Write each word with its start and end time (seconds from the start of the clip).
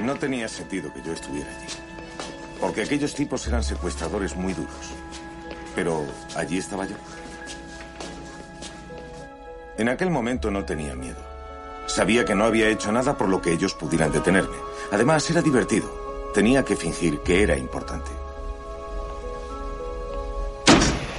No 0.00 0.16
tenía 0.16 0.48
sentido 0.48 0.92
que 0.92 1.02
yo 1.02 1.12
estuviera 1.12 1.50
allí. 1.50 1.66
Porque 2.60 2.82
aquellos 2.82 3.14
tipos 3.14 3.46
eran 3.46 3.62
secuestradores 3.62 4.36
muy 4.36 4.52
duros. 4.52 4.74
Pero 5.74 6.04
allí 6.36 6.58
estaba 6.58 6.86
yo. 6.86 6.96
En 9.78 9.88
aquel 9.88 10.10
momento 10.10 10.50
no 10.50 10.64
tenía 10.64 10.94
miedo. 10.94 11.20
Sabía 11.86 12.24
que 12.24 12.34
no 12.34 12.44
había 12.44 12.68
hecho 12.68 12.92
nada 12.92 13.16
por 13.16 13.28
lo 13.28 13.42
que 13.42 13.52
ellos 13.52 13.74
pudieran 13.74 14.12
detenerme. 14.12 14.56
Además, 14.90 15.28
era 15.30 15.42
divertido. 15.42 16.30
Tenía 16.32 16.64
que 16.64 16.76
fingir 16.76 17.20
que 17.20 17.42
era 17.42 17.56
importante. 17.56 18.10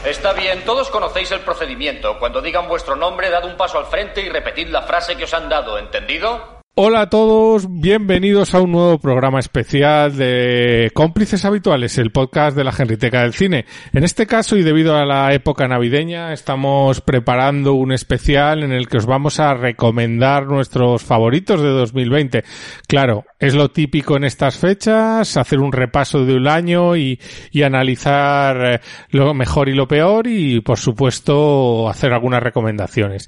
Está 0.05 0.33
bien, 0.33 0.65
todos 0.65 0.89
conocéis 0.89 1.31
el 1.31 1.41
procedimiento. 1.41 2.19
Cuando 2.19 2.41
digan 2.41 2.67
vuestro 2.67 2.95
nombre, 2.95 3.29
dad 3.29 3.45
un 3.45 3.55
paso 3.55 3.79
al 3.79 3.85
frente 3.85 4.21
y 4.21 4.29
repetid 4.29 4.67
la 4.67 4.81
frase 4.81 5.15
que 5.15 5.23
os 5.23 5.33
han 5.33 5.47
dado, 5.47 5.77
¿entendido? 5.77 6.52
Hola 6.75 7.01
a 7.01 7.09
todos, 7.11 7.67
bienvenidos 7.69 8.55
a 8.55 8.61
un 8.61 8.71
nuevo 8.71 8.97
programa 8.97 9.39
especial 9.39 10.17
de 10.17 10.89
Cómplices 10.95 11.45
Habituales, 11.45 11.99
el 11.99 12.11
podcast 12.11 12.57
de 12.57 12.63
la 12.63 12.71
Genriteca 12.71 13.21
del 13.21 13.35
Cine. 13.35 13.65
En 13.93 14.03
este 14.03 14.25
caso, 14.25 14.57
y 14.57 14.63
debido 14.63 14.97
a 14.97 15.05
la 15.05 15.31
época 15.35 15.67
navideña, 15.67 16.33
estamos 16.33 16.99
preparando 17.01 17.75
un 17.75 17.91
especial 17.91 18.63
en 18.63 18.71
el 18.71 18.87
que 18.87 18.97
os 18.97 19.05
vamos 19.05 19.39
a 19.39 19.53
recomendar 19.53 20.47
nuestros 20.47 21.03
favoritos 21.03 21.61
de 21.61 21.69
2020. 21.69 22.43
Claro, 22.87 23.25
es 23.37 23.53
lo 23.53 23.69
típico 23.69 24.17
en 24.17 24.23
estas 24.23 24.57
fechas, 24.57 25.37
hacer 25.37 25.59
un 25.59 25.73
repaso 25.73 26.25
de 26.25 26.33
un 26.33 26.47
año 26.47 26.97
y, 26.97 27.19
y 27.51 27.61
analizar 27.61 28.65
eh, 28.65 28.79
lo 29.11 29.35
mejor 29.35 29.69
y 29.69 29.75
lo 29.75 29.87
peor 29.87 30.25
y, 30.25 30.59
por 30.61 30.79
supuesto, 30.79 31.87
hacer 31.87 32.13
algunas 32.13 32.41
recomendaciones. 32.41 33.27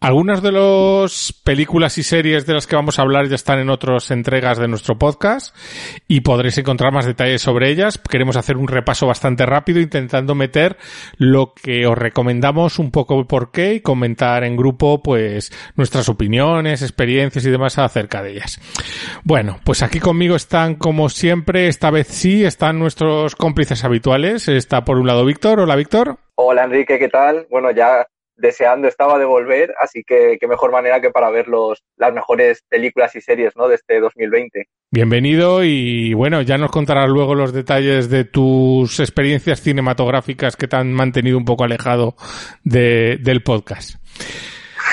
Algunas 0.00 0.42
de 0.42 0.52
las 0.52 1.32
películas 1.44 1.96
y 1.96 2.02
series 2.02 2.44
de 2.44 2.52
las 2.52 2.66
que 2.66 2.76
vamos 2.76 2.98
a 2.98 3.02
hablar 3.02 3.26
ya 3.28 3.36
están 3.36 3.58
en 3.58 3.70
otras 3.70 4.10
entregas 4.10 4.58
de 4.58 4.68
nuestro 4.68 4.98
podcast 4.98 5.56
y 6.06 6.20
podréis 6.20 6.58
encontrar 6.58 6.92
más 6.92 7.06
detalles 7.06 7.40
sobre 7.40 7.70
ellas. 7.70 7.98
Queremos 7.98 8.36
hacer 8.36 8.58
un 8.58 8.68
repaso 8.68 9.06
bastante 9.06 9.46
rápido 9.46 9.80
intentando 9.80 10.34
meter 10.34 10.76
lo 11.16 11.54
que 11.54 11.86
os 11.86 11.96
recomendamos 11.96 12.78
un 12.78 12.90
poco 12.90 13.26
por 13.26 13.50
qué 13.50 13.74
y 13.74 13.80
comentar 13.80 14.44
en 14.44 14.56
grupo 14.56 15.02
pues 15.02 15.50
nuestras 15.74 16.08
opiniones, 16.10 16.82
experiencias 16.82 17.46
y 17.46 17.50
demás 17.50 17.78
acerca 17.78 18.22
de 18.22 18.32
ellas. 18.32 18.60
Bueno, 19.22 19.58
pues 19.64 19.82
aquí 19.82 20.00
conmigo 20.00 20.36
están 20.36 20.74
como 20.74 21.08
siempre, 21.08 21.68
esta 21.68 21.90
vez 21.90 22.08
sí, 22.08 22.44
están 22.44 22.78
nuestros 22.78 23.36
cómplices 23.36 23.84
habituales. 23.84 24.48
Está 24.48 24.84
por 24.84 24.98
un 24.98 25.06
lado 25.06 25.24
Víctor. 25.24 25.60
Hola 25.60 25.76
Víctor. 25.76 26.18
Hola 26.34 26.64
Enrique, 26.64 26.98
¿qué 26.98 27.08
tal? 27.08 27.46
Bueno, 27.48 27.70
ya 27.70 28.06
deseando 28.36 28.88
estaba 28.88 29.18
de 29.18 29.24
volver, 29.24 29.74
así 29.80 30.02
que 30.06 30.38
qué 30.40 30.46
mejor 30.46 30.72
manera 30.72 31.00
que 31.00 31.10
para 31.10 31.30
ver 31.30 31.48
los, 31.48 31.82
las 31.96 32.12
mejores 32.12 32.62
películas 32.68 33.14
y 33.16 33.20
series 33.20 33.56
¿no? 33.56 33.68
de 33.68 33.76
este 33.76 34.00
2020. 34.00 34.68
Bienvenido 34.90 35.64
y 35.64 36.14
bueno, 36.14 36.42
ya 36.42 36.58
nos 36.58 36.70
contarás 36.70 37.08
luego 37.08 37.34
los 37.34 37.52
detalles 37.52 38.10
de 38.10 38.24
tus 38.24 39.00
experiencias 39.00 39.60
cinematográficas 39.60 40.56
que 40.56 40.68
te 40.68 40.76
han 40.76 40.92
mantenido 40.92 41.38
un 41.38 41.44
poco 41.44 41.64
alejado 41.64 42.14
de, 42.62 43.18
del 43.20 43.42
podcast. 43.42 43.96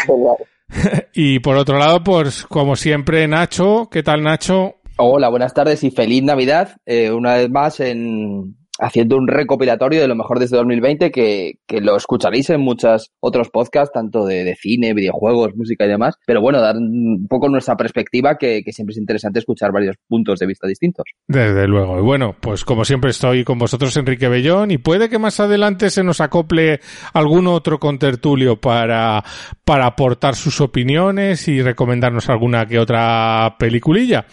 y 1.14 1.40
por 1.40 1.58
otro 1.58 1.78
lado, 1.78 2.04
pues 2.04 2.46
como 2.46 2.76
siempre, 2.76 3.28
Nacho, 3.28 3.90
¿qué 3.92 4.04
tal 4.04 4.24
Nacho? 4.24 4.78
Hola, 4.98 5.30
buenas 5.30 5.54
tardes 5.54 5.84
y 5.84 5.92
feliz 5.92 6.24
Navidad. 6.24 6.78
Eh, 6.86 7.12
una 7.12 7.36
vez 7.36 7.50
más 7.50 7.80
en, 7.80 8.56
haciendo 8.81 9.16
un 9.16 9.28
recopilatorio 9.28 10.02
de 10.02 10.08
lo 10.08 10.16
mejor 10.16 10.40
de 10.40 10.46
este 10.46 10.58
2020 10.58 11.12
que, 11.12 11.53
que 11.68 11.81
lo 11.81 11.96
escucharéis 11.96 12.50
en 12.50 12.62
muchos 12.62 13.12
otros 13.19 13.50
podcasts, 13.50 13.94
tanto 13.94 14.25
de, 14.25 14.44
de, 14.44 14.56
cine, 14.56 14.94
videojuegos, 14.94 15.56
música 15.56 15.86
y 15.86 15.90
demás. 15.90 16.16
Pero 16.25 16.42
bueno, 16.42 16.59
dar 16.59 16.75
un 16.75 17.28
poco 17.30 17.47
nuestra 17.47 17.78
perspectiva, 17.78 18.38
que, 18.38 18.64
que, 18.64 18.74
siempre 18.74 18.94
es 18.94 18.97
interesante 18.97 19.40
escuchar 19.40 19.72
varios 19.72 19.96
puntos 20.08 20.40
de 20.40 20.47
vista 20.47 20.68
distintos. 20.68 21.06
Desde 21.28 21.68
luego. 21.68 22.00
Y 22.00 22.02
bueno, 22.02 22.36
pues 22.40 22.66
como 22.66 22.84
siempre 22.84 23.12
estoy 23.12 23.44
con 23.44 23.59
vosotros, 23.59 23.96
Enrique 23.97 24.28
Bellón, 24.28 24.72
y 24.72 24.80
puede 24.80 25.09
que 25.09 25.20
más 25.20 25.40
adelante 25.40 25.91
se 25.91 26.03
nos 26.03 26.20
acople 26.20 26.80
algún 27.14 27.47
otro 27.47 27.80
contertulio 27.80 28.59
para, 28.59 29.24
para 29.64 29.86
aportar 29.86 30.36
sus 30.36 30.59
opiniones 30.59 31.47
y 31.47 31.62
recomendarnos 31.62 32.30
alguna 32.30 32.66
que 32.66 32.80
otra 32.80 33.56
peliculilla. 33.59 34.25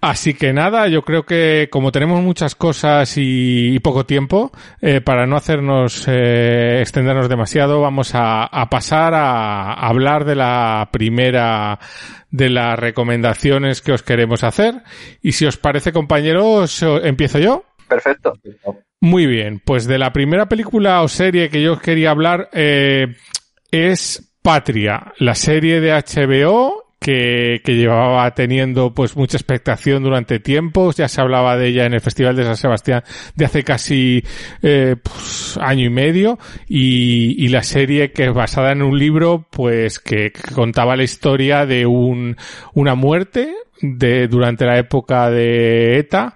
Así 0.00 0.34
que 0.34 0.52
nada, 0.52 0.88
yo 0.88 1.02
creo 1.02 1.24
que 1.24 1.68
como 1.70 1.90
tenemos 1.90 2.22
muchas 2.22 2.54
cosas 2.54 3.16
y, 3.16 3.74
y 3.74 3.78
poco 3.80 4.04
tiempo, 4.04 4.52
eh, 4.80 5.00
para 5.00 5.26
no 5.26 5.36
hacernos 5.36 6.06
eh, 6.06 6.80
extendernos 6.80 7.28
demasiado, 7.28 7.80
vamos 7.80 8.14
a, 8.14 8.44
a 8.44 8.68
pasar 8.68 9.14
a, 9.14 9.72
a, 9.72 9.88
hablar 9.88 10.24
de 10.24 10.36
la 10.36 10.90
primera 10.92 11.78
de 12.30 12.50
las 12.50 12.78
recomendaciones 12.78 13.80
que 13.80 13.92
os 13.92 14.02
queremos 14.02 14.44
hacer. 14.44 14.82
Y 15.22 15.32
si 15.32 15.46
os 15.46 15.56
parece, 15.56 15.92
compañeros, 15.92 16.82
empiezo 16.82 17.38
yo. 17.38 17.64
Perfecto. 17.88 18.34
Muy 19.00 19.26
bien, 19.26 19.60
pues 19.64 19.86
de 19.86 19.98
la 19.98 20.12
primera 20.12 20.46
película 20.46 21.02
o 21.02 21.08
serie 21.08 21.48
que 21.48 21.62
yo 21.62 21.74
os 21.74 21.80
quería 21.80 22.10
hablar 22.10 22.48
eh, 22.52 23.14
es 23.70 24.34
Patria, 24.42 25.12
la 25.18 25.34
serie 25.34 25.80
de 25.80 25.92
HBO 25.92 26.85
que, 27.06 27.76
llevaba 27.76 28.28
teniendo 28.34 28.92
pues 28.92 29.16
mucha 29.16 29.36
expectación 29.36 30.02
durante 30.02 30.40
tiempos. 30.40 30.96
Ya 30.96 31.06
se 31.06 31.20
hablaba 31.20 31.56
de 31.56 31.68
ella 31.68 31.86
en 31.86 31.94
el 31.94 32.00
Festival 32.00 32.34
de 32.34 32.44
San 32.44 32.56
Sebastián 32.56 33.04
de 33.36 33.44
hace 33.44 33.62
casi 33.62 34.24
eh, 34.62 34.96
pues, 35.00 35.56
año 35.62 35.84
y 35.84 35.90
medio 35.90 36.38
y, 36.66 37.44
y, 37.44 37.48
la 37.48 37.62
serie 37.62 38.10
que 38.10 38.24
es 38.24 38.34
basada 38.34 38.72
en 38.72 38.82
un 38.82 38.98
libro 38.98 39.46
pues 39.50 40.00
que, 40.00 40.32
que 40.32 40.54
contaba 40.54 40.96
la 40.96 41.04
historia 41.04 41.64
de 41.64 41.86
un, 41.86 42.36
una 42.74 42.96
muerte 42.96 43.54
de, 43.80 44.26
durante 44.26 44.64
la 44.64 44.78
época 44.78 45.30
de 45.30 45.98
ETA 45.98 46.34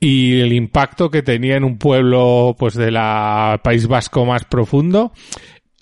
y 0.00 0.40
el 0.40 0.52
impacto 0.54 1.10
que 1.10 1.22
tenía 1.22 1.56
en 1.56 1.64
un 1.64 1.76
pueblo 1.76 2.56
pues 2.58 2.74
de 2.74 2.90
la 2.90 3.60
País 3.62 3.86
Vasco 3.86 4.24
más 4.24 4.44
profundo. 4.44 5.12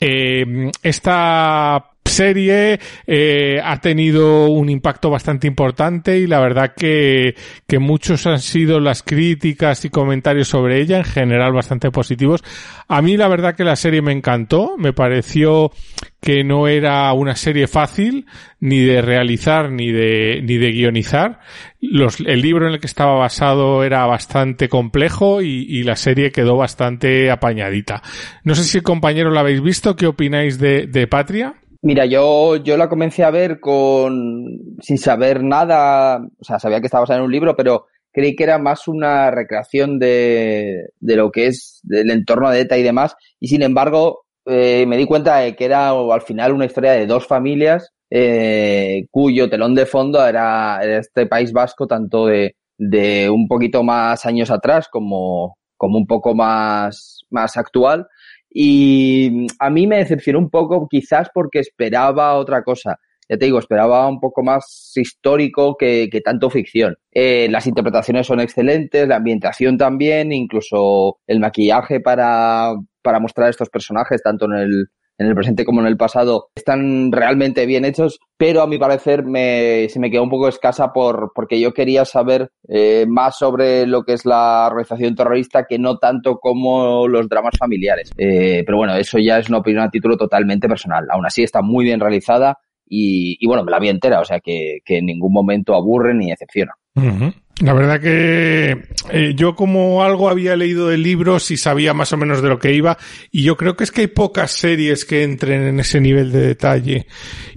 Eh, 0.00 0.70
esta 0.82 1.93
serie 2.06 2.78
eh, 3.06 3.60
ha 3.62 3.80
tenido 3.80 4.48
un 4.48 4.68
impacto 4.68 5.10
bastante 5.10 5.46
importante 5.46 6.18
y 6.18 6.26
la 6.26 6.38
verdad 6.38 6.72
que, 6.76 7.34
que 7.66 7.78
muchos 7.78 8.26
han 8.26 8.40
sido 8.40 8.78
las 8.78 9.02
críticas 9.02 9.84
y 9.84 9.90
comentarios 9.90 10.48
sobre 10.48 10.80
ella, 10.80 10.98
en 10.98 11.04
general 11.04 11.52
bastante 11.52 11.90
positivos. 11.90 12.42
A 12.88 13.02
mí 13.02 13.16
la 13.16 13.28
verdad 13.28 13.56
que 13.56 13.64
la 13.64 13.76
serie 13.76 14.02
me 14.02 14.12
encantó, 14.12 14.76
me 14.78 14.92
pareció 14.92 15.72
que 16.20 16.44
no 16.44 16.68
era 16.68 17.12
una 17.12 17.36
serie 17.36 17.66
fácil 17.66 18.26
ni 18.60 18.80
de 18.80 19.02
realizar 19.02 19.70
ni 19.70 19.92
de, 19.92 20.40
ni 20.42 20.56
de 20.56 20.72
guionizar. 20.72 21.40
El 21.80 22.40
libro 22.40 22.66
en 22.66 22.74
el 22.74 22.80
que 22.80 22.86
estaba 22.86 23.14
basado 23.14 23.84
era 23.84 24.06
bastante 24.06 24.68
complejo 24.70 25.42
y, 25.42 25.66
y, 25.68 25.82
la 25.82 25.96
serie 25.96 26.32
quedó 26.32 26.56
bastante 26.56 27.30
apañadita. 27.30 28.02
No 28.42 28.54
sé 28.54 28.64
si 28.64 28.80
compañero 28.80 29.30
la 29.30 29.40
habéis 29.40 29.60
visto, 29.60 29.96
¿qué 29.96 30.06
opináis 30.06 30.58
de, 30.58 30.86
de 30.86 31.06
Patria? 31.06 31.56
Mira, 31.84 32.06
yo, 32.06 32.56
yo 32.56 32.78
la 32.78 32.88
comencé 32.88 33.24
a 33.24 33.30
ver 33.30 33.60
con 33.60 34.46
sin 34.80 34.96
saber 34.96 35.42
nada, 35.44 36.16
o 36.16 36.42
sea, 36.44 36.58
sabía 36.58 36.80
que 36.80 36.86
estaba 36.86 37.02
basada 37.02 37.18
en 37.18 37.26
un 37.26 37.30
libro, 37.32 37.54
pero 37.56 37.84
creí 38.10 38.34
que 38.34 38.44
era 38.44 38.58
más 38.58 38.88
una 38.88 39.30
recreación 39.30 39.98
de, 39.98 40.88
de 40.98 41.16
lo 41.16 41.30
que 41.30 41.48
es 41.48 41.80
del 41.82 42.10
entorno 42.10 42.50
de 42.50 42.60
ETA 42.60 42.78
y 42.78 42.82
demás, 42.82 43.14
y 43.38 43.48
sin 43.48 43.60
embargo 43.60 44.24
eh, 44.46 44.86
me 44.86 44.96
di 44.96 45.04
cuenta 45.04 45.40
de 45.40 45.54
que 45.54 45.66
era 45.66 45.90
al 45.90 46.22
final 46.22 46.54
una 46.54 46.64
historia 46.64 46.92
de 46.92 47.06
dos 47.06 47.26
familias 47.26 47.92
eh, 48.10 49.06
cuyo 49.10 49.50
telón 49.50 49.74
de 49.74 49.84
fondo 49.84 50.26
era, 50.26 50.80
era 50.82 51.00
este 51.00 51.26
País 51.26 51.52
Vasco, 51.52 51.86
tanto 51.86 52.26
de, 52.26 52.56
de 52.78 53.28
un 53.28 53.46
poquito 53.46 53.82
más 53.82 54.24
años 54.24 54.50
atrás 54.50 54.88
como, 54.90 55.58
como 55.76 55.98
un 55.98 56.06
poco 56.06 56.34
más, 56.34 57.20
más 57.28 57.58
actual. 57.58 58.06
Y 58.56 59.48
a 59.58 59.68
mí 59.68 59.88
me 59.88 59.98
decepcionó 59.98 60.38
un 60.38 60.48
poco, 60.48 60.86
quizás 60.88 61.28
porque 61.34 61.58
esperaba 61.58 62.34
otra 62.34 62.62
cosa. 62.62 62.96
Ya 63.28 63.36
te 63.36 63.46
digo, 63.46 63.58
esperaba 63.58 64.06
un 64.06 64.20
poco 64.20 64.44
más 64.44 64.92
histórico 64.94 65.76
que, 65.76 66.08
que 66.10 66.20
tanto 66.20 66.50
ficción. 66.50 66.94
Eh, 67.10 67.48
las 67.50 67.66
interpretaciones 67.66 68.26
son 68.26 68.38
excelentes, 68.38 69.08
la 69.08 69.16
ambientación 69.16 69.76
también, 69.76 70.32
incluso 70.32 71.18
el 71.26 71.40
maquillaje 71.40 72.00
para, 72.00 72.74
para 73.02 73.18
mostrar 73.18 73.50
estos 73.50 73.70
personajes, 73.70 74.22
tanto 74.22 74.44
en 74.44 74.52
el, 74.52 74.86
en 75.18 75.26
el 75.26 75.34
presente 75.34 75.64
como 75.64 75.80
en 75.80 75.86
el 75.86 75.96
pasado, 75.96 76.48
están 76.54 77.12
realmente 77.12 77.66
bien 77.66 77.84
hechos, 77.84 78.18
pero 78.36 78.62
a 78.62 78.66
mi 78.66 78.78
parecer 78.78 79.24
me, 79.24 79.88
se 79.88 80.00
me 80.00 80.10
quedó 80.10 80.22
un 80.22 80.30
poco 80.30 80.48
escasa 80.48 80.92
por, 80.92 81.32
porque 81.34 81.60
yo 81.60 81.72
quería 81.72 82.04
saber 82.04 82.50
eh, 82.68 83.06
más 83.08 83.38
sobre 83.38 83.86
lo 83.86 84.02
que 84.02 84.14
es 84.14 84.26
la 84.26 84.66
organización 84.66 85.14
terrorista 85.14 85.66
que 85.68 85.78
no 85.78 85.98
tanto 85.98 86.38
como 86.38 87.06
los 87.06 87.28
dramas 87.28 87.54
familiares. 87.58 88.10
Eh, 88.16 88.62
pero 88.66 88.78
bueno, 88.78 88.94
eso 88.96 89.18
ya 89.18 89.38
es 89.38 89.48
una 89.48 89.58
opinión 89.58 89.84
a 89.84 89.90
título 89.90 90.16
totalmente 90.16 90.68
personal. 90.68 91.06
Aún 91.10 91.26
así 91.26 91.42
está 91.42 91.62
muy 91.62 91.84
bien 91.84 92.00
realizada 92.00 92.58
y, 92.86 93.36
y 93.38 93.46
bueno, 93.46 93.64
me 93.64 93.70
la 93.70 93.78
vi 93.78 93.88
entera, 93.88 94.20
o 94.20 94.24
sea 94.24 94.40
que, 94.40 94.78
que 94.84 94.98
en 94.98 95.06
ningún 95.06 95.32
momento 95.32 95.74
aburre 95.74 96.14
ni 96.14 96.30
decepciona. 96.30 96.72
La 96.94 97.72
verdad 97.72 98.00
que 98.00 98.84
eh, 99.10 99.34
yo 99.36 99.54
como 99.54 100.02
algo 100.02 100.28
había 100.28 100.56
leído 100.56 100.88
de 100.88 100.96
libros 100.96 101.50
y 101.50 101.56
sabía 101.56 101.94
más 101.94 102.12
o 102.12 102.16
menos 102.16 102.42
de 102.42 102.48
lo 102.48 102.58
que 102.58 102.72
iba 102.72 102.98
y 103.30 103.42
yo 103.42 103.56
creo 103.56 103.76
que 103.76 103.84
es 103.84 103.90
que 103.90 104.02
hay 104.02 104.06
pocas 104.08 104.50
series 104.52 105.04
que 105.04 105.22
entren 105.22 105.62
en 105.62 105.80
ese 105.80 106.00
nivel 106.00 106.32
de 106.32 106.40
detalle. 106.40 107.06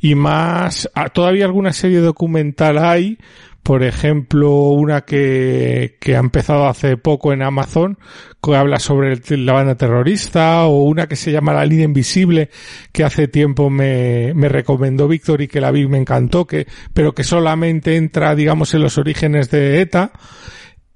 Y 0.01 0.15
más, 0.15 0.89
ah, 0.93 1.09
todavía 1.09 1.45
alguna 1.45 1.73
serie 1.73 1.99
documental 1.99 2.77
hay, 2.77 3.17
por 3.67 3.83
ejemplo, 3.83 4.49
una 4.69 5.01
que, 5.01 5.97
que 5.99 6.15
ha 6.15 6.19
empezado 6.19 6.67
hace 6.67 6.95
poco 6.95 7.33
en 7.33 7.41
Amazon, 7.41 7.97
que 8.41 8.55
habla 8.55 8.79
sobre 8.79 9.19
la 9.35 9.51
banda 9.51 9.75
terrorista, 9.75 10.63
o 10.67 10.83
una 10.83 11.07
que 11.07 11.17
se 11.17 11.33
llama 11.33 11.51
La 11.51 11.65
línea 11.65 11.83
invisible, 11.83 12.49
que 12.93 13.03
hace 13.03 13.27
tiempo 13.27 13.69
me, 13.69 14.33
me 14.35 14.47
recomendó 14.47 15.09
Víctor 15.09 15.41
y 15.41 15.49
que 15.49 15.59
la 15.59 15.71
vi 15.71 15.85
me 15.85 15.97
encantó, 15.97 16.47
que, 16.47 16.65
pero 16.93 17.13
que 17.13 17.25
solamente 17.25 17.97
entra, 17.97 18.35
digamos, 18.35 18.73
en 18.73 18.83
los 18.83 18.97
orígenes 18.97 19.51
de 19.51 19.81
ETA. 19.81 20.13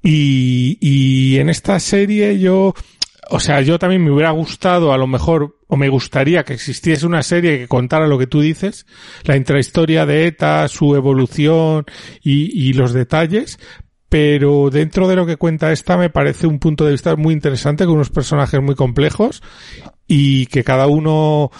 Y, 0.01 0.77
y 0.79 1.39
en 1.39 1.49
esta 1.49 1.77
serie 1.77 2.39
yo, 2.39 2.73
o 3.31 3.39
sea, 3.41 3.59
yo 3.59 3.79
también 3.79 4.01
me 4.01 4.11
hubiera 4.11 4.31
gustado 4.31 4.93
a 4.93 4.97
lo 4.97 5.07
mejor, 5.07 5.57
o 5.73 5.77
me 5.77 5.87
gustaría 5.87 6.43
que 6.43 6.53
existiese 6.53 7.05
una 7.05 7.23
serie 7.23 7.57
que 7.57 7.67
contara 7.69 8.05
lo 8.05 8.17
que 8.17 8.27
tú 8.27 8.41
dices, 8.41 8.85
la 9.23 9.37
intrahistoria 9.37 10.05
de 10.05 10.27
ETA, 10.27 10.67
su 10.67 10.97
evolución 10.97 11.85
y, 12.21 12.67
y 12.67 12.73
los 12.73 12.91
detalles, 12.91 13.57
pero 14.09 14.69
dentro 14.69 15.07
de 15.07 15.15
lo 15.15 15.25
que 15.25 15.37
cuenta 15.37 15.71
esta 15.71 15.95
me 15.95 16.09
parece 16.09 16.45
un 16.45 16.59
punto 16.59 16.83
de 16.83 16.91
vista 16.91 17.15
muy 17.15 17.33
interesante 17.33 17.85
con 17.85 17.95
unos 17.95 18.09
personajes 18.09 18.61
muy 18.61 18.75
complejos 18.75 19.41
y 20.07 20.47
que 20.47 20.65
cada 20.65 20.87
uno 20.87 21.51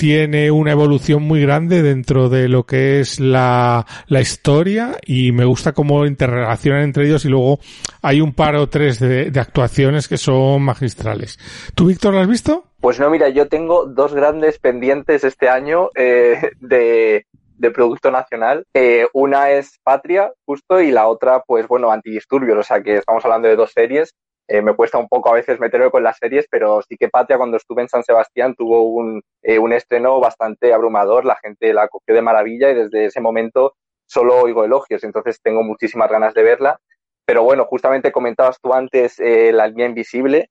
tiene 0.00 0.50
una 0.50 0.72
evolución 0.72 1.24
muy 1.24 1.42
grande 1.42 1.82
dentro 1.82 2.30
de 2.30 2.48
lo 2.48 2.64
que 2.64 3.00
es 3.00 3.20
la, 3.20 3.84
la 4.06 4.22
historia 4.22 4.96
y 5.04 5.30
me 5.32 5.44
gusta 5.44 5.72
cómo 5.72 6.06
interrelacionan 6.06 6.84
entre 6.84 7.04
ellos 7.04 7.26
y 7.26 7.28
luego 7.28 7.58
hay 8.00 8.22
un 8.22 8.32
par 8.32 8.56
o 8.56 8.66
tres 8.66 8.98
de, 8.98 9.30
actuaciones 9.38 10.08
que 10.08 10.16
son 10.16 10.62
magistrales. 10.62 11.38
¿Tú, 11.74 11.84
Víctor, 11.84 12.14
lo 12.14 12.20
has 12.20 12.28
visto? 12.28 12.64
Pues 12.80 12.98
no, 12.98 13.10
mira, 13.10 13.28
yo 13.28 13.46
tengo 13.48 13.84
dos 13.84 14.14
grandes 14.14 14.58
pendientes 14.58 15.22
este 15.22 15.50
año 15.50 15.90
eh, 15.94 16.52
de, 16.60 17.26
de 17.58 17.70
producto 17.70 18.10
nacional. 18.10 18.64
Eh, 18.72 19.06
una 19.12 19.50
es 19.50 19.80
Patria, 19.84 20.32
justo, 20.46 20.80
y 20.80 20.92
la 20.92 21.08
otra, 21.08 21.42
pues 21.46 21.68
bueno, 21.68 21.92
Antidisturbios, 21.92 22.56
o 22.56 22.62
sea 22.62 22.82
que 22.82 22.96
estamos 22.96 23.22
hablando 23.26 23.48
de 23.48 23.56
dos 23.56 23.72
series. 23.72 24.14
Eh, 24.52 24.62
me 24.62 24.74
cuesta 24.74 24.98
un 24.98 25.06
poco 25.06 25.30
a 25.30 25.34
veces 25.34 25.60
meterme 25.60 25.92
con 25.92 26.02
las 26.02 26.18
series, 26.18 26.48
pero 26.50 26.82
sí 26.82 26.96
que 26.96 27.08
Patria 27.08 27.38
cuando 27.38 27.56
estuve 27.56 27.82
en 27.82 27.88
San 27.88 28.02
Sebastián 28.02 28.56
tuvo 28.56 28.82
un, 28.82 29.22
eh, 29.42 29.60
un 29.60 29.72
estreno 29.72 30.18
bastante 30.18 30.74
abrumador, 30.74 31.24
la 31.24 31.36
gente 31.36 31.72
la 31.72 31.86
cogió 31.86 32.16
de 32.16 32.20
maravilla 32.20 32.68
y 32.68 32.74
desde 32.74 33.04
ese 33.04 33.20
momento 33.20 33.76
solo 34.06 34.40
oigo 34.40 34.64
elogios, 34.64 35.04
entonces 35.04 35.40
tengo 35.40 35.62
muchísimas 35.62 36.10
ganas 36.10 36.34
de 36.34 36.42
verla. 36.42 36.80
Pero 37.24 37.44
bueno, 37.44 37.64
justamente 37.66 38.10
comentabas 38.10 38.58
tú 38.60 38.74
antes 38.74 39.20
eh, 39.20 39.52
La 39.52 39.68
línea 39.68 39.86
invisible, 39.86 40.50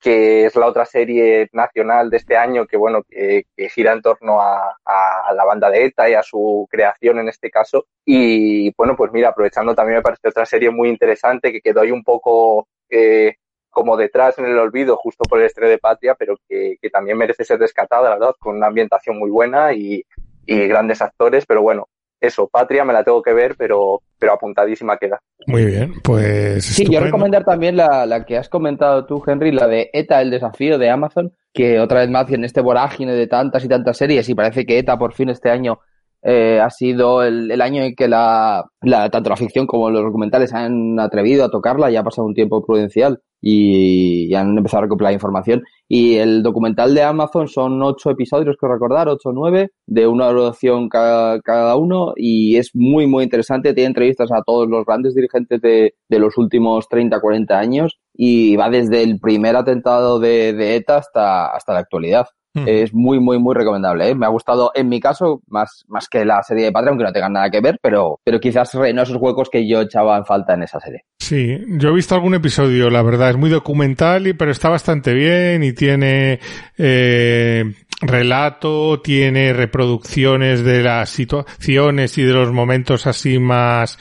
que 0.00 0.46
es 0.46 0.56
la 0.56 0.66
otra 0.66 0.84
serie 0.84 1.48
nacional 1.52 2.10
de 2.10 2.16
este 2.16 2.36
año 2.36 2.66
que 2.66 2.76
bueno 2.76 3.02
que, 3.08 3.44
que 3.56 3.68
gira 3.68 3.92
en 3.92 4.02
torno 4.02 4.42
a, 4.42 4.76
a, 4.84 5.32
la 5.34 5.44
banda 5.44 5.70
de 5.70 5.84
ETA 5.84 6.10
y 6.10 6.14
a 6.14 6.22
su 6.22 6.66
creación 6.70 7.20
en 7.20 7.28
este 7.28 7.50
caso 7.50 7.86
y 8.04 8.74
bueno 8.76 8.94
pues 8.96 9.10
mira 9.12 9.30
aprovechando 9.30 9.74
también 9.74 9.98
me 9.98 10.02
parece 10.02 10.28
otra 10.28 10.44
serie 10.44 10.70
muy 10.70 10.90
interesante 10.90 11.50
que 11.50 11.62
quedó 11.62 11.80
ahí 11.80 11.92
un 11.92 12.04
poco 12.04 12.68
eh, 12.90 13.34
como 13.70 13.96
detrás 13.96 14.38
en 14.38 14.46
el 14.46 14.58
olvido 14.58 14.96
justo 14.96 15.24
por 15.28 15.40
el 15.40 15.46
estreno 15.46 15.70
de 15.70 15.78
Patria 15.78 16.14
pero 16.18 16.36
que, 16.48 16.76
que 16.80 16.90
también 16.90 17.18
merece 17.18 17.44
ser 17.44 17.58
rescatada 17.58 18.10
la 18.10 18.16
verdad 18.16 18.34
con 18.38 18.56
una 18.56 18.68
ambientación 18.68 19.18
muy 19.18 19.30
buena 19.30 19.72
y, 19.72 20.02
y 20.46 20.66
grandes 20.68 21.02
actores 21.02 21.44
pero 21.46 21.62
bueno 21.62 21.88
eso, 22.20 22.48
Patria 22.48 22.84
me 22.84 22.92
la 22.92 23.04
tengo 23.04 23.22
que 23.22 23.32
ver, 23.32 23.56
pero, 23.58 24.02
pero 24.18 24.32
apuntadísima 24.32 24.96
queda. 24.96 25.20
Muy 25.46 25.66
bien, 25.66 25.94
pues. 26.02 26.64
Sí, 26.64 26.82
estupendo. 26.82 26.92
yo 26.92 27.04
recomendar 27.04 27.44
también 27.44 27.76
la, 27.76 28.06
la, 28.06 28.24
que 28.24 28.38
has 28.38 28.48
comentado 28.48 29.04
tú, 29.04 29.22
Henry, 29.26 29.52
la 29.52 29.66
de 29.66 29.90
ETA, 29.92 30.22
el 30.22 30.30
desafío 30.30 30.78
de 30.78 30.90
Amazon, 30.90 31.32
que 31.52 31.78
otra 31.78 32.00
vez 32.00 32.10
más 32.10 32.30
en 32.32 32.44
este 32.44 32.62
vorágine 32.62 33.14
de 33.14 33.26
tantas 33.26 33.64
y 33.64 33.68
tantas 33.68 33.98
series, 33.98 34.28
y 34.28 34.34
parece 34.34 34.64
que 34.64 34.78
ETA 34.78 34.98
por 34.98 35.12
fin 35.12 35.28
este 35.28 35.50
año 35.50 35.80
eh, 36.28 36.58
ha 36.60 36.70
sido 36.70 37.22
el, 37.22 37.60
año 37.60 37.84
en 37.84 37.94
que 37.94 38.08
la, 38.08 38.64
la, 38.82 39.08
tanto 39.10 39.30
la 39.30 39.36
ficción 39.36 39.64
como 39.64 39.90
los 39.90 40.02
documentales 40.02 40.52
han 40.52 40.98
atrevido 40.98 41.44
a 41.44 41.50
tocarla, 41.50 41.88
ya 41.88 42.00
ha 42.00 42.04
pasado 42.04 42.26
un 42.26 42.34
tiempo 42.34 42.64
prudencial 42.66 43.20
y, 43.40 44.34
han 44.34 44.58
empezado 44.58 44.80
a 44.80 44.82
recopilar 44.86 45.12
información. 45.12 45.62
Y 45.88 46.16
el 46.16 46.42
documental 46.42 46.96
de 46.96 47.04
Amazon 47.04 47.46
son 47.46 47.80
ocho 47.80 48.10
episodios, 48.10 48.56
que 48.60 48.66
recordar, 48.66 49.08
ocho 49.08 49.28
o 49.28 49.32
nueve, 49.32 49.70
de 49.86 50.08
una 50.08 50.28
duración 50.28 50.88
cada, 50.88 51.76
uno, 51.76 52.12
y 52.16 52.56
es 52.56 52.70
muy, 52.74 53.06
muy 53.06 53.22
interesante. 53.22 53.72
Tiene 53.72 53.88
entrevistas 53.88 54.32
a 54.32 54.42
todos 54.42 54.68
los 54.68 54.84
grandes 54.84 55.14
dirigentes 55.14 55.60
de, 55.60 55.94
de 56.08 56.18
los 56.18 56.36
últimos 56.38 56.88
30, 56.88 57.20
40 57.20 57.56
años, 57.56 58.00
y 58.12 58.56
va 58.56 58.68
desde 58.68 59.04
el 59.04 59.20
primer 59.20 59.54
atentado 59.54 60.18
de, 60.18 60.54
de 60.54 60.74
ETA 60.74 60.96
hasta, 60.96 61.46
hasta 61.54 61.72
la 61.72 61.78
actualidad. 61.78 62.26
Es 62.64 62.94
muy, 62.94 63.20
muy, 63.20 63.38
muy 63.38 63.54
recomendable. 63.54 64.08
¿eh? 64.08 64.14
Me 64.14 64.26
ha 64.26 64.30
gustado, 64.30 64.70
en 64.74 64.88
mi 64.88 65.00
caso, 65.00 65.42
más, 65.48 65.84
más 65.88 66.08
que 66.08 66.24
la 66.24 66.42
serie 66.42 66.64
de 66.64 66.72
Patria, 66.72 66.90
aunque 66.90 67.04
no 67.04 67.12
tengan 67.12 67.34
nada 67.34 67.50
que 67.50 67.60
ver, 67.60 67.78
pero, 67.82 68.20
pero 68.24 68.40
quizás 68.40 68.72
relleno 68.74 69.02
esos 69.02 69.18
huecos 69.20 69.50
que 69.50 69.68
yo 69.68 69.82
echaba 69.82 70.16
en 70.16 70.24
falta 70.24 70.54
en 70.54 70.62
esa 70.62 70.80
serie. 70.80 71.04
Sí, 71.18 71.58
yo 71.78 71.90
he 71.90 71.94
visto 71.94 72.14
algún 72.14 72.34
episodio, 72.34 72.88
la 72.88 73.02
verdad, 73.02 73.30
es 73.30 73.36
muy 73.36 73.50
documental, 73.50 74.26
y, 74.26 74.32
pero 74.32 74.50
está 74.50 74.68
bastante 74.68 75.12
bien 75.12 75.62
y 75.62 75.72
tiene 75.72 76.40
eh, 76.78 77.64
relato, 78.00 79.00
tiene 79.00 79.52
reproducciones 79.52 80.64
de 80.64 80.82
las 80.82 81.10
situaciones 81.10 82.16
y 82.18 82.22
de 82.22 82.32
los 82.32 82.52
momentos 82.52 83.06
así 83.06 83.38
más 83.38 83.98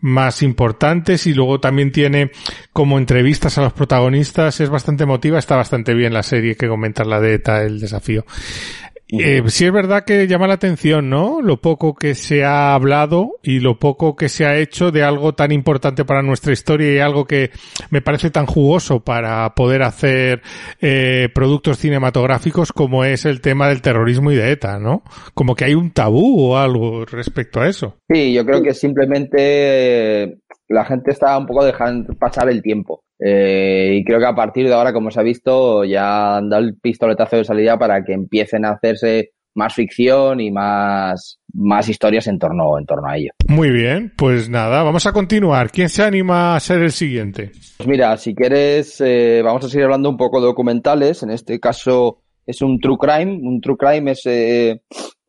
más 0.00 0.42
importantes 0.42 1.26
y 1.26 1.34
luego 1.34 1.60
también 1.60 1.92
tiene 1.92 2.30
como 2.72 2.98
entrevistas 2.98 3.58
a 3.58 3.62
los 3.62 3.72
protagonistas, 3.72 4.60
es 4.60 4.70
bastante 4.70 5.04
emotiva, 5.04 5.38
está 5.38 5.56
bastante 5.56 5.94
bien 5.94 6.12
la 6.12 6.22
serie 6.22 6.56
que 6.56 6.68
comentas 6.68 7.06
la 7.06 7.20
de 7.20 7.34
ETA, 7.34 7.62
el 7.62 7.80
desafío. 7.80 8.24
Eh, 9.10 9.42
sí 9.46 9.64
es 9.64 9.72
verdad 9.72 10.04
que 10.04 10.26
llama 10.26 10.46
la 10.46 10.54
atención, 10.54 11.08
¿no? 11.08 11.40
Lo 11.40 11.60
poco 11.60 11.94
que 11.94 12.14
se 12.14 12.44
ha 12.44 12.74
hablado 12.74 13.36
y 13.42 13.60
lo 13.60 13.78
poco 13.78 14.16
que 14.16 14.28
se 14.28 14.44
ha 14.44 14.58
hecho 14.58 14.90
de 14.90 15.02
algo 15.02 15.34
tan 15.34 15.50
importante 15.50 16.04
para 16.04 16.22
nuestra 16.22 16.52
historia 16.52 16.92
y 16.92 16.98
algo 16.98 17.24
que 17.24 17.50
me 17.90 18.02
parece 18.02 18.30
tan 18.30 18.44
jugoso 18.44 19.00
para 19.00 19.54
poder 19.54 19.82
hacer 19.82 20.42
eh, 20.80 21.28
productos 21.34 21.78
cinematográficos 21.78 22.72
como 22.72 23.04
es 23.04 23.24
el 23.24 23.40
tema 23.40 23.68
del 23.68 23.80
terrorismo 23.80 24.30
y 24.30 24.36
de 24.36 24.52
ETA, 24.52 24.78
¿no? 24.78 25.02
Como 25.32 25.54
que 25.54 25.64
hay 25.64 25.74
un 25.74 25.90
tabú 25.90 26.52
o 26.52 26.58
algo 26.58 27.06
respecto 27.06 27.60
a 27.60 27.68
eso. 27.68 27.96
Sí, 28.12 28.34
yo 28.34 28.44
creo 28.44 28.62
que 28.62 28.74
simplemente 28.74 30.38
la 30.68 30.84
gente 30.84 31.10
está 31.10 31.36
un 31.36 31.46
poco 31.46 31.64
dejando 31.64 32.14
pasar 32.14 32.48
el 32.50 32.62
tiempo. 32.62 33.02
Eh, 33.18 33.96
y 33.98 34.04
creo 34.04 34.20
que 34.20 34.26
a 34.26 34.34
partir 34.34 34.66
de 34.66 34.74
ahora, 34.74 34.92
como 34.92 35.10
se 35.10 35.20
ha 35.20 35.24
visto, 35.24 35.84
ya 35.84 36.36
han 36.36 36.50
dado 36.50 36.62
el 36.62 36.76
pistoletazo 36.76 37.36
de 37.36 37.44
salida 37.44 37.78
para 37.78 38.04
que 38.04 38.12
empiecen 38.12 38.64
a 38.64 38.72
hacerse 38.72 39.32
más 39.54 39.74
ficción 39.74 40.40
y 40.40 40.52
más, 40.52 41.40
más 41.52 41.88
historias 41.88 42.28
en 42.28 42.38
torno, 42.38 42.78
en 42.78 42.86
torno 42.86 43.08
a 43.08 43.16
ello. 43.16 43.30
Muy 43.48 43.70
bien, 43.70 44.12
pues 44.16 44.48
nada, 44.48 44.84
vamos 44.84 45.06
a 45.06 45.12
continuar. 45.12 45.70
¿Quién 45.70 45.88
se 45.88 46.04
anima 46.04 46.54
a 46.54 46.60
ser 46.60 46.82
el 46.82 46.92
siguiente? 46.92 47.50
Pues 47.76 47.88
mira, 47.88 48.16
si 48.18 48.34
quieres, 48.34 49.00
eh, 49.00 49.42
vamos 49.42 49.64
a 49.64 49.68
seguir 49.68 49.84
hablando 49.84 50.10
un 50.10 50.16
poco 50.16 50.40
de 50.40 50.46
documentales. 50.46 51.24
En 51.24 51.30
este 51.30 51.58
caso 51.58 52.20
es 52.46 52.62
un 52.62 52.78
true 52.78 52.98
crime. 52.98 53.40
Un 53.42 53.60
true 53.60 53.76
crime 53.76 54.12
es 54.12 54.22
eh, 54.26 54.80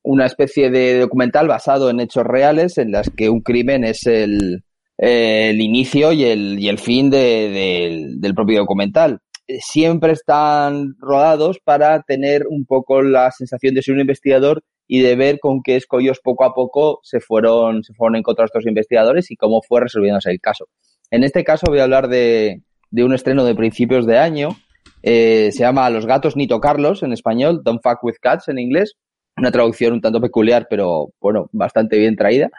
una 0.04 0.28
especie 0.28 0.70
de 0.70 1.00
documental 1.00 1.48
basado 1.48 1.90
en 1.90 2.00
hechos 2.00 2.24
reales 2.24 2.78
en 2.78 2.92
las 2.92 3.10
que 3.10 3.30
un 3.30 3.42
crimen 3.42 3.84
es 3.84 4.06
el, 4.06 4.64
eh, 5.02 5.50
el 5.50 5.62
inicio 5.62 6.12
y 6.12 6.26
el, 6.26 6.60
y 6.60 6.70
el 6.70 6.78
fin 6.78 7.10
de, 7.10 7.18
de, 7.18 8.06
del 8.18 8.36
propio 8.36 8.60
documental. 8.60 9.20
Siempre 9.48 10.12
están 10.12 10.96
rodados 11.00 11.60
para 11.64 12.04
tener 12.04 12.46
un 12.48 12.66
poco 12.66 13.02
la 13.02 13.32
sensación 13.32 13.74
de 13.74 13.82
ser 13.82 13.96
un 13.96 14.02
investigador 14.02 14.62
y 14.88 15.02
de 15.02 15.16
ver 15.16 15.40
con 15.40 15.62
qué 15.64 15.76
escollos 15.76 16.20
poco 16.20 16.44
a 16.44 16.54
poco 16.54 17.00
se 17.04 17.20
fueron, 17.20 17.84
se 17.84 17.94
fueron 17.94 18.16
encontrando 18.16 18.48
estos 18.48 18.68
investigadores 18.68 19.32
y 19.32 19.36
cómo 19.36 19.62
fue 19.62 19.82
resolviéndose 19.82 20.32
el 20.32 20.40
caso. 20.40 20.66
En 21.12 21.24
este 21.24 21.44
caso 21.44 21.68
voy 21.68 21.80
a 21.80 21.84
hablar 21.84 22.08
de, 22.08 22.62
de 22.92 23.04
un 23.04 23.14
estreno 23.14 23.46
de 23.46 23.56
principios 23.56 24.06
de 24.06 24.18
año. 24.18 24.50
Eh, 25.02 25.52
se 25.52 25.60
llama 25.60 25.90
Los 25.90 26.06
gatos 26.06 26.36
ni 26.36 26.48
tocarlos 26.48 27.04
en 27.04 27.14
español, 27.14 27.62
Don't 27.64 27.82
fuck 27.82 28.04
with 28.04 28.16
cats 28.22 28.50
en 28.50 28.60
inglés. 28.60 28.96
Una 29.38 29.52
traducción 29.52 29.94
un 29.94 30.02
tanto 30.02 30.20
peculiar, 30.20 30.68
pero 30.70 31.10
bueno, 31.22 31.50
bastante 31.54 31.98
bien 31.98 32.16
traída. 32.16 32.50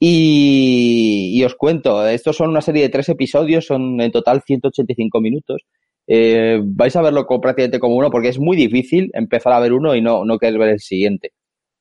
Y, 0.00 1.32
y, 1.34 1.44
os 1.44 1.54
cuento, 1.56 2.06
estos 2.06 2.36
son 2.36 2.50
una 2.50 2.60
serie 2.60 2.82
de 2.82 2.88
tres 2.88 3.08
episodios, 3.08 3.66
son 3.66 4.00
en 4.00 4.12
total 4.12 4.42
185 4.46 5.20
minutos. 5.20 5.62
eh, 6.06 6.60
vais 6.64 6.94
a 6.96 7.02
verlo 7.02 7.26
prácticamente 7.26 7.80
como 7.80 7.96
uno 7.96 8.10
porque 8.10 8.28
es 8.28 8.38
muy 8.38 8.56
difícil 8.56 9.10
empezar 9.14 9.52
a 9.52 9.60
ver 9.60 9.72
uno 9.74 9.94
y 9.94 10.00
no, 10.02 10.24
no 10.24 10.38
querer 10.38 10.58
ver 10.58 10.70
el 10.70 10.80
siguiente. 10.80 11.32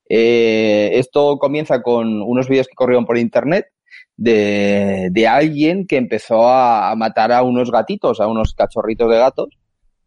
Eh, 0.10 0.92
esto 0.94 1.38
comienza 1.38 1.82
con 1.82 2.22
unos 2.22 2.48
vídeos 2.50 2.68
que 2.68 2.76
corrieron 2.76 3.06
por 3.06 3.18
internet 3.18 3.68
de, 4.16 5.10
de 5.12 5.28
alguien 5.28 5.86
que 5.88 5.98
empezó 5.98 6.48
a, 6.50 6.94
matar 6.96 7.32
a 7.32 7.44
unos 7.44 7.72
gatitos, 7.72 8.20
a 8.20 8.28
unos 8.28 8.54
cachorritos 8.54 9.10
de 9.10 9.18
gatos, 9.18 9.50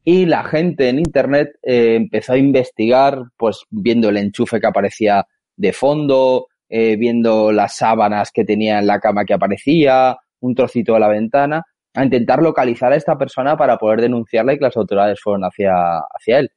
y 0.04 0.26
la 0.26 0.44
gente 0.44 0.88
en 0.88 0.98
internet 0.98 1.50
eh, 1.62 1.94
empezó 1.96 2.32
a 2.32 2.38
investigar, 2.38 3.22
pues 3.36 3.64
viendo 3.70 4.08
el 4.08 4.16
enchufe 4.16 4.60
que 4.60 4.66
aparecía 4.66 5.26
de 5.56 5.72
fondo, 5.72 6.46
eh, 6.70 6.96
viendo 6.96 7.50
las 7.50 7.76
sábanas 7.76 8.30
que 8.32 8.44
tenía 8.44 8.78
en 8.78 8.86
la 8.86 9.00
cama 9.00 9.24
que 9.24 9.34
aparecía, 9.34 10.16
un 10.40 10.54
trocito 10.54 10.94
de 10.94 11.00
la 11.00 11.08
ventana, 11.08 11.64
a 11.94 12.04
intentar 12.04 12.40
localizar 12.40 12.92
a 12.92 12.96
esta 12.96 13.18
persona 13.18 13.56
para 13.56 13.76
poder 13.76 14.00
denunciarla 14.00 14.54
y 14.54 14.58
que 14.58 14.64
las 14.64 14.76
autoridades 14.76 15.20
fueran 15.20 15.42
hacia, 15.42 15.72
hacia 15.98 16.38
él. 16.38 16.50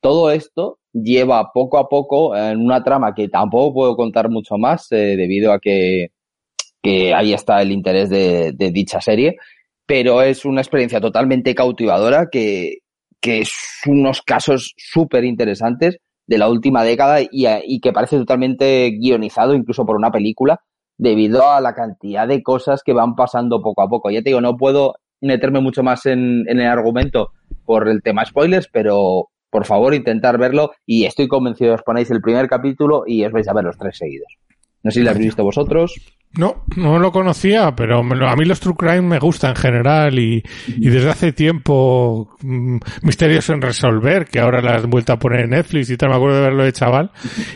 Todo 0.00 0.32
esto 0.32 0.78
lleva 0.92 1.52
poco 1.52 1.78
a 1.78 1.88
poco 1.88 2.36
en 2.36 2.58
una 2.58 2.82
trama 2.82 3.14
que 3.14 3.28
tampoco 3.28 3.74
puedo 3.74 3.96
contar 3.96 4.28
mucho 4.28 4.58
más 4.58 4.90
eh, 4.90 5.16
debido 5.16 5.52
a 5.52 5.60
que, 5.60 6.08
que, 6.82 7.14
ahí 7.14 7.32
está 7.32 7.62
el 7.62 7.70
interés 7.70 8.10
de, 8.10 8.52
de, 8.52 8.72
dicha 8.72 9.00
serie, 9.00 9.36
pero 9.86 10.22
es 10.22 10.44
una 10.44 10.62
experiencia 10.62 11.00
totalmente 11.00 11.54
cautivadora 11.54 12.28
que, 12.30 12.78
que 13.20 13.40
es 13.42 13.52
unos 13.86 14.22
casos 14.22 14.74
súper 14.76 15.24
interesantes 15.24 15.98
de 16.30 16.38
la 16.38 16.48
última 16.48 16.84
década 16.84 17.20
y, 17.20 17.28
y, 17.64 17.80
que 17.80 17.92
parece 17.92 18.16
totalmente 18.16 18.88
guionizado 18.92 19.52
incluso 19.52 19.84
por 19.84 19.96
una 19.96 20.12
película 20.12 20.60
debido 20.96 21.50
a 21.50 21.60
la 21.60 21.74
cantidad 21.74 22.28
de 22.28 22.40
cosas 22.40 22.84
que 22.84 22.92
van 22.92 23.16
pasando 23.16 23.60
poco 23.60 23.82
a 23.82 23.88
poco. 23.88 24.12
Ya 24.12 24.22
te 24.22 24.30
digo, 24.30 24.40
no 24.40 24.56
puedo 24.56 24.94
meterme 25.20 25.60
mucho 25.60 25.82
más 25.82 26.06
en, 26.06 26.44
en 26.48 26.60
el 26.60 26.68
argumento 26.68 27.30
por 27.64 27.88
el 27.88 28.00
tema 28.00 28.24
spoilers, 28.24 28.68
pero 28.72 29.30
por 29.50 29.66
favor 29.66 29.92
intentar 29.92 30.38
verlo 30.38 30.70
y 30.86 31.04
estoy 31.04 31.26
convencido 31.26 31.74
os 31.74 31.82
ponéis 31.82 32.12
el 32.12 32.20
primer 32.20 32.48
capítulo 32.48 33.02
y 33.08 33.24
os 33.24 33.32
vais 33.32 33.48
a 33.48 33.52
ver 33.52 33.64
los 33.64 33.76
tres 33.76 33.98
seguidos. 33.98 34.32
No 34.84 34.92
sé 34.92 35.00
si 35.00 35.04
lo 35.04 35.10
habéis 35.10 35.26
visto 35.26 35.42
vosotros. 35.42 35.96
No, 36.38 36.64
no 36.76 37.00
lo 37.00 37.10
conocía, 37.10 37.74
pero 37.74 37.98
a 37.98 38.36
mí 38.36 38.44
los 38.44 38.60
True 38.60 38.76
Crime 38.76 39.02
me 39.02 39.18
gustan 39.18 39.50
en 39.50 39.56
general 39.56 40.16
y, 40.16 40.44
desde 40.78 41.10
hace 41.10 41.32
tiempo 41.32 42.36
mmm, 42.42 42.78
Misterios 43.02 43.50
en 43.50 43.60
Resolver, 43.60 44.26
que 44.26 44.38
ahora 44.38 44.62
la 44.62 44.76
has 44.76 44.86
vuelto 44.86 45.12
a 45.12 45.18
poner 45.18 45.40
en 45.40 45.50
Netflix 45.50 45.90
y 45.90 45.96
tal, 45.96 46.10
me 46.10 46.14
acuerdo 46.14 46.36
de 46.36 46.42
verlo 46.42 46.62
de 46.62 46.72
chaval, 46.72 47.10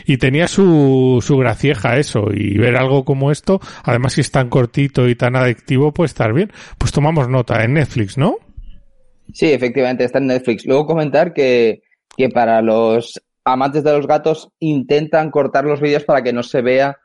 y 0.05 0.17
tenía 0.17 0.49
su, 0.49 1.23
su 1.25 1.37
gracieja 1.37 1.95
eso, 1.95 2.25
y 2.33 2.57
ver 2.57 2.75
algo 2.75 3.05
como 3.05 3.31
esto, 3.31 3.61
además 3.83 4.11
si 4.11 4.21
es 4.21 4.31
tan 4.31 4.49
cortito 4.49 5.07
y 5.07 5.15
tan 5.15 5.37
adictivo, 5.37 5.93
puede 5.93 6.07
estar 6.07 6.33
bien. 6.33 6.51
Pues 6.77 6.91
tomamos 6.91 7.29
nota 7.29 7.63
en 7.63 7.75
Netflix, 7.75 8.17
¿no? 8.17 8.39
Sí, 9.33 9.53
efectivamente, 9.53 10.03
está 10.03 10.19
en 10.19 10.27
Netflix. 10.27 10.65
Luego 10.65 10.85
comentar 10.85 11.33
que, 11.33 11.83
que 12.17 12.27
para 12.27 12.61
los 12.61 13.21
amantes 13.45 13.85
de 13.85 13.93
los 13.93 14.05
gatos 14.05 14.49
intentan 14.59 15.31
cortar 15.31 15.63
los 15.63 15.79
vídeos 15.79 16.03
para 16.03 16.23
que 16.23 16.33
no 16.33 16.43
se 16.43 16.61
vea 16.61 16.97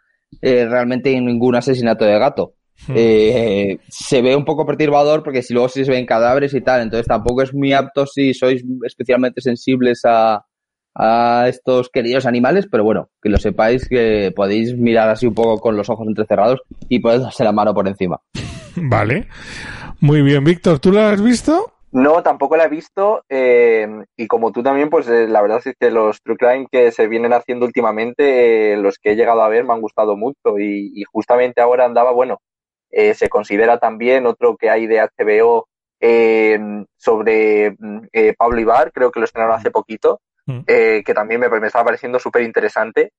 eh, 0.42 0.66
realmente 0.66 1.18
ningún 1.20 1.54
asesinato 1.54 2.04
de 2.04 2.18
gato. 2.18 2.54
Hmm. 2.86 2.94
Eh, 2.96 3.78
se 3.88 4.22
ve 4.22 4.34
un 4.34 4.44
poco 4.44 4.64
perturbador 4.64 5.22
porque 5.22 5.42
si 5.42 5.52
luego 5.52 5.68
sí 5.68 5.84
se 5.84 5.90
ven 5.90 6.06
cadáveres 6.06 6.54
y 6.54 6.62
tal, 6.62 6.82
entonces 6.82 7.06
tampoco 7.06 7.42
es 7.42 7.52
muy 7.52 7.72
apto 7.72 8.06
si 8.06 8.32
sois 8.32 8.64
especialmente 8.86 9.42
sensibles 9.42 10.00
a, 10.04 10.46
a 10.94 11.46
estos 11.48 11.90
queridos 11.90 12.26
animales, 12.26 12.66
pero 12.70 12.84
bueno, 12.84 13.10
que 13.22 13.28
lo 13.28 13.38
sepáis 13.38 13.88
que 13.88 14.32
podéis 14.34 14.76
mirar 14.76 15.08
así 15.08 15.26
un 15.26 15.34
poco 15.34 15.58
con 15.58 15.76
los 15.76 15.88
ojos 15.90 16.06
entrecerrados 16.08 16.60
y 16.88 17.00
podéis 17.00 17.22
darse 17.22 17.44
la 17.44 17.52
mano 17.52 17.74
por 17.74 17.86
encima. 17.86 18.20
Vale. 18.76 19.28
Muy 20.00 20.22
bien, 20.22 20.44
Víctor, 20.44 20.78
¿tú 20.78 20.92
lo 20.92 21.00
has 21.00 21.22
visto? 21.22 21.72
No, 21.92 22.22
tampoco 22.22 22.56
la 22.56 22.64
he 22.64 22.68
visto. 22.68 23.24
Eh, 23.28 23.88
y 24.16 24.26
como 24.28 24.52
tú 24.52 24.62
también, 24.62 24.90
pues 24.90 25.08
eh, 25.08 25.26
la 25.26 25.42
verdad 25.42 25.60
es 25.64 25.74
que 25.78 25.90
los 25.90 26.22
True 26.22 26.36
Crime 26.36 26.66
que 26.70 26.92
se 26.92 27.08
vienen 27.08 27.32
haciendo 27.32 27.66
últimamente, 27.66 28.74
eh, 28.74 28.76
los 28.76 28.98
que 28.98 29.12
he 29.12 29.16
llegado 29.16 29.42
a 29.42 29.48
ver, 29.48 29.64
me 29.64 29.72
han 29.72 29.80
gustado 29.80 30.16
mucho. 30.16 30.58
Y, 30.58 30.92
y 30.94 31.04
justamente 31.04 31.60
ahora 31.60 31.84
andaba, 31.84 32.12
bueno, 32.12 32.38
eh, 32.90 33.14
se 33.14 33.28
considera 33.28 33.78
también 33.78 34.26
otro 34.26 34.56
que 34.56 34.70
hay 34.70 34.86
de 34.86 35.00
HBO 35.00 35.66
sobre 36.96 37.76
Pablo 38.38 38.58
Ibar, 38.58 38.90
creo 38.90 39.10
que 39.10 39.20
lo 39.20 39.26
estrenaron 39.26 39.56
hace 39.56 39.70
poquito, 39.70 40.22
mm. 40.46 40.60
que 40.64 41.12
también 41.14 41.40
me, 41.40 41.50
me 41.50 41.66
estaba 41.66 41.84
pareciendo 41.84 42.18
súper 42.18 42.40
interesante, 42.40 43.12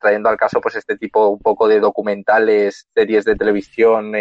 trayendo 0.00 0.28
al 0.28 0.36
caso 0.36 0.60
pues 0.60 0.74
este 0.74 0.96
tipo 0.96 1.28
un 1.28 1.38
poco 1.38 1.68
de 1.68 1.78
documentales, 1.78 2.88
series 2.92 3.24
de 3.24 3.36
televisión 3.36 4.14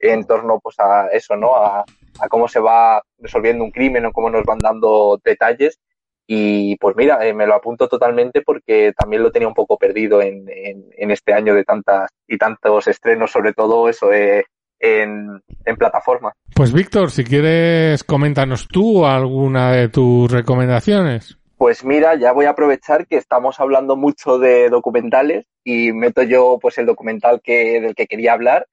en 0.00 0.24
torno 0.24 0.58
pues 0.60 0.76
a 0.80 1.08
eso, 1.12 1.36
¿no? 1.36 1.54
A, 1.54 1.84
a 2.20 2.28
cómo 2.28 2.48
se 2.48 2.58
va 2.58 3.02
resolviendo 3.18 3.62
un 3.62 3.70
crimen 3.70 4.06
o 4.06 4.12
cómo 4.12 4.30
nos 4.30 4.44
van 4.44 4.58
dando 4.58 5.20
detalles. 5.22 5.78
Y 6.26 6.76
pues 6.76 6.94
mira, 6.96 7.26
eh, 7.26 7.34
me 7.34 7.46
lo 7.46 7.54
apunto 7.54 7.88
totalmente 7.88 8.42
porque 8.42 8.92
también 8.96 9.22
lo 9.22 9.32
tenía 9.32 9.48
un 9.48 9.54
poco 9.54 9.76
perdido 9.76 10.22
en, 10.22 10.48
en, 10.48 10.86
en 10.96 11.10
este 11.10 11.32
año 11.32 11.54
de 11.54 11.64
tantas 11.64 12.08
y 12.28 12.38
tantos 12.38 12.86
estrenos, 12.86 13.32
sobre 13.32 13.52
todo 13.52 13.88
eso 13.88 14.12
eh, 14.12 14.44
en, 14.78 15.42
en 15.64 15.76
plataforma. 15.76 16.32
Pues 16.54 16.72
Víctor, 16.72 17.10
si 17.10 17.24
quieres, 17.24 18.04
coméntanos 18.04 18.68
tú 18.68 19.04
alguna 19.04 19.72
de 19.72 19.88
tus 19.88 20.30
recomendaciones. 20.30 21.36
Pues 21.56 21.84
mira, 21.84 22.14
ya 22.14 22.32
voy 22.32 22.46
a 22.46 22.50
aprovechar 22.50 23.06
que 23.06 23.16
estamos 23.16 23.60
hablando 23.60 23.96
mucho 23.96 24.38
de 24.38 24.70
documentales 24.70 25.46
y 25.64 25.92
meto 25.92 26.22
yo 26.22 26.58
pues 26.62 26.78
el 26.78 26.86
documental 26.86 27.40
que, 27.42 27.80
del 27.80 27.94
que 27.94 28.06
quería 28.06 28.32
hablar 28.32 28.66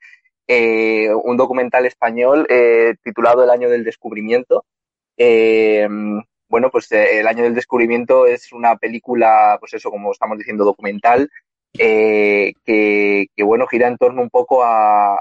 eh, 0.48 1.10
un 1.14 1.38
documental 1.38 1.86
español 1.86 2.48
eh, 2.50 2.96
titulado 3.04 3.44
El 3.44 3.50
año 3.50 3.70
del 3.70 3.84
descubrimiento. 3.84 4.66
Eh, 5.18 5.88
bueno, 6.48 6.70
pues 6.72 6.92
eh, 6.92 7.20
El 7.20 7.28
año 7.28 7.44
del 7.44 7.56
descubrimiento 7.56 8.26
es 8.26 8.54
una 8.54 8.78
película, 8.78 9.58
pues 9.60 9.74
eso, 9.74 9.92
como 9.92 10.12
estamos 10.12 10.38
diciendo, 10.38 10.64
documental, 10.64 11.30
que, 11.74 13.28
bueno, 13.44 13.68
gira 13.68 13.88
en 13.88 13.98
torno 13.98 14.22
un 14.22 14.30
poco 14.30 14.64
a, 14.64 15.20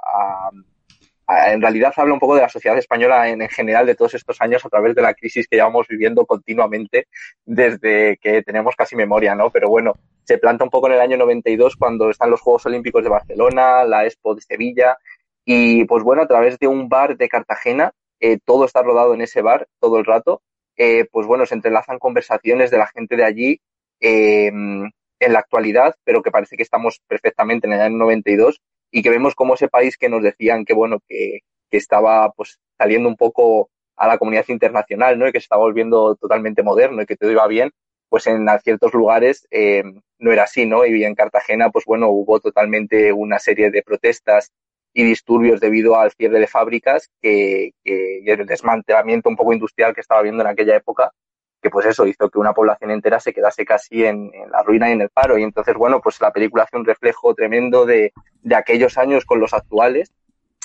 en 1.28 1.60
realidad 1.60 1.92
habla 1.96 2.14
un 2.14 2.20
poco 2.20 2.36
de 2.36 2.42
la 2.42 2.48
sociedad 2.48 2.78
española 2.78 3.28
en, 3.28 3.42
en, 3.42 3.48
general 3.48 3.84
de 3.84 3.96
todos 3.96 4.14
estos 4.14 4.40
años 4.40 4.64
a 4.64 4.68
través 4.68 4.94
de 4.94 5.02
la 5.02 5.12
crisis 5.12 5.48
que 5.48 5.56
llevamos 5.56 5.88
viviendo 5.88 6.24
continuamente 6.24 7.08
desde 7.44 8.16
que 8.18 8.42
tenemos 8.42 8.76
casi 8.76 8.94
memoria, 8.94 9.34
¿no? 9.34 9.50
Pero 9.50 9.68
bueno, 9.68 9.94
se 10.26 10.38
planta 10.38 10.64
un 10.64 10.70
poco 10.70 10.88
en 10.88 10.94
el 10.94 11.00
año 11.00 11.16
92 11.16 11.76
cuando 11.76 12.10
están 12.10 12.30
los 12.30 12.40
Juegos 12.40 12.66
Olímpicos 12.66 13.02
de 13.02 13.10
Barcelona, 13.10 13.84
la 13.84 14.04
Expo 14.04 14.34
de 14.34 14.42
Sevilla, 14.42 14.98
y 15.46 15.84
pues 15.84 16.02
bueno, 16.02 16.22
a 16.22 16.26
través 16.26 16.58
de 16.58 16.66
un 16.66 16.88
bar 16.88 17.16
de 17.16 17.28
Cartagena, 17.28 17.92
eh, 18.20 18.38
todo 18.44 18.64
está 18.64 18.82
rodado 18.82 19.14
en 19.14 19.22
ese 19.22 19.42
bar 19.42 19.68
todo 19.80 19.98
el 19.98 20.04
rato, 20.04 20.42
eh, 20.76 21.06
pues 21.10 21.26
bueno, 21.26 21.46
se 21.46 21.54
entrelazan 21.54 21.98
conversaciones 21.98 22.70
de 22.70 22.78
la 22.78 22.88
gente 22.88 23.16
de 23.16 23.24
allí 23.24 23.60
eh, 24.00 24.48
en 24.48 25.32
la 25.32 25.38
actualidad, 25.38 25.94
pero 26.04 26.22
que 26.22 26.32
parece 26.32 26.56
que 26.56 26.64
estamos 26.64 27.00
perfectamente 27.06 27.66
en 27.66 27.74
el 27.74 27.80
año 27.80 27.96
92 27.96 28.60
y 28.90 29.02
que 29.02 29.10
vemos 29.10 29.34
como 29.34 29.54
ese 29.54 29.68
país 29.68 29.96
que 29.96 30.08
nos 30.08 30.22
decían 30.22 30.64
que 30.64 30.74
bueno, 30.74 30.98
que, 31.08 31.40
que 31.70 31.76
estaba 31.76 32.30
pues 32.32 32.58
saliendo 32.76 33.08
un 33.08 33.16
poco 33.16 33.70
a 33.96 34.08
la 34.08 34.18
comunidad 34.18 34.44
internacional, 34.48 35.18
¿no? 35.18 35.28
Y 35.28 35.32
que 35.32 35.40
se 35.40 35.44
estaba 35.44 35.62
volviendo 35.62 36.16
totalmente 36.16 36.62
moderno 36.62 37.02
y 37.02 37.06
que 37.06 37.16
todo 37.16 37.30
iba 37.30 37.46
bien, 37.46 37.70
pues 38.08 38.26
en 38.26 38.46
ciertos 38.62 38.92
lugares 38.94 39.46
eh, 39.50 39.82
no 40.18 40.32
era 40.32 40.44
así, 40.44 40.66
¿no? 40.66 40.84
Y 40.84 41.04
en 41.04 41.14
Cartagena, 41.14 41.70
pues 41.70 41.84
bueno, 41.86 42.08
hubo 42.08 42.40
totalmente 42.40 43.12
una 43.12 43.38
serie 43.38 43.70
de 43.70 43.82
protestas 43.82 44.52
y 44.96 45.04
disturbios 45.04 45.60
debido 45.60 45.98
al 45.98 46.10
cierre 46.12 46.40
de 46.40 46.46
fábricas 46.46 47.10
que, 47.20 47.74
y 47.84 48.30
el 48.30 48.46
desmantelamiento 48.46 49.28
un 49.28 49.36
poco 49.36 49.52
industrial 49.52 49.94
que 49.94 50.00
estaba 50.00 50.22
viendo 50.22 50.42
en 50.42 50.48
aquella 50.48 50.74
época, 50.74 51.12
que 51.60 51.68
pues 51.68 51.84
eso 51.84 52.06
hizo 52.06 52.30
que 52.30 52.38
una 52.38 52.54
población 52.54 52.90
entera 52.90 53.20
se 53.20 53.34
quedase 53.34 53.66
casi 53.66 54.06
en, 54.06 54.30
en, 54.32 54.50
la 54.50 54.62
ruina 54.62 54.88
y 54.88 54.92
en 54.92 55.02
el 55.02 55.10
paro. 55.10 55.36
Y 55.36 55.42
entonces, 55.42 55.74
bueno, 55.74 56.00
pues 56.00 56.18
la 56.22 56.32
película 56.32 56.62
hace 56.62 56.78
un 56.78 56.86
reflejo 56.86 57.34
tremendo 57.34 57.84
de, 57.84 58.14
de 58.40 58.54
aquellos 58.54 58.96
años 58.96 59.26
con 59.26 59.38
los 59.38 59.52
actuales, 59.52 60.14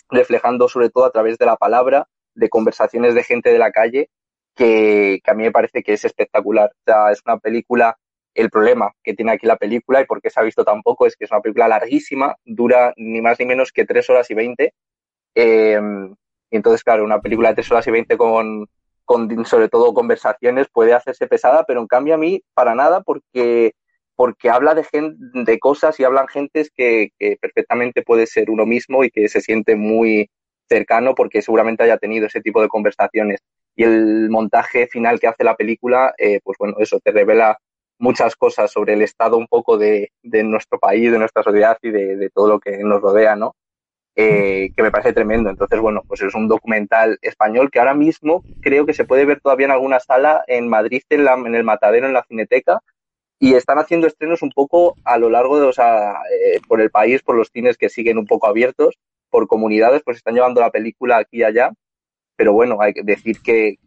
reflejando 0.10 0.70
sobre 0.70 0.90
todo 0.90 1.04
a 1.04 1.12
través 1.12 1.38
de 1.38 1.46
la 1.46 1.58
palabra, 1.58 2.08
de 2.34 2.48
conversaciones 2.48 3.16
de 3.16 3.24
gente 3.24 3.52
de 3.52 3.60
la 3.60 3.72
calle, 3.72 4.10
que, 4.56 5.20
que 5.22 5.30
a 5.30 5.34
mí 5.34 5.44
me 5.44 5.52
parece 5.52 5.84
que 5.84 5.92
es 5.92 6.06
espectacular. 6.06 6.72
O 6.72 6.84
sea, 6.86 7.12
es 7.12 7.22
una 7.26 7.38
película 7.38 7.98
el 8.34 8.50
problema 8.50 8.92
que 9.04 9.14
tiene 9.14 9.32
aquí 9.34 9.46
la 9.46 9.58
película 9.58 10.02
y 10.02 10.06
por 10.06 10.22
qué 10.22 10.30
se 10.30 10.40
ha 10.40 10.44
visto 10.44 10.64
tan 10.64 10.82
poco 10.82 11.06
es 11.06 11.16
que 11.16 11.26
es 11.26 11.32
una 11.32 11.42
película 11.42 11.68
larguísima, 11.68 12.36
dura 12.46 12.94
ni 12.98 13.22
más 13.22 13.40
ni 13.40 13.46
menos 13.46 13.72
que 13.72 13.86
tres 13.86 14.10
horas 14.10 14.30
y 14.32 14.34
veinte. 14.34 14.74
Eh, 15.36 15.80
y 16.50 16.56
entonces, 16.56 16.84
claro, 16.84 17.04
una 17.04 17.22
película 17.22 17.50
de 17.50 17.56
tres 17.56 17.72
horas 17.72 17.88
y 17.88 17.92
veinte 17.92 18.18
con, 18.18 18.68
con 19.06 19.46
sobre 19.46 19.70
todo 19.70 19.94
conversaciones 19.94 20.68
puede 20.72 20.94
hacerse 20.94 21.28
pesada, 21.28 21.64
pero 21.66 21.82
en 21.82 21.88
cambio 21.88 22.16
a 22.16 22.18
mí 22.18 22.42
para 22.54 22.76
nada 22.76 23.02
porque 23.02 23.74
porque 24.16 24.52
habla 24.52 24.76
de, 24.76 24.84
gente, 24.84 25.18
de 25.34 25.58
cosas 25.58 26.00
y 26.00 26.04
hablan 26.04 26.28
gentes 26.28 26.70
que, 26.76 27.10
que 27.18 27.38
perfectamente 27.42 28.04
puede 28.04 28.28
ser 28.28 28.52
uno 28.52 28.68
mismo 28.68 29.04
y 29.04 29.10
que 29.10 29.28
se 29.30 29.42
siente 29.42 29.76
muy 29.76 30.30
cercano 30.70 31.16
porque 31.16 31.42
seguramente 31.42 31.84
haya 31.84 31.98
tenido 31.98 32.28
ese 32.28 32.42
tipo 32.42 32.62
de 32.62 32.68
conversaciones. 32.68 33.40
Y 33.76 33.84
el 33.84 34.30
montaje 34.30 34.86
final 34.88 35.20
que 35.20 35.28
hace 35.28 35.44
la 35.44 35.56
película, 35.56 36.14
eh, 36.20 36.40
pues 36.44 36.58
bueno, 36.60 36.76
eso 36.80 37.00
te 37.00 37.12
revela 37.12 37.58
muchas 38.02 38.36
cosas 38.36 38.72
sobre 38.72 38.94
el 38.94 39.02
estado 39.02 39.38
un 39.38 39.48
poco 39.48 39.78
de, 39.78 40.12
de 40.24 40.44
nuestro 40.44 40.80
país, 40.80 41.12
de 41.12 41.20
nuestra 41.20 41.44
sociedad 41.44 41.78
y 41.82 41.92
de, 41.92 42.18
de, 42.18 42.30
todo 42.30 42.48
lo 42.48 42.60
que 42.60 42.78
nos 42.80 43.02
rodea, 43.02 43.36
¿no? 43.36 43.56
eh, 44.16 44.72
que 44.76 44.84
me 44.84 44.92
parece 44.92 45.14
tremendo. 45.14 45.50
Entonces, 45.50 45.80
bueno, 45.80 46.02
pues 46.08 46.22
es 46.22 46.34
un 46.36 46.48
documental 46.48 47.18
español 47.22 47.70
que 47.72 47.80
ahora 47.80 47.94
mismo 47.94 48.44
creo 48.62 48.86
que 48.86 48.94
se 48.94 49.06
puede 49.06 49.26
ver 49.26 49.40
todavía 49.42 49.68
en 49.68 49.72
alguna 49.72 50.00
sala 50.00 50.44
en 50.48 50.68
Madrid, 50.68 51.02
en, 51.10 51.26
la, 51.26 51.34
en 51.34 51.56
el 51.56 51.64
Matadero, 51.64 52.08
en 52.08 52.14
la 52.14 52.24
Cineteca, 52.24 52.80
y 53.40 53.56
están 53.56 53.80
haciendo 53.80 54.08
estrenos 54.08 54.42
un 54.42 54.52
poco 54.52 54.96
a 55.04 55.18
lo 55.18 55.30
largo 55.30 55.60
de, 55.60 55.66
o 55.68 55.74
sea, 55.74 56.14
eh, 56.32 56.60
por 56.68 56.82
el 56.82 56.92
país, 56.92 57.24
por 57.24 57.36
los 57.36 57.50
cines 57.50 57.78
que 57.78 57.90
siguen 57.90 58.18
un 58.18 58.28
poco 58.28 58.48
abiertos, 58.48 59.00
por 59.30 59.48
comunidades, 59.48 60.02
pues 60.04 60.18
están 60.18 60.36
llevando 60.36 60.62
la 60.62 60.72
película 60.72 61.18
aquí 61.18 61.38
y 61.38 61.44
allá. 61.44 61.72
Pero 62.36 62.54
bueno, 62.54 62.78
hay 62.82 62.94
que 62.94 63.04
decir 63.04 63.42
que, 63.42 63.78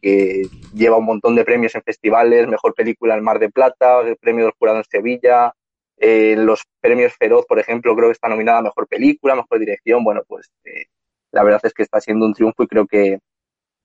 que, 0.00 0.48
lleva 0.72 0.96
un 0.96 1.04
montón 1.04 1.34
de 1.34 1.44
premios 1.44 1.74
en 1.74 1.82
festivales, 1.82 2.48
mejor 2.48 2.74
película 2.74 3.16
en 3.16 3.24
Mar 3.24 3.38
de 3.38 3.50
Plata, 3.50 4.00
el 4.00 4.16
premio 4.16 4.44
del 4.44 4.54
jurado 4.58 4.78
en 4.78 4.84
Sevilla, 4.84 5.52
eh, 5.98 6.34
los 6.36 6.62
premios 6.80 7.14
Feroz, 7.18 7.44
por 7.46 7.58
ejemplo, 7.58 7.94
creo 7.94 8.08
que 8.08 8.12
está 8.12 8.28
nominada 8.28 8.58
a 8.58 8.62
mejor 8.62 8.88
película, 8.88 9.36
mejor 9.36 9.58
dirección. 9.58 10.02
Bueno, 10.02 10.22
pues 10.26 10.50
eh, 10.64 10.86
la 11.30 11.44
verdad 11.44 11.60
es 11.64 11.74
que 11.74 11.82
está 11.82 12.00
siendo 12.00 12.26
un 12.26 12.34
triunfo 12.34 12.62
y 12.62 12.66
creo 12.66 12.86
que, 12.86 13.18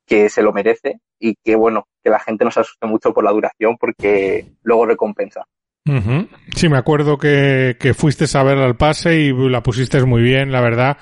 que 0.06 0.30
se 0.30 0.42
lo 0.42 0.54
merece 0.54 1.00
y 1.20 1.36
que 1.44 1.56
bueno, 1.56 1.88
que 2.04 2.10
la 2.10 2.20
gente 2.20 2.46
no 2.46 2.52
se 2.52 2.62
asuste 2.62 2.88
mucho 2.88 3.14
por 3.14 3.24
la 3.24 3.32
duración 3.32 3.78
porque 3.78 4.46
luego 4.64 4.86
recompensa. 4.86 5.46
Sí, 6.54 6.68
me 6.68 6.78
acuerdo 6.78 7.18
que, 7.18 7.78
que 7.80 7.94
fuiste 7.94 8.26
a 8.38 8.44
verla 8.44 8.66
al 8.66 8.76
pase 8.76 9.16
y 9.22 9.32
la 9.32 9.64
pusiste 9.64 10.04
muy 10.04 10.22
bien, 10.22 10.52
la 10.52 10.60
verdad. 10.60 10.98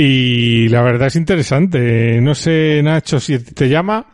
Y 0.00 0.68
la 0.68 0.82
verdad 0.82 1.08
es 1.08 1.16
interesante. 1.16 2.20
No 2.20 2.32
sé, 2.32 2.80
Nacho, 2.84 3.18
si 3.18 3.36
te 3.42 3.68
llama. 3.68 4.06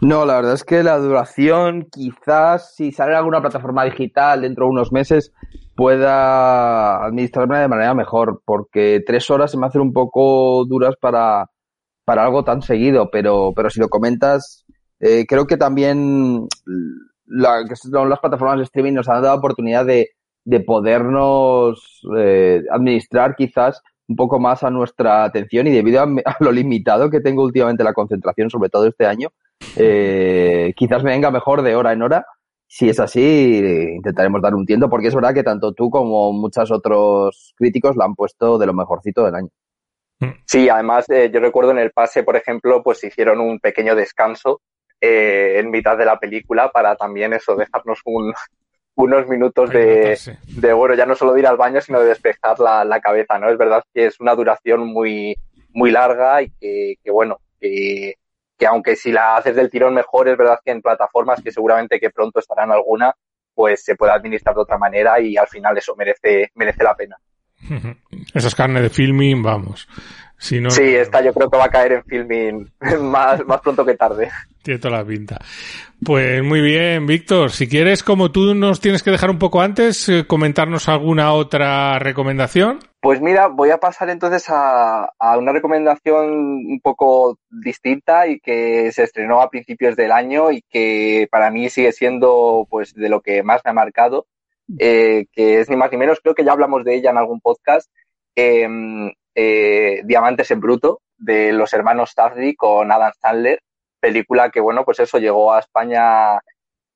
No, 0.00 0.26
la 0.26 0.34
verdad 0.34 0.54
es 0.54 0.64
que 0.64 0.82
la 0.82 0.98
duración, 0.98 1.86
quizás 1.92 2.74
si 2.74 2.90
sale 2.90 3.14
alguna 3.14 3.40
plataforma 3.40 3.84
digital 3.84 4.40
dentro 4.42 4.64
de 4.64 4.72
unos 4.72 4.90
meses, 4.90 5.32
pueda 5.76 7.04
administrarme 7.04 7.60
de 7.60 7.68
manera 7.68 7.94
mejor, 7.94 8.42
porque 8.44 9.00
tres 9.06 9.30
horas 9.30 9.52
se 9.52 9.58
me 9.58 9.66
hacen 9.68 9.80
un 9.80 9.92
poco 9.92 10.64
duras 10.64 10.96
para, 11.00 11.48
para 12.04 12.24
algo 12.24 12.42
tan 12.42 12.60
seguido, 12.60 13.10
pero, 13.12 13.52
pero 13.54 13.70
si 13.70 13.78
lo 13.78 13.88
comentas, 13.88 14.66
eh, 14.98 15.24
creo 15.24 15.46
que 15.46 15.56
también 15.56 16.48
la, 17.26 17.64
que 17.68 17.76
son 17.76 18.10
las 18.10 18.18
plataformas 18.18 18.58
de 18.58 18.64
streaming 18.64 18.94
nos 18.94 19.08
han 19.08 19.22
dado 19.22 19.38
oportunidad 19.38 19.86
de, 19.86 20.08
de 20.44 20.58
podernos 20.58 22.02
eh, 22.18 22.60
administrar 22.72 23.36
quizás 23.36 23.80
un 24.08 24.16
poco 24.16 24.38
más 24.38 24.62
a 24.62 24.70
nuestra 24.70 25.24
atención 25.24 25.66
y 25.66 25.70
debido 25.72 26.00
a, 26.00 26.04
a, 26.24 26.36
lo 26.40 26.52
limitado 26.52 27.10
que 27.10 27.20
tengo 27.20 27.42
últimamente 27.42 27.84
la 27.84 27.92
concentración, 27.92 28.50
sobre 28.50 28.68
todo 28.68 28.86
este 28.86 29.06
año, 29.06 29.30
eh, 29.76 30.72
quizás 30.76 31.02
me 31.02 31.10
venga 31.10 31.30
mejor 31.30 31.62
de 31.62 31.74
hora 31.74 31.92
en 31.92 32.02
hora. 32.02 32.26
Si 32.66 32.88
es 32.88 32.98
así, 32.98 33.58
intentaremos 33.94 34.42
dar 34.42 34.54
un 34.54 34.66
tiento, 34.66 34.90
porque 34.90 35.08
es 35.08 35.14
verdad 35.14 35.34
que 35.34 35.44
tanto 35.44 35.72
tú 35.72 35.90
como 35.90 36.32
muchos 36.32 36.72
otros 36.72 37.54
críticos 37.56 37.96
la 37.96 38.04
han 38.04 38.14
puesto 38.14 38.58
de 38.58 38.66
lo 38.66 38.74
mejorcito 38.74 39.24
del 39.24 39.34
año. 39.36 39.48
Sí, 40.46 40.68
además 40.68 41.08
eh, 41.10 41.30
yo 41.32 41.40
recuerdo 41.40 41.72
en 41.72 41.78
el 41.78 41.92
pase, 41.92 42.22
por 42.22 42.36
ejemplo, 42.36 42.82
pues 42.82 43.04
hicieron 43.04 43.40
un 43.40 43.60
pequeño 43.60 43.94
descanso 43.94 44.62
eh, 45.00 45.58
en 45.58 45.70
mitad 45.70 45.98
de 45.98 46.06
la 46.06 46.18
película 46.18 46.70
para 46.70 46.96
también 46.96 47.32
eso, 47.32 47.54
dejarnos 47.56 48.00
un, 48.06 48.32
unos 48.96 49.26
minutos 49.26 49.70
de, 49.70 50.18
de, 50.46 50.72
bueno, 50.72 50.94
ya 50.94 51.06
no 51.06 51.14
solo 51.14 51.32
de 51.32 51.40
ir 51.40 51.46
al 51.46 51.56
baño, 51.56 51.80
sino 51.80 52.00
de 52.00 52.08
despejar 52.08 52.58
la, 52.60 52.84
la, 52.84 53.00
cabeza, 53.00 53.38
¿no? 53.38 53.50
Es 53.50 53.58
verdad 53.58 53.82
que 53.92 54.06
es 54.06 54.20
una 54.20 54.34
duración 54.34 54.86
muy, 54.86 55.36
muy 55.72 55.90
larga 55.90 56.42
y 56.42 56.50
que, 56.50 56.94
que 57.02 57.10
bueno, 57.10 57.38
que, 57.60 58.14
que 58.56 58.66
aunque 58.66 58.96
si 58.96 59.10
la 59.10 59.36
haces 59.36 59.56
del 59.56 59.70
tirón 59.70 59.94
mejor, 59.94 60.28
es 60.28 60.36
verdad 60.36 60.60
que 60.64 60.70
en 60.70 60.82
plataformas 60.82 61.42
que 61.42 61.50
seguramente 61.50 61.98
que 61.98 62.10
pronto 62.10 62.38
estarán 62.38 62.70
alguna, 62.70 63.14
pues 63.54 63.84
se 63.84 63.96
puede 63.96 64.12
administrar 64.12 64.54
de 64.54 64.62
otra 64.62 64.78
manera 64.78 65.20
y 65.20 65.36
al 65.36 65.48
final 65.48 65.76
eso 65.76 65.94
merece, 65.96 66.50
merece 66.54 66.84
la 66.84 66.94
pena. 66.94 67.16
Esa 68.34 68.48
es 68.48 68.54
carne 68.54 68.80
de 68.80 68.90
filming, 68.90 69.42
vamos. 69.42 69.88
Si 70.44 70.60
no, 70.60 70.70
sí, 70.70 70.82
esta 70.94 71.22
yo 71.22 71.32
creo 71.32 71.48
que 71.48 71.56
va 71.56 71.64
a 71.64 71.70
caer 71.70 71.92
en 71.92 72.04
filming 72.04 72.70
más, 73.00 73.42
más 73.46 73.62
pronto 73.62 73.82
que 73.82 73.94
tarde. 73.94 74.30
Tiene 74.62 74.78
toda 74.78 74.98
la 74.98 75.04
pinta. 75.06 75.38
Pues 76.04 76.42
muy 76.42 76.60
bien, 76.60 77.06
Víctor. 77.06 77.50
Si 77.50 77.66
quieres, 77.66 78.02
como 78.02 78.30
tú 78.30 78.54
nos 78.54 78.78
tienes 78.78 79.02
que 79.02 79.10
dejar 79.10 79.30
un 79.30 79.38
poco 79.38 79.62
antes, 79.62 80.06
eh, 80.10 80.26
comentarnos 80.26 80.90
alguna 80.90 81.32
otra 81.32 81.98
recomendación. 81.98 82.80
Pues 83.00 83.22
mira, 83.22 83.46
voy 83.46 83.70
a 83.70 83.78
pasar 83.78 84.10
entonces 84.10 84.44
a, 84.50 85.08
a, 85.18 85.38
una 85.38 85.52
recomendación 85.52 86.26
un 86.26 86.80
poco 86.82 87.38
distinta 87.48 88.26
y 88.26 88.38
que 88.38 88.92
se 88.92 89.04
estrenó 89.04 89.40
a 89.40 89.48
principios 89.48 89.96
del 89.96 90.12
año 90.12 90.50
y 90.50 90.60
que 90.68 91.26
para 91.30 91.50
mí 91.50 91.70
sigue 91.70 91.92
siendo 91.92 92.66
pues 92.68 92.92
de 92.92 93.08
lo 93.08 93.22
que 93.22 93.42
más 93.42 93.62
me 93.64 93.70
ha 93.70 93.74
marcado, 93.74 94.26
eh, 94.78 95.24
que 95.32 95.60
es 95.60 95.70
ni 95.70 95.76
más 95.76 95.90
ni 95.90 95.96
menos, 95.96 96.20
creo 96.22 96.34
que 96.34 96.44
ya 96.44 96.52
hablamos 96.52 96.84
de 96.84 96.96
ella 96.96 97.12
en 97.12 97.16
algún 97.16 97.40
podcast, 97.40 97.90
eh, 98.36 98.68
eh, 99.34 100.02
Diamantes 100.04 100.50
en 100.50 100.60
Bruto, 100.60 101.00
de 101.16 101.52
los 101.52 101.72
hermanos 101.72 102.12
Safdie 102.14 102.56
con 102.56 102.90
Adam 102.90 103.12
Sandler, 103.20 103.60
película 104.00 104.50
que, 104.50 104.60
bueno, 104.60 104.84
pues 104.84 105.00
eso 105.00 105.18
llegó 105.18 105.52
a 105.52 105.60
España 105.60 106.38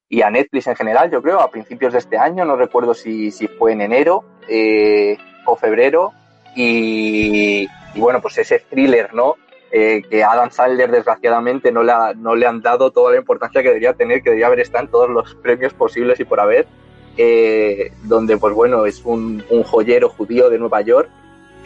y 0.09 0.23
a 0.23 0.31
Netflix 0.31 0.67
en 0.67 0.77
general, 0.77 1.11
yo 1.11 1.23
creo, 1.23 1.41
a 1.41 1.51
principios 1.51 1.93
de 1.93 1.99
este 2.01 2.17
año, 2.17 2.45
no 2.45 2.57
recuerdo 2.57 2.95
si, 2.95 3.31
si 3.31 3.47
fue 3.47 3.73
en 3.73 3.83
enero 3.83 4.25
eh, 4.49 5.17
o 5.45 5.57
febrero, 5.57 6.13
y, 6.55 7.69
bueno, 7.95 8.21
pues 8.21 8.39
ese 8.39 8.59
thriller, 8.59 9.15
¿no? 9.15 9.37
Eh, 9.71 10.03
que 10.09 10.25
Adam 10.25 10.51
Sandler 10.51 10.91
desgraciadamente 10.91 11.71
no 11.71 11.83
le, 11.83 11.93
ha, 11.93 12.15
no 12.15 12.35
le 12.35 12.47
han 12.47 12.63
dado 12.63 12.91
toda 12.91 13.13
la 13.13 13.19
importancia 13.19 13.63
que 13.63 13.69
debería 13.69 13.93
tener, 13.93 14.23
que 14.23 14.31
debería 14.31 14.47
haber 14.47 14.61
estado 14.61 14.85
en 14.85 14.91
todos 14.91 15.11
los 15.11 15.35
premios 15.37 15.75
posibles 15.75 16.19
y 16.21 16.25
por 16.25 16.41
haber, 16.41 16.67
eh, 17.19 17.93
donde 18.05 18.39
pues 18.39 18.55
bueno, 18.55 18.87
es 18.87 19.05
un, 19.05 19.45
un 19.51 19.63
joyero 19.63 20.09
judío 20.09 20.49
de 20.49 20.59
Nueva 20.59 20.81
York 20.81 21.11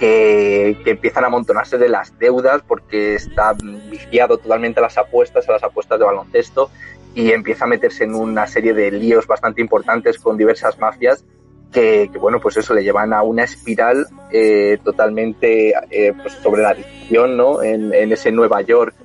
que, 0.03 0.77
empiezan 0.85 1.23
a 1.23 1.29
amontonarse 1.29 1.79
de 1.79 1.88
las 1.88 2.19
deudas 2.19 2.61
porque 2.67 3.15
está 3.15 3.53
viciado 3.53 4.37
totalmente 4.37 4.81
a 4.81 4.83
las 4.83 4.99
apuestas, 4.99 5.49
a 5.49 5.53
las 5.53 5.62
apuestas 5.62 5.97
de 5.97 6.05
baloncesto 6.05 6.71
y 7.15 7.31
empieza 7.31 7.67
a 7.67 7.69
meterse 7.69 8.03
en 8.03 8.17
una 8.17 8.49
serie 8.49 8.75
de 8.75 8.91
líos 8.91 9.29
bastante 9.29 9.61
importantes 9.61 10.19
con 10.19 10.37
diversas 10.37 10.77
mafias 10.81 11.25
que, 11.71 12.11
que 12.12 12.19
bueno, 12.19 12.41
pues 12.41 12.57
eso 12.57 12.75
le 12.75 12.83
llevan 12.83 13.12
a 13.12 13.23
una 13.23 13.45
espiral 13.45 14.09
eh, 14.33 14.79
totalmente 14.83 15.73
eh, 15.91 16.12
pues 16.21 16.35
sobre 16.35 16.62
la 16.62 16.71
adicción, 16.71 17.37
¿no? 17.37 17.62
En, 17.62 17.95
en 17.95 18.12
ese 18.12 18.33
Nueva 18.33 18.61
York 18.61 18.97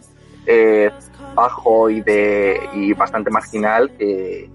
eh, 0.48 0.90
bajo 1.38 1.90
y 1.92 2.02
de 2.02 2.60
y 2.74 2.94
bastante 2.94 3.30
marginal 3.30 3.92
que, 3.96 4.50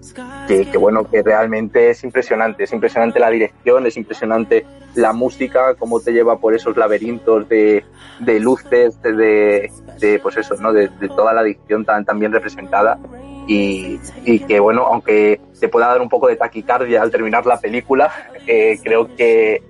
que, 0.47 0.77
bueno 0.77 1.09
que 1.09 1.23
realmente 1.23 1.89
es 1.89 2.03
impresionante. 2.03 2.65
Es 2.65 2.73
impresionante 2.73 3.21
la 3.21 3.29
dirección 3.29 3.87
es 3.87 3.95
impresionante 3.95 4.65
la 4.95 5.13
música 5.13 5.75
cómo 5.75 6.01
te 6.01 6.11
lleva 6.11 6.37
por 6.37 6.53
esos 6.53 6.75
laberintos 6.75 7.47
de, 7.47 7.85
de 8.19 8.39
luces 8.41 9.01
de, 9.01 9.71
de, 9.99 10.19
pues 10.21 10.35
eso 10.37 10.55
no 10.59 10.73
de, 10.73 10.89
toda 11.15 11.33
la 11.33 11.41
adicción 11.41 11.85
tan, 11.85 12.03
tan 12.03 12.19
bien 12.19 12.33
representada. 12.33 12.99
Y, 13.47 13.99
y, 14.25 14.39
que 14.39 14.59
bueno 14.59 14.83
aunque 14.83 15.41
te 15.59 15.67
pueda 15.67 15.87
dar 15.87 16.01
un 16.01 16.07
poco 16.07 16.27
de 16.27 16.37
taquicardia 16.37 17.01
al 17.01 17.11
terminar 17.11 17.45
la 17.45 17.59
película 17.59 18.09
eh, 18.47 18.79
creo 18.81 19.13
que 19.17 19.61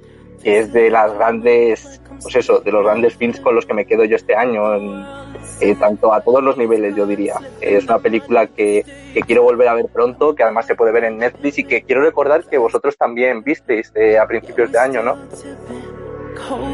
es 0.43 0.71
de 0.73 0.91
las 0.91 1.11
grandes 1.13 2.01
pues 2.23 2.35
eso 2.37 2.59
de 2.59 2.71
los 2.71 2.83
grandes 2.83 3.15
films 3.15 3.39
con 3.39 3.55
los 3.55 3.65
que 3.65 3.73
me 3.73 3.85
quedo 3.85 4.05
yo 4.05 4.15
este 4.15 4.35
año 4.35 4.73
en, 4.73 5.05
eh, 5.61 5.75
tanto 5.75 6.13
a 6.13 6.21
todos 6.21 6.43
los 6.43 6.57
niveles, 6.57 6.95
yo 6.95 7.05
diría. 7.05 7.35
Es 7.61 7.83
una 7.85 7.99
película 7.99 8.47
que, 8.47 8.83
que, 9.13 9.21
quiero 9.21 9.43
volver 9.43 9.67
a 9.67 9.75
ver 9.75 9.85
pronto, 9.93 10.33
que 10.33 10.43
además 10.43 10.65
se 10.65 10.75
puede 10.75 10.91
ver 10.91 11.05
en 11.05 11.17
Netflix 11.17 11.59
y 11.59 11.63
que 11.63 11.83
quiero 11.83 12.01
recordar 12.01 12.45
que 12.45 12.57
vosotros 12.57 12.97
también 12.97 13.43
visteis 13.43 13.91
eh, 13.95 14.17
a 14.17 14.25
principios 14.25 14.71
de 14.71 14.79
año, 14.79 15.03
¿no? 15.03 15.17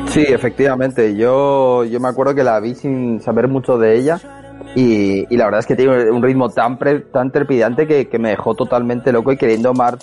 Sí, 0.08 0.24
efectivamente. 0.28 1.16
Yo, 1.16 1.84
yo 1.84 2.00
me 2.00 2.08
acuerdo 2.08 2.34
que 2.34 2.44
la 2.44 2.60
vi 2.60 2.76
sin 2.76 3.20
saber 3.22 3.48
mucho 3.48 3.78
de 3.78 3.98
ella 3.98 4.39
y, 4.76 5.36
la 5.36 5.46
verdad 5.46 5.60
es 5.62 5.66
que 5.66 5.76
tiene 5.76 6.12
un 6.12 6.22
ritmo 6.22 6.50
tan, 6.50 6.78
tan 7.12 7.32
trepidante 7.32 7.88
que, 7.88 8.08
que, 8.08 8.20
me 8.20 8.30
dejó 8.30 8.56
totalmente 8.56 9.12
loco 9.12 9.32
y 9.32 9.38
queriendo 9.38 9.74
más, 9.74 9.96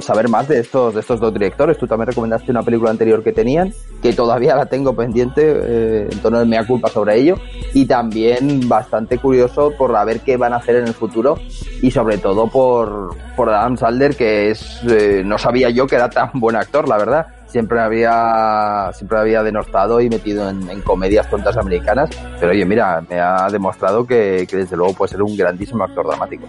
saber 0.00 0.28
más 0.28 0.46
de 0.48 0.60
estos, 0.60 0.94
de 0.94 1.00
estos 1.00 1.20
dos 1.20 1.32
directores. 1.32 1.78
Tú 1.78 1.86
también 1.86 2.08
recomendaste 2.08 2.50
una 2.50 2.62
película 2.62 2.90
anterior 2.90 3.22
que 3.22 3.32
tenían, 3.32 3.72
que 4.02 4.12
todavía 4.12 4.54
la 4.56 4.66
tengo 4.66 4.94
pendiente, 4.94 5.42
eh, 5.44 6.08
en 6.10 6.18
torno 6.20 6.38
de 6.38 6.44
mea 6.44 6.66
culpa 6.66 6.88
sobre 6.88 7.18
ello, 7.18 7.36
y 7.72 7.86
también 7.86 8.68
bastante 8.68 9.18
curioso 9.18 9.72
por 9.76 9.94
a 9.96 10.04
ver 10.04 10.20
qué 10.20 10.36
van 10.36 10.52
a 10.52 10.56
hacer 10.56 10.76
en 10.76 10.86
el 10.86 10.94
futuro. 10.94 11.38
Y 11.82 11.90
sobre 11.90 12.18
todo 12.18 12.46
por, 12.48 13.16
por 13.36 13.48
Adam 13.48 13.76
Salder, 13.76 14.16
que 14.16 14.50
es, 14.50 14.82
eh, 14.88 15.22
no 15.24 15.38
sabía 15.38 15.70
yo 15.70 15.86
que 15.86 15.96
era 15.96 16.10
tan 16.10 16.30
buen 16.34 16.56
actor, 16.56 16.88
la 16.88 16.98
verdad 16.98 17.26
siempre 17.50 17.80
había 17.80 18.90
siempre 18.92 19.18
había 19.18 19.42
denostado 19.42 20.00
y 20.00 20.08
metido 20.08 20.48
en, 20.48 20.80
comedias 20.82 21.28
tontas 21.28 21.56
americanas 21.56 22.10
pero 22.38 22.52
oye 22.52 22.64
mira 22.64 23.02
me 23.08 23.20
ha 23.20 23.48
demostrado 23.50 24.06
que, 24.06 24.46
que, 24.48 24.56
desde 24.56 24.76
luego 24.76 24.94
puede 24.94 25.10
ser 25.10 25.22
un 25.22 25.36
grandísimo 25.36 25.84
actor 25.84 26.06
dramático. 26.06 26.46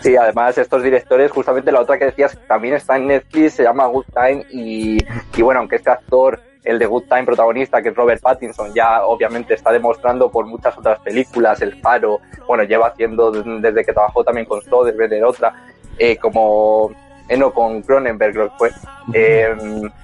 Sí, 0.00 0.16
además 0.16 0.58
estos 0.58 0.82
directores, 0.82 1.30
justamente 1.30 1.70
la 1.70 1.80
otra 1.80 1.98
que 1.98 2.06
decías, 2.06 2.36
también 2.48 2.74
está 2.74 2.96
en 2.96 3.06
Netflix, 3.06 3.54
se 3.54 3.62
llama 3.62 3.86
Good 3.86 4.06
Time 4.12 4.46
y, 4.50 4.98
y 5.36 5.42
bueno, 5.42 5.60
aunque 5.60 5.76
este 5.76 5.90
actor, 5.90 6.40
el 6.64 6.78
de 6.78 6.86
Good 6.86 7.04
Time 7.04 7.24
protagonista, 7.24 7.82
que 7.82 7.90
es 7.90 7.94
Robert 7.94 8.20
Pattinson, 8.20 8.72
ya 8.74 9.04
obviamente 9.04 9.54
está 9.54 9.70
demostrando 9.70 10.30
por 10.30 10.46
muchas 10.46 10.76
otras 10.76 10.98
películas, 11.00 11.62
El 11.62 11.80
Faro, 11.80 12.20
bueno, 12.48 12.64
lleva 12.64 12.88
haciendo 12.88 13.30
desde 13.30 13.84
que 13.84 13.92
trabajó 13.92 14.24
también 14.24 14.46
con 14.46 14.60
Soderbergh, 14.62 15.24
otra, 15.24 15.54
eh, 15.98 16.16
como 16.16 16.90
eh, 17.28 17.36
no, 17.36 17.52
con 17.52 17.82
Cronenberg 17.82 18.32
creo 18.32 18.50
que 18.50 18.56
fue, 18.58 18.70
eh, 19.14 19.54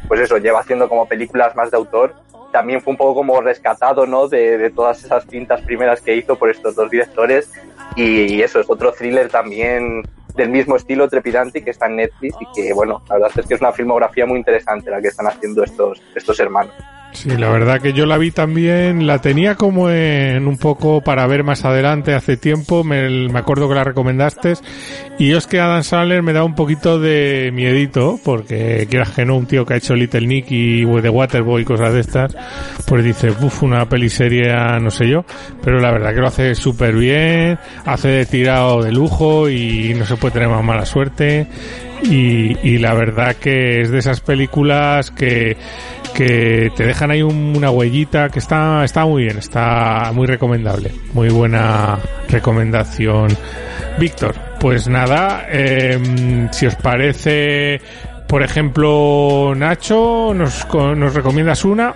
pues 0.06 0.20
eso, 0.20 0.38
lleva 0.38 0.60
haciendo 0.60 0.88
como 0.88 1.06
películas 1.06 1.54
más 1.56 1.70
de 1.70 1.76
autor. 1.76 2.14
También 2.52 2.80
fue 2.80 2.92
un 2.92 2.96
poco 2.96 3.14
como 3.14 3.40
rescatado, 3.40 4.06
¿no? 4.06 4.28
De, 4.28 4.56
de 4.56 4.70
todas 4.70 5.04
esas 5.04 5.26
cintas 5.26 5.60
primeras 5.62 6.00
que 6.00 6.16
hizo 6.16 6.36
por 6.36 6.48
estos 6.50 6.74
dos 6.74 6.90
directores. 6.90 7.52
Y 7.96 8.40
eso 8.42 8.60
es 8.60 8.70
otro 8.70 8.92
thriller 8.92 9.28
también 9.28 10.02
del 10.38 10.50
mismo 10.50 10.76
estilo 10.76 11.08
trepidante 11.08 11.62
que 11.62 11.70
está 11.70 11.86
en 11.86 11.96
Netflix 11.96 12.36
y 12.40 12.46
que, 12.54 12.72
bueno, 12.72 13.02
la 13.08 13.16
verdad 13.16 13.32
es 13.36 13.46
que 13.46 13.54
es 13.54 13.60
una 13.60 13.72
filmografía 13.72 14.24
muy 14.24 14.38
interesante 14.38 14.90
la 14.90 15.02
que 15.02 15.08
están 15.08 15.26
haciendo 15.26 15.64
estos, 15.64 16.00
estos 16.14 16.38
hermanos. 16.38 16.72
Sí, 17.18 17.30
la 17.30 17.50
verdad 17.50 17.80
que 17.80 17.92
yo 17.92 18.06
la 18.06 18.16
vi 18.16 18.30
también, 18.30 19.08
la 19.08 19.20
tenía 19.20 19.56
como 19.56 19.90
en 19.90 20.46
un 20.46 20.56
poco 20.56 21.00
para 21.00 21.26
ver 21.26 21.42
más 21.42 21.64
adelante 21.64 22.14
hace 22.14 22.36
tiempo, 22.36 22.84
me, 22.84 23.28
me 23.28 23.40
acuerdo 23.40 23.68
que 23.68 23.74
la 23.74 23.82
recomendaste 23.82 24.54
y 25.18 25.32
es 25.32 25.48
que 25.48 25.58
Adam 25.58 25.82
Sandler 25.82 26.22
me 26.22 26.32
da 26.32 26.44
un 26.44 26.54
poquito 26.54 27.00
de 27.00 27.50
miedito 27.52 28.20
porque 28.22 28.86
quieras 28.88 29.10
que 29.10 29.24
no, 29.24 29.36
un 29.36 29.46
tío 29.46 29.66
que 29.66 29.74
ha 29.74 29.78
hecho 29.78 29.96
Little 29.96 30.28
Nick 30.28 30.46
y 30.50 30.86
The 30.86 31.08
Waterboy 31.08 31.62
y 31.62 31.64
cosas 31.64 31.92
de 31.92 32.00
estas, 32.00 32.36
pues 32.86 33.02
dice, 33.02 33.30
uff, 33.30 33.64
una 33.64 33.88
peliserie 33.88 34.54
no 34.80 34.92
sé 34.92 35.08
yo, 35.08 35.24
pero 35.60 35.80
la 35.80 35.90
verdad 35.90 36.14
que 36.14 36.20
lo 36.20 36.28
hace 36.28 36.54
súper 36.54 36.94
bien, 36.94 37.58
hace 37.84 38.10
de 38.10 38.26
tirado 38.26 38.80
de 38.80 38.92
lujo 38.92 39.48
y 39.48 39.92
no 39.98 40.06
se 40.06 40.14
puede 40.14 40.34
tener 40.34 40.48
más 40.50 40.62
mala 40.62 40.86
suerte 40.86 41.48
y, 42.04 42.56
y 42.62 42.78
la 42.78 42.94
verdad 42.94 43.34
que 43.34 43.80
es 43.80 43.90
de 43.90 43.98
esas 43.98 44.20
películas 44.20 45.10
que 45.10 45.56
que 46.10 46.70
te 46.76 46.86
dejan 46.86 47.10
ahí 47.10 47.22
una 47.22 47.70
huellita 47.70 48.28
que 48.28 48.38
está, 48.38 48.84
está 48.84 49.04
muy 49.04 49.24
bien, 49.24 49.38
está 49.38 50.10
muy 50.12 50.26
recomendable. 50.26 50.92
Muy 51.12 51.28
buena 51.28 51.98
recomendación. 52.28 53.28
Víctor, 53.98 54.34
pues 54.60 54.88
nada, 54.88 55.46
eh, 55.48 56.48
si 56.52 56.66
os 56.66 56.76
parece, 56.76 57.80
por 58.28 58.42
ejemplo, 58.42 59.54
Nacho, 59.56 60.32
¿nos, 60.34 60.66
nos 60.74 61.14
recomiendas 61.14 61.64
una? 61.64 61.94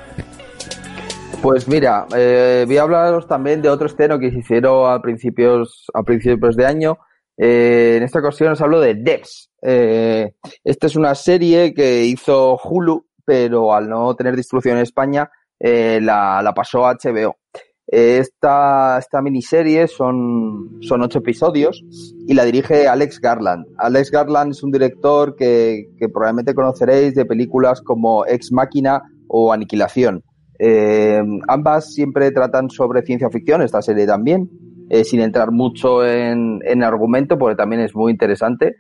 Pues 1.42 1.66
mira, 1.66 2.07
eh, 2.16 2.64
voy 2.66 2.77
a 2.77 2.83
hablaros 2.83 3.27
también 3.27 3.62
de 3.62 3.68
otro 3.68 3.88
estreno 3.88 4.18
que 4.18 4.31
se 4.31 4.38
hicieron 4.38 4.92
a 4.92 5.03
principios, 5.03 5.87
a 5.92 6.05
principios 6.05 6.57
de 6.57 6.66
año. 6.66 6.98
Eh, 7.37 7.94
en 7.96 8.05
esta 8.05 8.20
ocasión 8.20 8.53
os 8.53 8.61
hablo 8.61 8.79
de 8.79 8.94
Devs. 8.94 9.51
Eh, 9.61 10.35
esta 10.62 10.87
es 10.87 10.94
una 10.94 11.16
serie 11.16 11.75
que 11.75 12.05
hizo 12.05 12.57
Hulu 12.62 13.05
pero 13.25 13.75
al 13.75 13.89
no 13.89 14.15
tener 14.15 14.37
distribución 14.37 14.77
en 14.77 14.83
España, 14.83 15.31
eh, 15.59 16.01
la, 16.03 16.43
la, 16.43 16.53
pasó 16.55 16.87
a 16.87 16.95
HBO. 16.95 17.37
Esta, 17.87 18.99
esta 18.99 19.21
miniserie 19.21 19.87
son, 19.87 20.79
son 20.81 21.03
ocho 21.03 21.19
episodios 21.19 21.85
y 22.27 22.33
la 22.33 22.45
dirige 22.45 22.89
Alex 22.89 23.21
Garland. 23.21 23.67
Alex 23.77 24.11
Garland 24.11 24.53
es 24.53 24.63
un 24.63 24.71
director 24.71 25.37
que, 25.37 25.89
que 25.99 26.09
probablemente 26.09 26.55
conoceréis 26.55 27.15
de 27.15 27.27
películas 27.27 27.83
como 27.83 28.25
Ex 28.27 28.51
Máquina 28.53 29.03
o 29.29 29.53
Aniquilación. 29.53 30.23
Eh, 30.59 31.21
ambas 31.49 31.93
siempre 31.93 32.31
tratan 32.31 32.71
sobre 32.71 33.03
ciencia 33.03 33.29
ficción, 33.31 33.63
esta 33.63 33.83
serie 33.83 34.07
también, 34.07 34.49
eh, 34.93 35.05
sin 35.05 35.21
entrar 35.21 35.53
mucho 35.53 36.05
en, 36.05 36.61
en, 36.67 36.83
argumento, 36.83 37.39
porque 37.39 37.57
también 37.57 37.81
es 37.81 37.95
muy 37.95 38.13
interesante. 38.13 38.77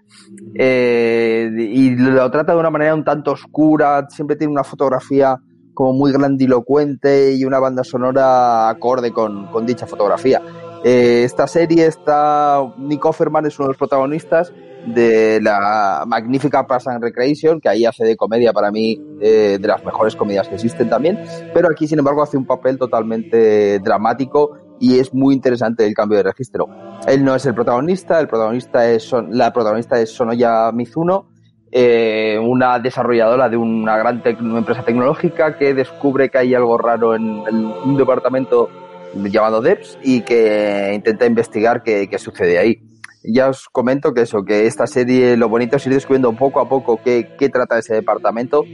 Eh, 0.54 1.50
y 1.58 1.96
lo 1.96 2.30
trata 2.30 2.52
de 2.52 2.58
una 2.58 2.68
manera 2.68 2.94
un 2.94 3.02
tanto 3.02 3.32
oscura, 3.32 4.06
siempre 4.10 4.36
tiene 4.36 4.52
una 4.52 4.62
fotografía 4.62 5.38
como 5.72 5.94
muy 5.94 6.12
grandilocuente 6.12 7.32
y 7.32 7.46
una 7.46 7.58
banda 7.60 7.82
sonora 7.82 8.68
acorde 8.68 9.10
con, 9.10 9.46
con 9.46 9.64
dicha 9.64 9.86
fotografía. 9.86 10.42
Eh, 10.84 11.22
esta 11.24 11.46
serie 11.46 11.86
está, 11.86 12.60
Nick 12.76 13.02
Offerman 13.06 13.46
es 13.46 13.58
uno 13.58 13.68
de 13.68 13.70
los 13.70 13.78
protagonistas 13.78 14.52
de 14.86 15.40
la 15.40 16.04
magnífica 16.06 16.66
Pass 16.66 16.88
and 16.88 17.02
Recreation, 17.02 17.60
que 17.60 17.68
ahí 17.68 17.84
hace 17.84 18.04
de 18.04 18.16
comedia 18.16 18.52
para 18.52 18.70
mí 18.72 19.00
eh, 19.20 19.58
de 19.60 19.68
las 19.68 19.84
mejores 19.84 20.16
comedias 20.16 20.48
que 20.48 20.56
existen 20.56 20.90
también, 20.90 21.20
pero 21.54 21.68
aquí 21.70 21.86
sin 21.86 22.00
embargo 22.00 22.22
hace 22.22 22.36
un 22.36 22.46
papel 22.46 22.78
totalmente 22.78 23.78
dramático 23.78 24.58
y 24.82 24.98
es 24.98 25.14
muy 25.14 25.32
interesante 25.32 25.86
el 25.86 25.94
cambio 25.94 26.18
de 26.18 26.24
registro. 26.24 26.66
Él 27.06 27.24
no 27.24 27.36
es 27.36 27.46
el 27.46 27.54
protagonista, 27.54 28.18
el 28.18 28.26
protagonista 28.26 28.90
es 28.90 29.12
la 29.30 29.52
protagonista 29.52 30.00
es 30.00 30.10
Sonoya 30.10 30.72
Mizuno, 30.72 31.28
eh, 31.70 32.36
una 32.42 32.80
desarrolladora 32.80 33.48
de 33.48 33.56
una 33.56 33.96
gran 33.96 34.20
empresa 34.26 34.84
tecnológica 34.84 35.56
que 35.56 35.72
descubre 35.72 36.30
que 36.30 36.38
hay 36.38 36.54
algo 36.54 36.76
raro 36.78 37.14
en, 37.14 37.22
un 37.22 37.96
departamento 37.96 38.68
llamado 39.14 39.62
DEPS 39.62 39.98
y 40.02 40.22
que 40.22 40.90
intenta 40.92 41.26
investigar 41.26 41.84
qué, 41.84 42.08
qué 42.10 42.18
sucede 42.18 42.58
ahí 42.58 42.91
ya 43.24 43.48
os 43.48 43.68
comento 43.68 44.12
que 44.12 44.22
eso, 44.22 44.44
que 44.44 44.66
esta 44.66 44.86
serie 44.86 45.36
lo 45.36 45.48
bonito 45.48 45.76
es 45.76 45.86
ir 45.86 45.92
descubriendo 45.92 46.32
poco 46.32 46.60
a 46.60 46.68
poco 46.68 47.00
qué, 47.02 47.34
qué 47.38 47.48
trata 47.48 47.78
ese 47.78 47.94
departamento. 47.94 48.64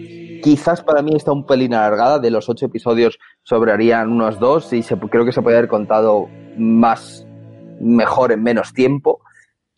Quizás 0.43 0.83
para 0.83 1.03
mí 1.03 1.13
está 1.15 1.33
un 1.33 1.47
pelín 1.47 1.75
alargada, 1.75 2.19
de 2.19 2.31
los 2.31 2.49
ocho 2.49 2.67
episodios 2.67 3.19
sobrarían 3.43 4.11
unos 4.11 4.39
dos 4.39 4.73
y 4.73 4.83
se, 4.83 4.97
creo 4.97 5.25
que 5.25 5.33
se 5.33 5.43
puede 5.43 5.57
haber 5.57 5.69
contado 5.69 6.29
más, 6.57 7.27
mejor 7.81 8.33
en 8.33 8.43
menos 8.43 8.73
tiempo. 8.73 9.21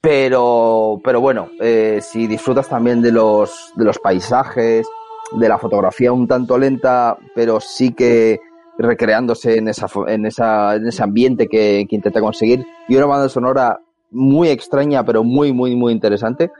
Pero, 0.00 0.98
pero 1.04 1.20
bueno, 1.20 1.50
eh, 1.60 1.98
si 2.00 2.26
disfrutas 2.26 2.68
también 2.68 3.02
de 3.02 3.12
los, 3.12 3.72
de 3.76 3.84
los 3.84 3.98
paisajes, 3.98 4.86
de 5.32 5.48
la 5.48 5.58
fotografía 5.58 6.12
un 6.12 6.26
tanto 6.26 6.58
lenta, 6.58 7.18
pero 7.34 7.60
sí 7.60 7.92
que 7.92 8.40
recreándose 8.78 9.58
en, 9.58 9.68
esa, 9.68 9.86
en, 10.06 10.24
esa, 10.24 10.76
en 10.76 10.86
ese 10.86 11.02
ambiente 11.02 11.48
que, 11.48 11.84
que 11.88 11.96
intenta 11.96 12.20
conseguir, 12.20 12.64
y 12.88 12.96
una 12.96 13.06
banda 13.06 13.28
sonora 13.28 13.78
muy 14.10 14.48
extraña, 14.48 15.04
pero 15.04 15.24
muy, 15.24 15.52
muy, 15.52 15.76
muy 15.76 15.92
interesante. 15.92 16.50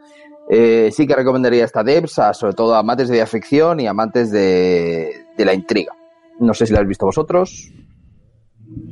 Eh, 0.49 0.91
sí 0.93 1.07
que 1.07 1.15
recomendaría 1.15 1.65
esta 1.65 1.85
Devs, 1.85 2.21
sobre 2.33 2.55
todo 2.55 2.75
a 2.75 2.81
amantes 2.81 3.09
de 3.09 3.19
la 3.19 3.27
ficción 3.27 3.81
y 3.81 3.87
amantes 3.87 4.33
de, 4.33 5.25
de 5.37 5.45
la 5.45 5.55
intriga. 5.55 5.93
No 6.39 6.55
sé 6.55 6.67
si 6.67 6.73
la 6.73 6.81
habéis 6.81 6.91
visto 6.91 7.07
vosotros. 7.07 7.73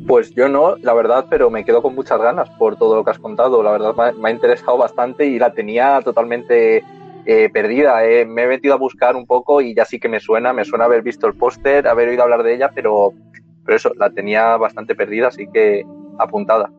Pues 0.06 0.34
yo 0.34 0.48
no, 0.48 0.76
la 0.76 0.94
verdad, 0.94 1.26
pero 1.28 1.50
me 1.50 1.64
quedo 1.64 1.82
con 1.82 1.94
muchas 1.94 2.20
ganas 2.20 2.48
por 2.50 2.76
todo 2.76 2.96
lo 2.96 3.04
que 3.04 3.10
has 3.10 3.18
contado. 3.18 3.62
La 3.62 3.72
verdad 3.72 3.94
me 3.96 4.04
ha, 4.04 4.12
me 4.12 4.28
ha 4.28 4.32
interesado 4.32 4.76
bastante 4.76 5.26
y 5.26 5.38
la 5.38 5.52
tenía 5.52 6.00
totalmente 6.02 6.82
eh, 7.26 7.50
perdida. 7.52 8.04
Eh. 8.06 8.24
Me 8.24 8.44
he 8.44 8.46
metido 8.46 8.74
a 8.74 8.78
buscar 8.78 9.16
un 9.16 9.26
poco 9.26 9.60
y 9.60 9.74
ya 9.74 9.84
sí 9.84 10.00
que 10.00 10.08
me 10.08 10.20
suena, 10.20 10.52
me 10.52 10.64
suena 10.64 10.86
haber 10.86 11.02
visto 11.02 11.26
el 11.26 11.34
póster, 11.34 11.86
haber 11.86 12.08
oído 12.08 12.22
hablar 12.22 12.42
de 12.42 12.54
ella, 12.54 12.70
pero, 12.74 13.12
pero 13.64 13.76
eso, 13.76 13.92
la 13.96 14.10
tenía 14.10 14.56
bastante 14.56 14.94
perdida, 14.94 15.28
así 15.28 15.46
que 15.52 15.84
apuntada. 16.18 16.70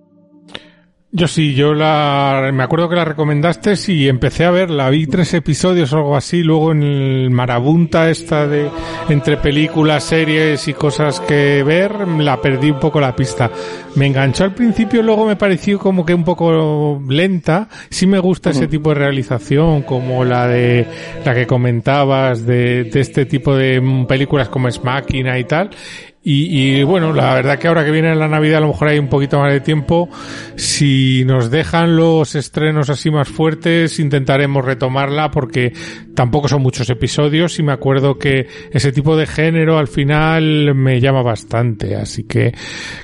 Yo 1.12 1.28
sí, 1.28 1.56
yo 1.56 1.74
la 1.74 2.52
me 2.54 2.62
acuerdo 2.62 2.88
que 2.88 2.96
la 2.96 3.04
recomendaste 3.04 3.74
y 3.88 4.08
empecé 4.08 4.46
a 4.46 4.52
ver, 4.52 4.70
la 4.70 4.92
vi 4.92 5.08
tres 5.08 5.34
episodios 5.34 5.92
o 5.92 5.98
algo 5.98 6.16
así, 6.16 6.44
luego 6.44 6.72
en 6.72 6.84
el 6.84 7.32
marabunta 7.32 8.12
esta 8.12 8.46
de 8.46 8.70
entre 9.10 9.38
películas, 9.38 10.04
series 10.04 10.68
y 10.68 10.74
cosas 10.76 11.20
que 11.20 11.64
ver, 11.64 12.08
la 12.08 12.40
perdí 12.40 12.70
un 12.70 12.80
poco 12.80 13.02
la 13.02 13.16
pista. 13.16 13.50
Me 13.96 14.06
enganchó 14.06 14.44
al 14.44 14.54
principio, 14.54 15.02
luego 15.02 15.26
me 15.26 15.36
pareció 15.36 15.80
como 15.80 16.06
que 16.06 16.14
un 16.14 16.24
poco 16.24 17.02
lenta. 17.10 17.68
Sí 17.90 18.06
me 18.06 18.20
gusta 18.20 18.52
ese 18.52 18.68
tipo 18.68 18.90
de 18.90 18.96
realización, 18.96 19.82
como 19.82 20.24
la 20.24 20.48
de 20.48 20.86
la 21.26 21.34
que 21.34 21.48
comentabas 21.48 22.46
de, 22.46 22.84
de 22.84 23.00
este 23.00 23.26
tipo 23.26 23.56
de 23.56 24.06
películas 24.08 24.50
como 24.50 24.68
Es 24.68 24.84
Máquina 24.84 25.40
y 25.40 25.44
tal. 25.46 25.72
Y, 26.22 26.80
y, 26.80 26.84
bueno, 26.84 27.14
la 27.14 27.34
verdad 27.34 27.58
que 27.58 27.70
ahora 27.70 27.86
que 27.86 27.92
viene 27.92 28.14
la 28.14 28.28
Navidad 28.28 28.58
a 28.58 28.62
lo 28.62 28.68
mejor 28.68 28.90
hay 28.90 29.00
un 29.00 29.08
poquito 29.08 29.40
más 29.40 29.54
de 29.54 29.62
tiempo. 29.62 30.10
Si 30.56 31.24
nos 31.26 31.50
dejan 31.50 31.96
los 31.96 32.36
estrenos 32.36 32.90
así 32.90 33.10
más 33.10 33.30
fuertes, 33.30 34.00
intentaremos 34.00 34.66
retomarla 34.66 35.32
porque 35.32 35.74
tampoco 36.16 36.50
son 36.50 36.62
muchos 36.62 36.90
episodios 36.90 37.58
y 37.60 37.64
me 37.64 37.72
acuerdo 37.72 38.20
que 38.20 38.48
ese 38.72 38.92
tipo 38.92 39.16
de 39.16 39.28
género 39.28 39.78
al 39.78 39.88
final 39.88 40.76
me 40.76 41.00
llama 41.00 41.22
bastante. 41.22 41.96
Así 41.96 42.26
que, 42.26 42.54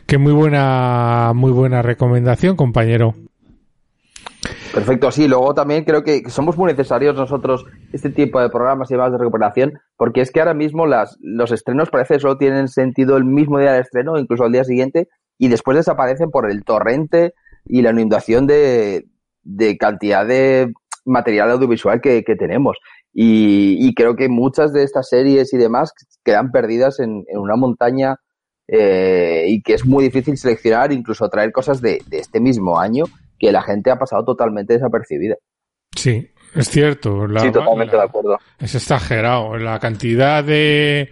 que 0.06 0.18
muy 0.18 0.34
buena, 0.34 1.32
muy 1.34 1.52
buena 1.52 1.82
recomendación, 1.82 2.58
compañero. 2.58 3.16
Perfecto, 4.74 5.12
sí. 5.12 5.28
Luego 5.28 5.54
también 5.54 5.84
creo 5.86 6.04
que 6.04 6.30
somos 6.30 6.58
muy 6.58 6.72
necesarios 6.72 7.16
nosotros 7.16 7.66
este 7.94 8.10
tipo 8.10 8.40
de 8.42 8.50
programas 8.50 8.92
y 8.92 8.96
demás 8.96 9.12
de 9.12 9.18
recuperación, 9.18 9.80
porque 9.98 10.22
es 10.22 10.32
que 10.32 10.40
ahora 10.40 10.54
mismo 10.54 10.86
las, 10.86 11.18
los 11.22 11.52
estrenos 11.52 11.90
parece 11.90 12.16
que 12.16 12.20
solo 12.20 12.38
tienen 12.38 12.68
sentido 12.68 13.18
el 13.18 13.24
mismo 13.24 13.60
día 13.60 13.72
del 13.72 13.82
estreno, 13.82 14.18
incluso 14.18 14.44
al 14.44 14.52
día 14.52 14.64
siguiente, 14.64 15.08
y 15.38 15.48
después 15.48 15.78
desaparecen 15.78 16.30
por 16.30 16.50
el 16.50 16.64
torrente 16.64 17.34
y 17.66 17.82
la 17.82 17.92
inundación 17.92 18.48
de, 18.48 19.06
de 19.44 19.78
cantidad 19.78 20.26
de 20.26 20.74
material 21.06 21.52
audiovisual 21.52 22.02
que, 22.02 22.24
que 22.24 22.36
tenemos. 22.36 22.78
Y, 23.14 23.78
y, 23.80 23.94
creo 23.94 24.18
que 24.18 24.28
muchas 24.28 24.74
de 24.74 24.84
estas 24.84 25.08
series 25.08 25.54
y 25.54 25.58
demás 25.58 25.94
quedan 26.26 26.52
perdidas 26.52 27.00
en, 27.00 27.24
en 27.30 27.40
una 27.40 27.56
montaña 27.56 28.18
eh, 28.68 29.46
y 29.48 29.62
que 29.62 29.74
es 29.74 29.86
muy 29.86 30.04
difícil 30.04 30.38
seleccionar, 30.38 30.92
incluso 30.92 31.30
traer 31.30 31.54
cosas 31.54 31.82
de, 31.82 32.02
de 32.08 32.20
este 32.20 32.42
mismo 32.42 32.78
año 32.78 33.06
que 33.40 33.52
la 33.52 33.62
gente 33.62 33.92
ha 33.92 33.98
pasado 33.98 34.24
totalmente 34.24 34.74
desapercibida. 34.74 35.36
Sí, 35.96 36.30
es 36.54 36.70
cierto. 36.70 37.28
La, 37.28 37.42
sí, 37.42 37.52
totalmente 37.52 37.96
la, 37.96 38.04
de 38.04 38.08
acuerdo. 38.10 38.38
Es 38.60 38.76
exagerado. 38.76 39.58
La 39.58 39.80
cantidad 39.80 40.44
de, 40.44 41.12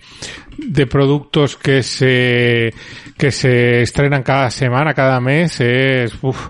de 0.58 0.88
productos 0.88 1.58
que 1.58 1.84
se, 1.84 2.74
que 3.18 3.32
se 3.32 3.82
estrenan 3.82 4.24
cada 4.24 4.50
semana, 4.52 4.94
cada 4.94 5.20
mes, 5.22 5.60
es, 5.62 6.14
uf, 6.22 6.50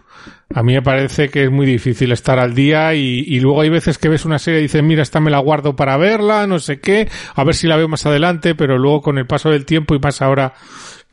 A 0.56 0.62
mí 0.62 0.74
me 0.74 0.82
parece 0.84 1.30
que 1.30 1.46
es 1.46 1.52
muy 1.52 1.66
difícil 1.66 2.12
estar 2.12 2.38
al 2.38 2.54
día 2.54 2.94
y, 2.94 3.24
y 3.28 3.40
luego 3.40 3.62
hay 3.62 3.70
veces 3.70 3.98
que 3.98 4.10
ves 4.10 4.26
una 4.26 4.38
serie 4.38 4.60
y 4.60 4.64
dices, 4.64 4.84
mira, 4.84 5.02
esta 5.02 5.20
me 5.20 5.32
la 5.32 5.40
guardo 5.40 5.76
para 5.76 5.98
verla, 5.98 6.46
no 6.46 6.60
sé 6.60 6.80
qué, 6.80 7.10
a 7.34 7.44
ver 7.44 7.56
si 7.56 7.68
la 7.68 7.78
veo 7.78 7.88
más 7.88 8.06
adelante, 8.06 8.54
pero 8.54 8.78
luego 8.78 9.02
con 9.02 9.18
el 9.18 9.26
paso 9.26 9.50
del 9.50 9.66
tiempo 9.66 9.96
y 9.96 10.00
más 10.00 10.22
ahora 10.22 10.54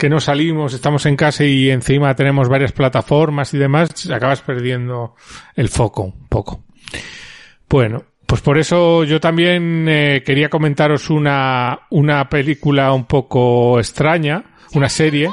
que 0.00 0.08
no 0.08 0.18
salimos, 0.18 0.72
estamos 0.72 1.04
en 1.04 1.14
casa 1.14 1.44
y 1.44 1.68
encima 1.68 2.14
tenemos 2.14 2.48
varias 2.48 2.72
plataformas 2.72 3.52
y 3.52 3.58
demás, 3.58 4.08
acabas 4.10 4.40
perdiendo 4.40 5.14
el 5.54 5.68
foco 5.68 6.04
un 6.04 6.26
poco. 6.26 6.64
Bueno, 7.68 8.02
pues 8.24 8.40
por 8.40 8.56
eso 8.56 9.04
yo 9.04 9.20
también 9.20 9.86
eh, 9.90 10.22
quería 10.24 10.48
comentaros 10.48 11.10
una, 11.10 11.80
una 11.90 12.30
película 12.30 12.94
un 12.94 13.04
poco 13.04 13.78
extraña, 13.78 14.42
una 14.72 14.88
serie 14.88 15.28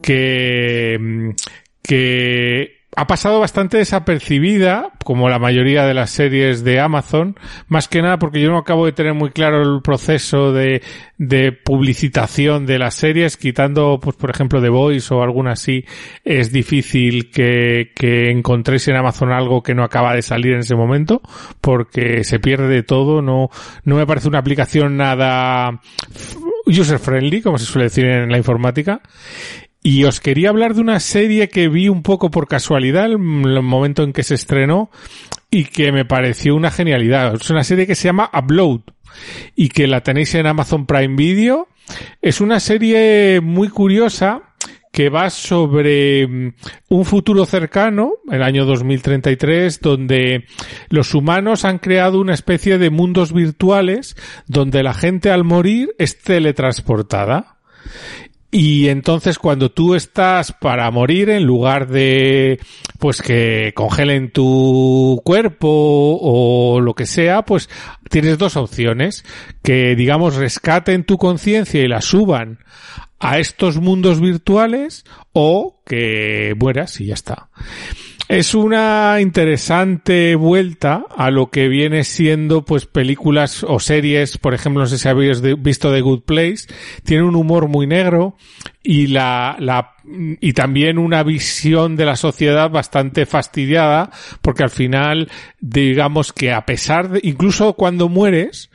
que, 0.00 1.34
que 1.82 2.75
ha 2.96 3.06
pasado 3.06 3.40
bastante 3.40 3.76
desapercibida, 3.76 4.90
como 5.04 5.28
la 5.28 5.38
mayoría 5.38 5.84
de 5.84 5.92
las 5.92 6.08
series 6.08 6.64
de 6.64 6.80
Amazon, 6.80 7.36
más 7.68 7.88
que 7.88 8.00
nada 8.00 8.18
porque 8.18 8.40
yo 8.40 8.50
no 8.50 8.56
acabo 8.56 8.86
de 8.86 8.92
tener 8.92 9.12
muy 9.12 9.30
claro 9.30 9.60
el 9.60 9.82
proceso 9.82 10.50
de, 10.54 10.82
de 11.18 11.52
publicitación 11.52 12.64
de 12.64 12.78
las 12.78 12.94
series, 12.94 13.36
quitando, 13.36 14.00
pues, 14.00 14.16
por 14.16 14.30
ejemplo, 14.30 14.62
The 14.62 14.70
Voice 14.70 15.12
o 15.12 15.22
alguna 15.22 15.52
así, 15.52 15.84
es 16.24 16.52
difícil 16.52 17.30
que, 17.30 17.92
que 17.94 18.30
encontréis 18.30 18.88
en 18.88 18.96
Amazon 18.96 19.30
algo 19.30 19.62
que 19.62 19.74
no 19.74 19.84
acaba 19.84 20.14
de 20.14 20.22
salir 20.22 20.54
en 20.54 20.60
ese 20.60 20.74
momento, 20.74 21.20
porque 21.60 22.24
se 22.24 22.38
pierde 22.38 22.82
todo, 22.82 23.20
no, 23.20 23.50
no 23.84 23.96
me 23.96 24.06
parece 24.06 24.28
una 24.28 24.38
aplicación 24.38 24.96
nada 24.96 25.82
user 26.66 26.98
friendly, 26.98 27.42
como 27.42 27.58
se 27.58 27.66
suele 27.66 27.84
decir 27.84 28.06
en 28.06 28.30
la 28.30 28.38
informática. 28.38 29.00
Y 29.86 30.02
os 30.02 30.18
quería 30.18 30.48
hablar 30.48 30.74
de 30.74 30.80
una 30.80 30.98
serie 30.98 31.48
que 31.48 31.68
vi 31.68 31.88
un 31.88 32.02
poco 32.02 32.28
por 32.28 32.48
casualidad 32.48 33.06
el 33.06 33.18
momento 33.18 34.02
en 34.02 34.12
que 34.12 34.24
se 34.24 34.34
estrenó 34.34 34.90
y 35.48 35.66
que 35.66 35.92
me 35.92 36.04
pareció 36.04 36.56
una 36.56 36.72
genialidad. 36.72 37.36
Es 37.36 37.50
una 37.50 37.62
serie 37.62 37.86
que 37.86 37.94
se 37.94 38.08
llama 38.08 38.28
Upload 38.36 38.80
y 39.54 39.68
que 39.68 39.86
la 39.86 40.00
tenéis 40.00 40.34
en 40.34 40.48
Amazon 40.48 40.86
Prime 40.86 41.14
Video. 41.14 41.68
Es 42.20 42.40
una 42.40 42.58
serie 42.58 43.40
muy 43.40 43.68
curiosa 43.68 44.54
que 44.90 45.08
va 45.08 45.30
sobre 45.30 46.26
mm, 46.26 46.54
un 46.88 47.04
futuro 47.04 47.46
cercano, 47.46 48.14
el 48.28 48.42
año 48.42 48.64
2033, 48.64 49.80
donde 49.80 50.46
los 50.88 51.14
humanos 51.14 51.64
han 51.64 51.78
creado 51.78 52.20
una 52.20 52.34
especie 52.34 52.78
de 52.78 52.90
mundos 52.90 53.32
virtuales 53.32 54.16
donde 54.48 54.82
la 54.82 54.94
gente 54.94 55.30
al 55.30 55.44
morir 55.44 55.94
es 55.96 56.20
teletransportada. 56.20 57.52
Y 58.50 58.88
entonces 58.88 59.38
cuando 59.38 59.70
tú 59.70 59.94
estás 59.94 60.52
para 60.52 60.90
morir, 60.90 61.30
en 61.30 61.44
lugar 61.44 61.88
de 61.88 62.60
pues 62.98 63.20
que 63.20 63.72
congelen 63.74 64.30
tu 64.30 65.20
cuerpo 65.24 65.68
o 65.68 66.80
lo 66.80 66.94
que 66.94 67.06
sea, 67.06 67.42
pues 67.42 67.68
tienes 68.08 68.38
dos 68.38 68.56
opciones. 68.56 69.24
Que 69.62 69.96
digamos 69.96 70.36
rescaten 70.36 71.04
tu 71.04 71.18
conciencia 71.18 71.82
y 71.82 71.88
la 71.88 72.00
suban 72.00 72.60
a 73.18 73.38
estos 73.38 73.78
mundos 73.78 74.20
virtuales 74.20 75.04
o 75.32 75.82
que 75.84 76.54
mueras 76.58 77.00
y 77.00 77.06
ya 77.06 77.14
está. 77.14 77.48
Es 78.28 78.56
una 78.56 79.18
interesante 79.20 80.34
vuelta 80.34 81.04
a 81.16 81.30
lo 81.30 81.48
que 81.48 81.68
viene 81.68 82.02
siendo 82.02 82.64
pues 82.64 82.84
películas 82.84 83.62
o 83.62 83.78
series, 83.78 84.36
por 84.36 84.52
ejemplo, 84.52 84.82
no 84.82 84.88
sé 84.88 84.98
si 84.98 85.08
habéis 85.08 85.40
visto 85.62 85.92
The 85.92 86.00
Good 86.00 86.22
Place, 86.22 86.66
tiene 87.04 87.22
un 87.22 87.36
humor 87.36 87.68
muy 87.68 87.86
negro 87.86 88.36
y 88.82 89.06
la, 89.06 89.56
la 89.60 89.94
y 90.40 90.52
también 90.54 90.98
una 90.98 91.22
visión 91.22 91.94
de 91.94 92.04
la 92.04 92.16
sociedad 92.16 92.68
bastante 92.70 93.26
fastidiada 93.26 94.10
porque 94.40 94.62
al 94.62 94.70
final 94.70 95.28
digamos 95.60 96.32
que 96.32 96.52
a 96.52 96.64
pesar 96.64 97.10
de 97.10 97.20
incluso 97.22 97.72
cuando 97.74 98.08
mueres 98.08 98.70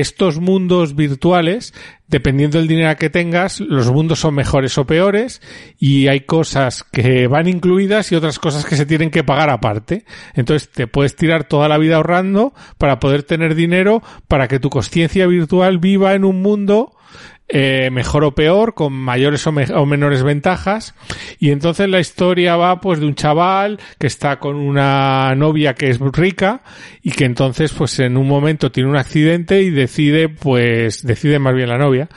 estos 0.00 0.40
mundos 0.40 0.94
virtuales, 0.94 1.74
dependiendo 2.08 2.58
del 2.58 2.68
dinero 2.68 2.96
que 2.96 3.10
tengas, 3.10 3.60
los 3.60 3.90
mundos 3.90 4.20
son 4.20 4.34
mejores 4.34 4.76
o 4.78 4.86
peores 4.86 5.40
y 5.78 6.08
hay 6.08 6.20
cosas 6.20 6.84
que 6.84 7.26
van 7.26 7.48
incluidas 7.48 8.12
y 8.12 8.14
otras 8.14 8.38
cosas 8.38 8.64
que 8.64 8.76
se 8.76 8.86
tienen 8.86 9.10
que 9.10 9.24
pagar 9.24 9.50
aparte. 9.50 10.04
Entonces 10.34 10.70
te 10.70 10.86
puedes 10.86 11.16
tirar 11.16 11.44
toda 11.44 11.68
la 11.68 11.78
vida 11.78 11.96
ahorrando 11.96 12.54
para 12.78 13.00
poder 13.00 13.22
tener 13.22 13.54
dinero 13.54 14.02
para 14.28 14.48
que 14.48 14.60
tu 14.60 14.70
conciencia 14.70 15.26
virtual 15.26 15.78
viva 15.78 16.14
en 16.14 16.24
un 16.24 16.42
mundo 16.42 16.95
eh, 17.48 17.90
mejor 17.92 18.24
o 18.24 18.34
peor, 18.34 18.74
con 18.74 18.92
mayores 18.92 19.46
o, 19.46 19.50
o, 19.50 19.86
menores 19.86 20.22
ventajas. 20.22 20.94
Y 21.38 21.50
entonces 21.50 21.88
la 21.88 22.00
historia 22.00 22.56
va 22.56 22.80
pues 22.80 22.98
de 22.98 23.06
un 23.06 23.14
chaval 23.14 23.78
que 23.98 24.08
está 24.08 24.40
con 24.40 24.56
una 24.56 25.34
novia 25.36 25.74
que 25.74 25.90
es 25.90 26.00
rica 26.00 26.62
y 27.02 27.12
que 27.12 27.24
entonces 27.24 27.72
pues 27.72 27.98
en 28.00 28.16
un 28.16 28.26
momento 28.26 28.72
tiene 28.72 28.90
un 28.90 28.96
accidente 28.96 29.62
y 29.62 29.70
decide 29.70 30.28
pues 30.28 31.06
decide 31.06 31.38
más 31.38 31.54
bien 31.54 31.68
la 31.68 31.78
novia 31.78 32.08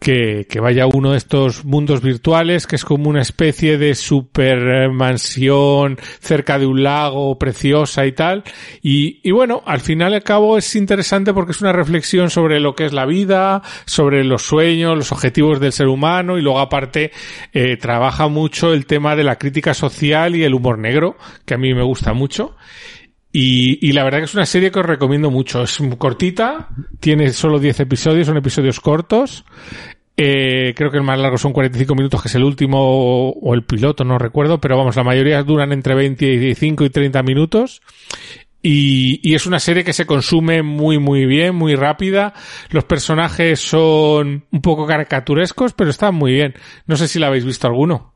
que, 0.00 0.46
que 0.48 0.60
vaya 0.60 0.84
a 0.84 0.86
uno 0.86 1.12
de 1.12 1.18
estos 1.18 1.64
mundos 1.64 2.02
virtuales 2.02 2.66
que 2.66 2.76
es 2.76 2.84
como 2.84 3.08
una 3.08 3.22
especie 3.22 3.78
de 3.78 3.94
super 3.94 4.90
mansión 4.90 5.98
cerca 6.20 6.58
de 6.58 6.66
un 6.66 6.82
lago 6.82 7.38
preciosa 7.38 8.06
y 8.06 8.12
tal. 8.12 8.44
Y, 8.82 9.20
y 9.22 9.30
bueno, 9.30 9.62
al 9.64 9.80
final 9.80 10.12
y 10.12 10.16
al 10.16 10.22
cabo 10.22 10.58
es 10.58 10.74
interesante 10.76 11.32
porque 11.32 11.52
es 11.52 11.60
una 11.60 11.72
reflexión 11.72 12.30
sobre 12.30 12.60
lo 12.60 12.74
que 12.74 12.86
es 12.86 12.92
la 12.92 13.06
vida, 13.06 13.62
sobre 13.84 14.24
los 14.24 14.42
sueños, 14.42 14.55
los 14.64 15.12
objetivos 15.12 15.60
del 15.60 15.72
ser 15.72 15.88
humano 15.88 16.38
y 16.38 16.42
luego 16.42 16.60
aparte 16.60 17.12
eh, 17.52 17.76
trabaja 17.76 18.28
mucho 18.28 18.72
el 18.72 18.86
tema 18.86 19.16
de 19.16 19.24
la 19.24 19.36
crítica 19.36 19.74
social 19.74 20.36
y 20.36 20.44
el 20.44 20.54
humor 20.54 20.78
negro, 20.78 21.16
que 21.44 21.54
a 21.54 21.58
mí 21.58 21.74
me 21.74 21.82
gusta 21.82 22.12
mucho. 22.12 22.56
Y, 23.38 23.92
la 23.92 24.02
verdad 24.02 24.20
que 24.20 24.24
es 24.24 24.34
una 24.34 24.46
serie 24.46 24.70
que 24.70 24.78
os 24.78 24.86
recomiendo 24.86 25.30
mucho. 25.30 25.62
Es 25.62 25.78
cortita, 25.98 26.70
tiene 27.00 27.34
solo 27.34 27.58
10 27.58 27.80
episodios, 27.80 28.26
son 28.26 28.38
episodios 28.38 28.80
cortos. 28.80 29.44
Eh, 30.16 30.72
creo 30.74 30.90
que 30.90 30.96
el 30.96 31.02
más 31.02 31.18
largo 31.18 31.36
son 31.36 31.52
45 31.52 31.94
minutos, 31.94 32.22
que 32.22 32.28
es 32.28 32.34
el 32.34 32.44
último, 32.44 33.28
o 33.28 33.54
el 33.54 33.64
piloto, 33.64 34.04
no 34.04 34.18
recuerdo, 34.18 34.58
pero 34.58 34.78
vamos, 34.78 34.96
la 34.96 35.04
mayoría 35.04 35.42
duran 35.42 35.72
entre 35.72 35.94
25 35.94 36.84
y 36.84 36.88
30 36.88 37.22
minutos. 37.22 37.82
Y, 38.68 39.20
y, 39.22 39.36
es 39.36 39.46
una 39.46 39.60
serie 39.60 39.84
que 39.84 39.92
se 39.92 40.06
consume 40.06 40.64
muy 40.64 40.98
muy 40.98 41.24
bien, 41.24 41.54
muy 41.54 41.76
rápida. 41.76 42.34
Los 42.70 42.82
personajes 42.82 43.60
son 43.60 44.44
un 44.50 44.60
poco 44.60 44.88
caricaturescos, 44.88 45.72
pero 45.72 45.90
están 45.90 46.16
muy 46.16 46.32
bien. 46.32 46.52
No 46.84 46.96
sé 46.96 47.06
si 47.06 47.20
la 47.20 47.28
habéis 47.28 47.44
visto 47.44 47.68
alguno. 47.68 48.14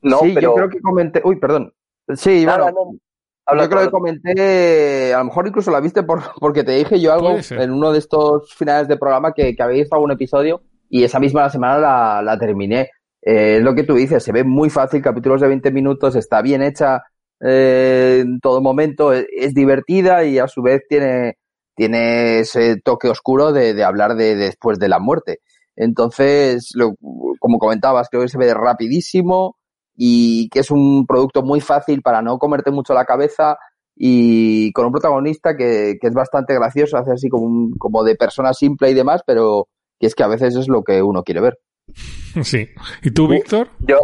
No, 0.00 0.20
sí, 0.20 0.30
pero... 0.34 0.40
yo 0.48 0.54
creo 0.54 0.70
que 0.70 0.80
comenté. 0.80 1.20
Uy, 1.22 1.38
perdón. 1.38 1.74
Sí, 2.14 2.46
Nada, 2.46 2.62
bueno, 2.62 2.92
no. 2.92 2.98
Habla 3.44 3.64
yo 3.64 3.68
creo 3.68 3.82
que 3.82 3.90
comenté, 3.90 5.12
a 5.12 5.18
lo 5.18 5.24
mejor 5.26 5.46
incluso 5.46 5.70
la 5.70 5.80
viste 5.80 6.04
por, 6.04 6.22
porque 6.40 6.64
te 6.64 6.72
dije 6.72 6.98
yo 6.98 7.12
algo 7.12 7.36
en 7.50 7.70
uno 7.70 7.92
de 7.92 7.98
estos 7.98 8.54
finales 8.54 8.88
de 8.88 8.96
programa 8.96 9.34
que, 9.34 9.54
que 9.54 9.62
habéis 9.62 9.80
visto 9.80 9.94
algún 9.94 10.12
episodio 10.12 10.62
y 10.88 11.04
esa 11.04 11.20
misma 11.20 11.50
semana 11.50 11.76
la, 11.76 12.22
la 12.22 12.38
terminé. 12.38 12.88
Eh, 13.20 13.56
es 13.58 13.62
lo 13.62 13.74
que 13.74 13.84
tú 13.84 13.94
dices, 13.94 14.24
se 14.24 14.32
ve 14.32 14.42
muy 14.42 14.70
fácil, 14.70 15.02
capítulos 15.02 15.42
de 15.42 15.48
20 15.48 15.70
minutos, 15.70 16.16
está 16.16 16.40
bien 16.40 16.62
hecha 16.62 17.02
eh, 17.44 18.20
en 18.22 18.40
todo 18.40 18.60
momento, 18.60 19.12
es, 19.12 19.26
es, 19.36 19.54
divertida 19.54 20.24
y 20.24 20.38
a 20.38 20.48
su 20.48 20.62
vez 20.62 20.82
tiene, 20.88 21.38
tiene 21.74 22.40
ese 22.40 22.80
toque 22.80 23.08
oscuro 23.08 23.52
de, 23.52 23.74
de 23.74 23.84
hablar 23.84 24.14
de, 24.14 24.36
de, 24.36 24.46
después 24.46 24.78
de 24.78 24.88
la 24.88 24.98
muerte. 24.98 25.40
Entonces, 25.76 26.70
lo, 26.74 26.94
como 27.38 27.58
comentabas, 27.58 28.08
creo 28.08 28.22
que 28.22 28.28
se 28.28 28.38
ve 28.38 28.52
rapidísimo, 28.54 29.56
y 29.96 30.48
que 30.48 30.60
es 30.60 30.70
un 30.70 31.06
producto 31.06 31.42
muy 31.42 31.60
fácil 31.60 32.02
para 32.02 32.22
no 32.22 32.38
comerte 32.38 32.70
mucho 32.70 32.94
la 32.94 33.04
cabeza 33.04 33.58
y 33.94 34.72
con 34.72 34.86
un 34.86 34.92
protagonista 34.92 35.54
que, 35.56 35.96
que 36.00 36.08
es 36.08 36.14
bastante 36.14 36.54
gracioso, 36.54 36.96
hace 36.96 37.12
así 37.12 37.28
como, 37.28 37.44
un, 37.44 37.72
como 37.74 38.02
de 38.02 38.16
persona 38.16 38.52
simple 38.54 38.90
y 38.90 38.94
demás, 38.94 39.22
pero 39.26 39.68
que 40.00 40.06
es 40.06 40.14
que 40.14 40.22
a 40.22 40.28
veces 40.28 40.56
es 40.56 40.68
lo 40.68 40.82
que 40.82 41.02
uno 41.02 41.22
quiere 41.22 41.40
ver. 41.40 41.58
Sí. 42.42 42.66
¿Y 43.02 43.10
tú, 43.10 43.28
Víctor? 43.28 43.68
Yo, 43.80 43.98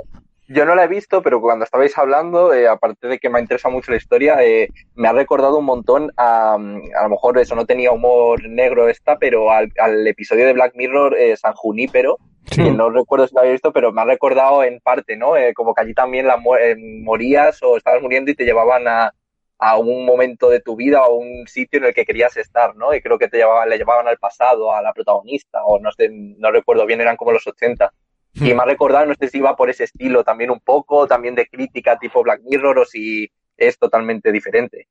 yo 0.48 0.64
no 0.64 0.74
la 0.74 0.84
he 0.84 0.88
visto, 0.88 1.22
pero 1.22 1.40
cuando 1.40 1.64
estabais 1.64 1.96
hablando, 1.96 2.52
eh, 2.52 2.66
aparte 2.66 3.06
de 3.06 3.18
que 3.18 3.30
me 3.30 3.40
interesa 3.40 3.68
mucho 3.68 3.90
la 3.90 3.98
historia, 3.98 4.42
eh, 4.42 4.68
me 4.94 5.08
ha 5.08 5.12
recordado 5.12 5.58
un 5.58 5.66
montón 5.66 6.10
a, 6.16 6.54
a 6.54 6.58
lo 6.58 7.08
mejor 7.08 7.38
eso 7.38 7.54
no 7.54 7.66
tenía 7.66 7.92
humor 7.92 8.42
negro 8.48 8.88
esta, 8.88 9.18
pero 9.18 9.50
al, 9.50 9.70
al 9.78 10.06
episodio 10.06 10.46
de 10.46 10.54
Black 10.54 10.74
Mirror, 10.74 11.16
eh, 11.16 11.36
San 11.36 11.54
Junípero, 11.54 12.18
Sí. 12.50 12.62
Que 12.62 12.70
no 12.70 12.88
recuerdo 12.90 13.26
si 13.26 13.34
lo 13.34 13.40
había 13.40 13.52
visto, 13.52 13.72
pero 13.72 13.92
me 13.92 14.00
ha 14.00 14.04
recordado 14.04 14.64
en 14.64 14.80
parte, 14.80 15.16
¿no? 15.16 15.36
Eh, 15.36 15.52
como 15.52 15.74
que 15.74 15.82
allí 15.82 15.94
también 15.94 16.26
la 16.26 16.42
eh, 16.60 16.76
morías 16.78 17.62
o 17.62 17.76
estabas 17.76 18.00
muriendo 18.00 18.30
y 18.30 18.34
te 18.34 18.44
llevaban 18.44 18.88
a, 18.88 19.12
a 19.58 19.78
un 19.78 20.06
momento 20.06 20.48
de 20.48 20.60
tu 20.60 20.74
vida 20.74 21.04
o 21.04 21.16
un 21.16 21.46
sitio 21.46 21.78
en 21.78 21.86
el 21.86 21.94
que 21.94 22.06
querías 22.06 22.36
estar, 22.36 22.74
¿no? 22.76 22.94
Y 22.94 23.02
creo 23.02 23.18
que 23.18 23.28
te 23.28 23.36
llevaban, 23.36 23.68
le 23.68 23.76
llevaban 23.76 24.08
al 24.08 24.18
pasado, 24.18 24.72
a 24.72 24.80
la 24.80 24.92
protagonista, 24.94 25.62
o 25.64 25.78
no 25.78 25.92
sé, 25.92 26.08
no 26.10 26.50
recuerdo 26.50 26.86
bien, 26.86 27.00
eran 27.00 27.16
como 27.16 27.32
los 27.32 27.46
80. 27.46 27.92
Y 28.40 28.54
me 28.54 28.62
ha 28.62 28.64
recordado, 28.64 29.06
no 29.06 29.14
sé 29.14 29.28
si 29.28 29.38
iba 29.38 29.56
por 29.56 29.70
ese 29.70 29.84
estilo 29.84 30.24
también 30.24 30.50
un 30.50 30.60
poco, 30.60 31.06
también 31.06 31.34
de 31.34 31.46
crítica 31.46 31.98
tipo 31.98 32.22
Black 32.22 32.42
Mirror 32.44 32.78
o 32.78 32.84
si 32.84 33.30
es 33.56 33.78
totalmente 33.78 34.30
diferente. 34.32 34.88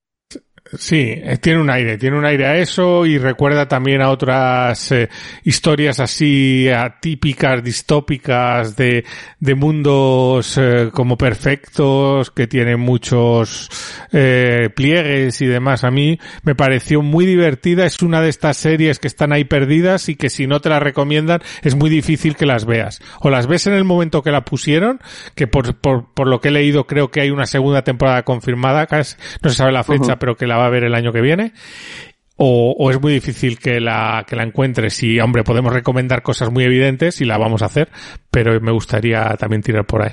Sí, 0.73 1.13
eh, 1.15 1.37
tiene 1.41 1.61
un 1.61 1.69
aire, 1.69 1.97
tiene 1.97 2.17
un 2.17 2.25
aire 2.25 2.45
a 2.45 2.57
eso 2.57 3.05
y 3.05 3.17
recuerda 3.17 3.67
también 3.67 4.01
a 4.01 4.09
otras 4.09 4.91
eh, 4.91 5.09
historias 5.43 5.99
así 5.99 6.67
atípicas, 6.69 7.63
distópicas 7.63 8.75
de, 8.75 9.05
de 9.39 9.55
mundos 9.55 10.57
eh, 10.57 10.89
como 10.91 11.17
perfectos 11.17 12.31
que 12.31 12.47
tienen 12.47 12.79
muchos 12.79 13.69
pliegues 14.09 15.41
y 15.41 15.45
demás. 15.45 15.83
A 15.83 15.91
mí 15.91 16.19
me 16.43 16.55
pareció 16.55 17.01
muy 17.01 17.25
divertida, 17.25 17.85
es 17.85 18.01
una 18.01 18.21
de 18.21 18.29
estas 18.29 18.57
series 18.57 18.99
que 18.99 19.07
están 19.07 19.31
ahí 19.31 19.43
perdidas 19.43 20.09
y 20.09 20.15
que 20.15 20.29
si 20.29 20.47
no 20.47 20.59
te 20.59 20.69
las 20.69 20.81
recomiendan 20.81 21.41
es 21.61 21.75
muy 21.75 21.89
difícil 21.89 22.35
que 22.35 22.45
las 22.45 22.65
veas. 22.65 23.01
O 23.19 23.29
las 23.29 23.47
ves 23.47 23.67
en 23.67 23.73
el 23.73 23.83
momento 23.83 24.23
que 24.23 24.31
la 24.31 24.43
pusieron, 24.43 24.99
que 25.35 25.47
por, 25.47 25.75
por, 25.75 26.13
por 26.13 26.27
lo 26.27 26.41
que 26.41 26.49
he 26.49 26.51
leído 26.51 26.87
creo 26.87 27.11
que 27.11 27.21
hay 27.21 27.29
una 27.29 27.45
segunda 27.45 27.83
temporada 27.83 28.23
confirmada, 28.23 28.87
no 28.91 29.49
se 29.49 29.55
sabe 29.55 29.71
la 29.71 29.83
fecha, 29.83 30.17
pero 30.17 30.35
que 30.35 30.47
la 30.47 30.56
va 30.57 30.65
a 30.65 30.69
ver 30.69 30.83
el 30.83 30.95
año 30.95 31.11
que 31.11 31.21
viene. 31.21 31.53
O, 32.39 32.91
es 32.91 33.01
muy 33.01 33.13
difícil 33.13 33.57
que 33.57 33.79
la, 33.79 34.23
que 34.27 34.35
la 34.35 34.43
encuentres 34.43 35.01
y, 35.01 35.19
hombre, 35.19 35.43
podemos 35.43 35.73
recomendar 35.73 36.21
cosas 36.21 36.51
muy 36.51 36.65
evidentes 36.65 37.19
y 37.19 37.25
la 37.25 37.39
vamos 37.39 37.63
a 37.63 37.65
hacer, 37.65 37.89
pero 38.29 38.61
me 38.61 38.71
gustaría 38.71 39.35
también 39.39 39.63
tirar 39.63 39.85
por 39.85 40.03
ahí. 40.03 40.11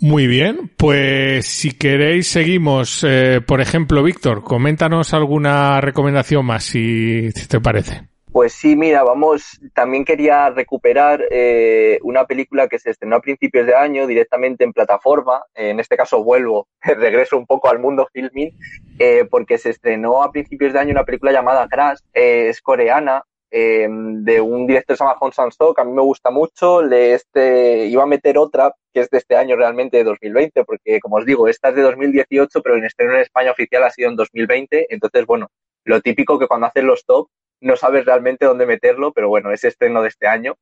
Muy 0.00 0.26
bien, 0.28 0.70
pues 0.76 1.44
si 1.44 1.72
queréis 1.72 2.28
seguimos. 2.28 3.04
Eh, 3.06 3.40
por 3.44 3.60
ejemplo, 3.60 4.02
Víctor, 4.02 4.44
coméntanos 4.44 5.12
alguna 5.12 5.80
recomendación 5.80 6.46
más, 6.46 6.64
si 6.64 7.28
te 7.48 7.60
parece. 7.60 8.07
Pues 8.32 8.52
sí, 8.52 8.76
mira, 8.76 9.04
vamos, 9.04 9.58
también 9.74 10.04
quería 10.04 10.50
recuperar 10.50 11.24
eh, 11.30 11.98
una 12.02 12.26
película 12.26 12.68
que 12.68 12.78
se 12.78 12.90
estrenó 12.90 13.16
a 13.16 13.20
principios 13.22 13.66
de 13.66 13.74
año 13.74 14.06
directamente 14.06 14.64
en 14.64 14.74
plataforma, 14.74 15.42
en 15.54 15.80
este 15.80 15.96
caso 15.96 16.22
vuelvo, 16.22 16.68
regreso 16.82 17.38
un 17.38 17.46
poco 17.46 17.70
al 17.70 17.78
mundo 17.78 18.06
filming, 18.12 18.52
eh, 18.98 19.26
porque 19.30 19.56
se 19.56 19.70
estrenó 19.70 20.22
a 20.22 20.30
principios 20.30 20.74
de 20.74 20.78
año 20.78 20.90
una 20.90 21.04
película 21.04 21.32
llamada 21.32 21.68
Crash, 21.68 22.00
eh, 22.12 22.48
es 22.50 22.60
coreana, 22.60 23.22
de 23.50 24.40
un 24.42 24.66
director 24.66 24.94
que 24.94 24.98
se 24.98 25.04
llama 25.04 25.16
Hong 25.18 25.32
Sang-soo, 25.32 25.72
que 25.72 25.80
a 25.80 25.84
mí 25.84 25.92
me 25.92 26.02
gusta 26.02 26.30
mucho, 26.30 26.82
le 26.82 27.14
este, 27.14 27.86
iba 27.86 28.02
a 28.02 28.06
meter 28.06 28.36
otra, 28.36 28.74
que 28.92 29.00
es 29.00 29.08
de 29.08 29.16
este 29.16 29.36
año 29.36 29.56
realmente, 29.56 29.96
de 29.96 30.04
2020, 30.04 30.64
porque 30.64 31.00
como 31.00 31.16
os 31.16 31.24
digo, 31.24 31.48
esta 31.48 31.70
es 31.70 31.76
de 31.76 31.80
2018, 31.80 32.60
pero 32.60 32.76
el 32.76 32.84
estreno 32.84 33.14
en 33.14 33.20
España 33.20 33.52
oficial 33.52 33.84
ha 33.84 33.90
sido 33.90 34.10
en 34.10 34.16
2020, 34.16 34.88
entonces 34.90 35.24
bueno, 35.24 35.48
lo 35.84 36.02
típico 36.02 36.38
que 36.38 36.46
cuando 36.46 36.66
hacen 36.66 36.86
los 36.86 37.06
top 37.06 37.28
no 37.60 37.76
sabes 37.76 38.04
realmente 38.04 38.46
dónde 38.46 38.66
meterlo, 38.66 39.12
pero 39.12 39.28
bueno, 39.28 39.52
es 39.52 39.64
estreno 39.64 40.02
de 40.02 40.08
este 40.08 40.26
año. 40.26 40.56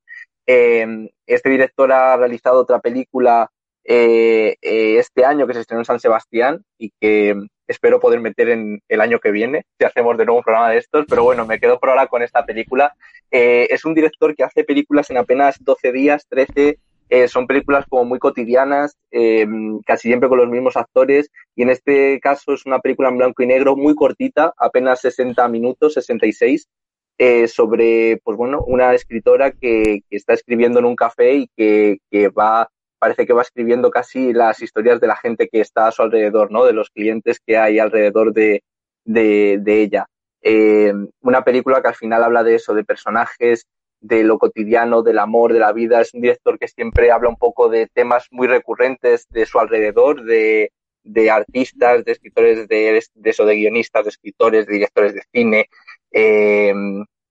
Eh, 0.47 1.11
este 1.27 1.51
director 1.51 1.91
ha 1.93 2.17
realizado 2.17 2.61
otra 2.61 2.79
película 2.79 3.51
eh, 3.85 4.57
eh, 4.63 4.99
este 4.99 5.25
año 5.25 5.47
que 5.47 5.55
se 5.55 5.61
estrenó 5.61 5.81
en 5.81 5.87
San 5.87 6.01
Sebastián 6.01 6.65
y 6.79 6.93
que 7.01 7.35
espero 7.67 8.01
poder 8.01 8.21
meter 8.21 8.49
en 8.51 8.81
el 8.89 9.01
año 9.01 9.19
que 9.19 9.33
viene, 9.33 9.65
si 9.79 9.85
hacemos 9.85 10.17
de 10.17 10.25
nuevo 10.25 10.39
un 10.39 10.45
programa 10.45 10.71
de 10.71 10.79
estos, 10.79 11.05
pero 11.09 11.25
bueno, 11.25 11.47
me 11.47 11.59
quedo 11.59 11.81
por 11.81 11.91
ahora 11.91 12.07
con 12.07 12.23
esta 12.23 12.45
película. 12.45 12.95
es 13.31 13.85
un 13.85 13.95
director 13.95 14.37
que 14.37 14.45
hace 14.45 14.63
películas 14.63 15.11
en 15.11 15.19
apenas 15.19 15.57
12 15.61 15.91
días, 15.91 16.27
13, 16.29 16.79
son 17.27 17.49
películas 17.49 17.85
como 17.89 18.05
muy 18.05 18.21
cotidianas, 18.21 18.97
casi 19.85 20.09
siempre 20.09 20.29
con 20.29 20.39
los 20.39 20.49
mismos 20.49 20.77
actores, 20.77 21.29
y 21.57 21.63
en 21.63 21.71
este 21.71 22.21
caso 22.21 22.55
es 22.55 22.67
una 22.67 22.79
película 22.79 23.09
en 23.09 23.19
blanco 23.19 23.43
y 23.43 23.49
negro 23.49 23.75
muy 23.75 23.97
cortita, 23.97 24.55
apenas 24.57 25.01
60 25.01 25.49
minutos, 25.49 25.95
66, 25.95 26.69
eh, 27.19 27.49
sobre, 27.49 28.21
pues 28.23 28.37
bueno, 28.37 28.63
una 28.67 28.95
escritora 28.95 29.51
que, 29.53 30.03
que, 30.09 30.17
está 30.17 30.35
escribiendo 30.35 30.79
en 30.79 30.85
un 30.85 30.97
café 30.97 31.35
y 31.35 31.51
que, 31.57 31.99
que, 32.11 32.29
va, 32.29 32.69
parece 32.99 33.27
que 33.27 33.33
va 33.33 33.43
escribiendo 33.43 33.91
casi 33.91 34.33
las 34.33 34.61
historias 34.61 35.01
de 35.01 35.07
la 35.07 35.17
gente 35.17 35.49
que 35.49 35.61
está 35.61 35.87
a 35.87 35.93
su 35.93 36.03
alrededor, 36.03 36.51
¿no? 36.51 36.65
De 36.65 36.73
los 36.73 36.91
clientes 36.91 37.41
que 37.45 37.57
hay 37.57 37.79
alrededor 37.79 38.33
de, 38.33 38.63
de, 39.05 39.83
ella. 39.83 40.07
Eh, 40.43 40.93
una 41.23 41.43
película 41.43 41.81
que 41.83 41.89
al 41.89 41.95
final 41.95 42.23
habla 42.23 42.45
de 42.45 42.57
eso, 42.57 42.75
de 42.75 42.85
personajes, 42.85 43.67
de 44.01 44.23
lo 44.23 44.39
cotidiano, 44.39 45.03
del 45.03 45.19
amor, 45.19 45.53
de 45.53 45.61
la 45.61 45.73
vida. 45.73 46.01
Es 46.01 46.15
un 46.15 46.21
director 46.21 46.59
que 46.59 46.69
siempre 46.69 47.11
habla 47.11 47.29
un 47.29 47.37
poco 47.37 47.69
de 47.69 47.89
temas 47.93 48.27
muy 48.31 48.47
recurrentes 48.47 49.27
de 49.31 49.47
su 49.47 49.59
alrededor, 49.59 50.25
de, 50.25 50.71
de 51.07 51.31
artistas, 51.31 52.05
de 52.05 52.13
escritores, 52.13 52.69
de, 52.69 53.03
de 53.15 53.31
eso, 53.31 53.45
de 53.45 53.57
guionistas, 53.57 54.05
de 54.05 54.11
escritores, 54.11 54.67
de 54.67 54.75
directores 54.75 55.15
de 55.15 55.23
cine, 55.33 55.69
eh, 56.11 56.75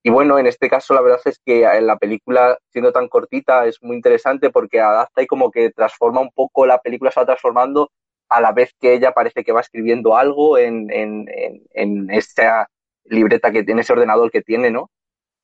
y 0.05 0.11
bueno, 0.11 0.37
en 0.37 0.45
este 0.45 0.69
caso 0.69 0.93
la 0.93 1.01
verdad 1.01 1.19
es 1.25 1.39
que 1.43 1.63
en 1.63 1.87
la 1.87 1.97
película, 1.97 2.59
siendo 2.71 2.91
tan 2.91 3.07
cortita, 3.07 3.65
es 3.65 3.81
muy 3.81 3.95
interesante 3.95 4.51
porque 4.51 4.79
adapta 4.79 5.23
y 5.23 5.25
como 5.25 5.49
que 5.49 5.71
transforma 5.71 6.21
un 6.21 6.29
poco, 6.29 6.67
la 6.67 6.79
película 6.79 7.09
se 7.09 7.19
va 7.19 7.25
transformando 7.25 7.89
a 8.29 8.39
la 8.39 8.51
vez 8.51 8.75
que 8.79 8.93
ella 8.93 9.13
parece 9.13 9.43
que 9.43 9.51
va 9.51 9.61
escribiendo 9.61 10.15
algo 10.15 10.59
en, 10.59 10.91
en, 10.91 11.25
en, 11.73 12.11
esa 12.11 12.69
libreta 13.05 13.51
que 13.51 13.63
tiene, 13.63 13.81
ese 13.81 13.93
ordenador 13.93 14.29
que 14.29 14.43
tiene, 14.43 14.69
¿no? 14.69 14.91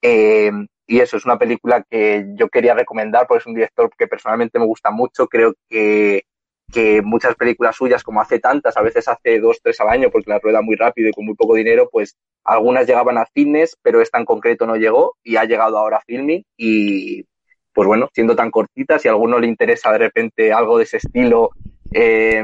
Eh, 0.03 0.51
y 0.85 0.99
eso 0.99 1.17
es 1.17 1.25
una 1.25 1.39
película 1.39 1.83
que 1.89 2.27
yo 2.35 2.47
quería 2.47 2.75
recomendar 2.75 3.25
porque 3.25 3.41
es 3.41 3.47
un 3.47 3.55
director 3.55 3.89
que 3.97 4.07
personalmente 4.07 4.59
me 4.59 4.65
gusta 4.67 4.91
mucho. 4.91 5.27
Creo 5.27 5.55
que 5.69 6.25
que 6.71 7.01
muchas 7.01 7.36
películas 7.36 7.75
suyas, 7.75 8.03
como 8.03 8.21
hace 8.21 8.39
tantas, 8.39 8.77
a 8.77 8.81
veces 8.81 9.07
hace 9.07 9.39
dos, 9.39 9.60
tres 9.62 9.79
al 9.81 9.89
año, 9.89 10.10
porque 10.10 10.29
la 10.29 10.39
rueda 10.39 10.62
muy 10.62 10.75
rápido 10.75 11.10
y 11.10 11.13
con 11.13 11.25
muy 11.25 11.36
poco 11.36 11.55
dinero, 11.55 11.89
pues 11.91 12.15
algunas 12.43 12.88
llegaban 12.88 13.17
a 13.17 13.27
cines, 13.34 13.77
pero 13.81 14.01
esta 14.01 14.17
en 14.17 14.25
concreto 14.25 14.65
no 14.65 14.75
llegó 14.75 15.15
y 15.23 15.36
ha 15.36 15.45
llegado 15.45 15.77
ahora 15.77 15.97
a 15.97 16.01
filming 16.01 16.43
y 16.57 17.25
pues 17.73 17.88
bueno, 17.88 18.10
siendo 18.13 18.36
tan 18.36 18.51
cortita, 18.51 18.99
si 18.99 19.07
a 19.07 19.12
alguno 19.12 19.39
le 19.39 19.47
interesa 19.47 19.91
de 19.91 19.97
repente 19.99 20.51
algo 20.51 20.77
de 20.77 20.84
ese 20.84 20.97
estilo 20.97 21.51
eh, 21.93 22.43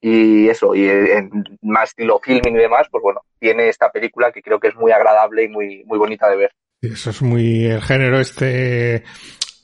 y 0.00 0.48
eso, 0.48 0.74
y 0.74 0.88
en 0.88 1.30
más 1.62 1.90
estilo 1.90 2.20
filming 2.22 2.56
y 2.56 2.60
demás, 2.60 2.86
pues 2.90 3.02
bueno, 3.02 3.20
tiene 3.38 3.68
esta 3.68 3.90
película 3.90 4.32
que 4.32 4.42
creo 4.42 4.60
que 4.60 4.68
es 4.68 4.74
muy 4.74 4.92
agradable 4.92 5.44
y 5.44 5.48
muy, 5.48 5.84
muy 5.84 5.98
bonita 5.98 6.28
de 6.28 6.36
ver. 6.36 6.50
Eso 6.80 7.10
es 7.10 7.22
muy 7.22 7.66
el 7.66 7.80
género 7.80 8.20
este 8.20 9.04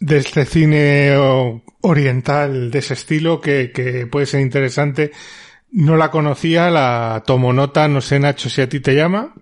de 0.00 0.16
este 0.16 0.46
cine 0.46 1.14
oriental 1.82 2.70
de 2.70 2.78
ese 2.78 2.94
estilo 2.94 3.40
que, 3.40 3.70
que 3.70 4.06
puede 4.06 4.26
ser 4.26 4.40
interesante. 4.40 5.12
No 5.70 5.96
la 5.96 6.10
conocía, 6.10 6.70
la 6.70 7.22
tomo 7.24 7.52
nota, 7.52 7.86
no 7.86 8.00
sé 8.00 8.18
Nacho 8.18 8.48
si 8.48 8.62
a 8.62 8.68
ti 8.68 8.80
te 8.80 8.94
llama. 8.94 9.34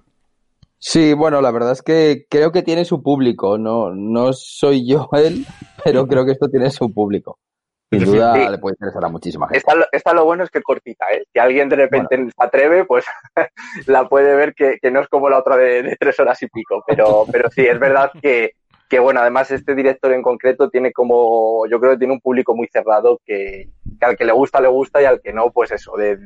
Sí, 0.80 1.12
bueno, 1.12 1.40
la 1.40 1.50
verdad 1.50 1.72
es 1.72 1.82
que 1.82 2.26
creo 2.28 2.52
que 2.52 2.62
tiene 2.62 2.84
su 2.84 3.02
público, 3.02 3.58
no, 3.58 3.94
no 3.94 4.32
soy 4.32 4.86
yo 4.86 5.08
él, 5.16 5.46
pero 5.82 6.06
creo 6.06 6.26
que 6.26 6.32
esto 6.32 6.48
tiene 6.48 6.70
su 6.70 6.92
público. 6.92 7.38
Sin 7.90 8.04
duda 8.04 8.50
le 8.50 8.58
puede 8.58 8.74
interesar 8.74 9.02
a 9.02 9.08
muchísima 9.08 9.48
gente. 9.48 9.64
Esta, 9.92 10.12
lo 10.12 10.26
bueno 10.26 10.44
es 10.44 10.50
que 10.50 10.60
cortita, 10.60 11.06
¿eh? 11.10 11.24
Si 11.32 11.38
alguien 11.38 11.70
de 11.70 11.76
repente 11.76 12.16
se 12.16 12.32
atreve, 12.36 12.84
pues 12.84 13.06
la 13.86 14.06
puede 14.06 14.36
ver 14.36 14.52
que, 14.54 14.76
que, 14.78 14.90
no 14.90 15.00
es 15.00 15.08
como 15.08 15.30
la 15.30 15.38
otra 15.38 15.56
de, 15.56 15.82
de, 15.82 15.96
tres 15.96 16.20
horas 16.20 16.42
y 16.42 16.48
pico. 16.48 16.84
Pero, 16.86 17.24
pero 17.32 17.48
sí, 17.50 17.62
es 17.62 17.80
verdad 17.80 18.10
que, 18.20 18.52
que 18.88 18.98
bueno, 18.98 19.20
además 19.20 19.50
este 19.50 19.74
director 19.74 20.12
en 20.12 20.22
concreto 20.22 20.70
tiene 20.70 20.92
como, 20.92 21.66
yo 21.70 21.78
creo 21.78 21.92
que 21.92 21.98
tiene 21.98 22.14
un 22.14 22.20
público 22.20 22.56
muy 22.56 22.68
cerrado 22.68 23.20
que, 23.24 23.68
al 24.00 24.16
que 24.16 24.24
le 24.24 24.32
gusta, 24.32 24.60
le 24.60 24.68
gusta 24.68 25.02
y 25.02 25.04
al 25.04 25.20
que 25.20 25.32
no, 25.32 25.50
pues 25.50 25.70
eso, 25.72 25.92
de, 25.96 26.18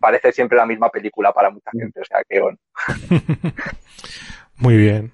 parece 0.00 0.32
siempre 0.32 0.56
la 0.56 0.66
misma 0.66 0.88
película 0.88 1.32
para 1.32 1.50
mucha 1.50 1.70
gente, 1.72 2.00
o 2.00 2.04
sea 2.04 2.22
que 2.26 2.40
bueno. 2.40 2.58
muy 4.56 4.76
bien. 4.76 5.12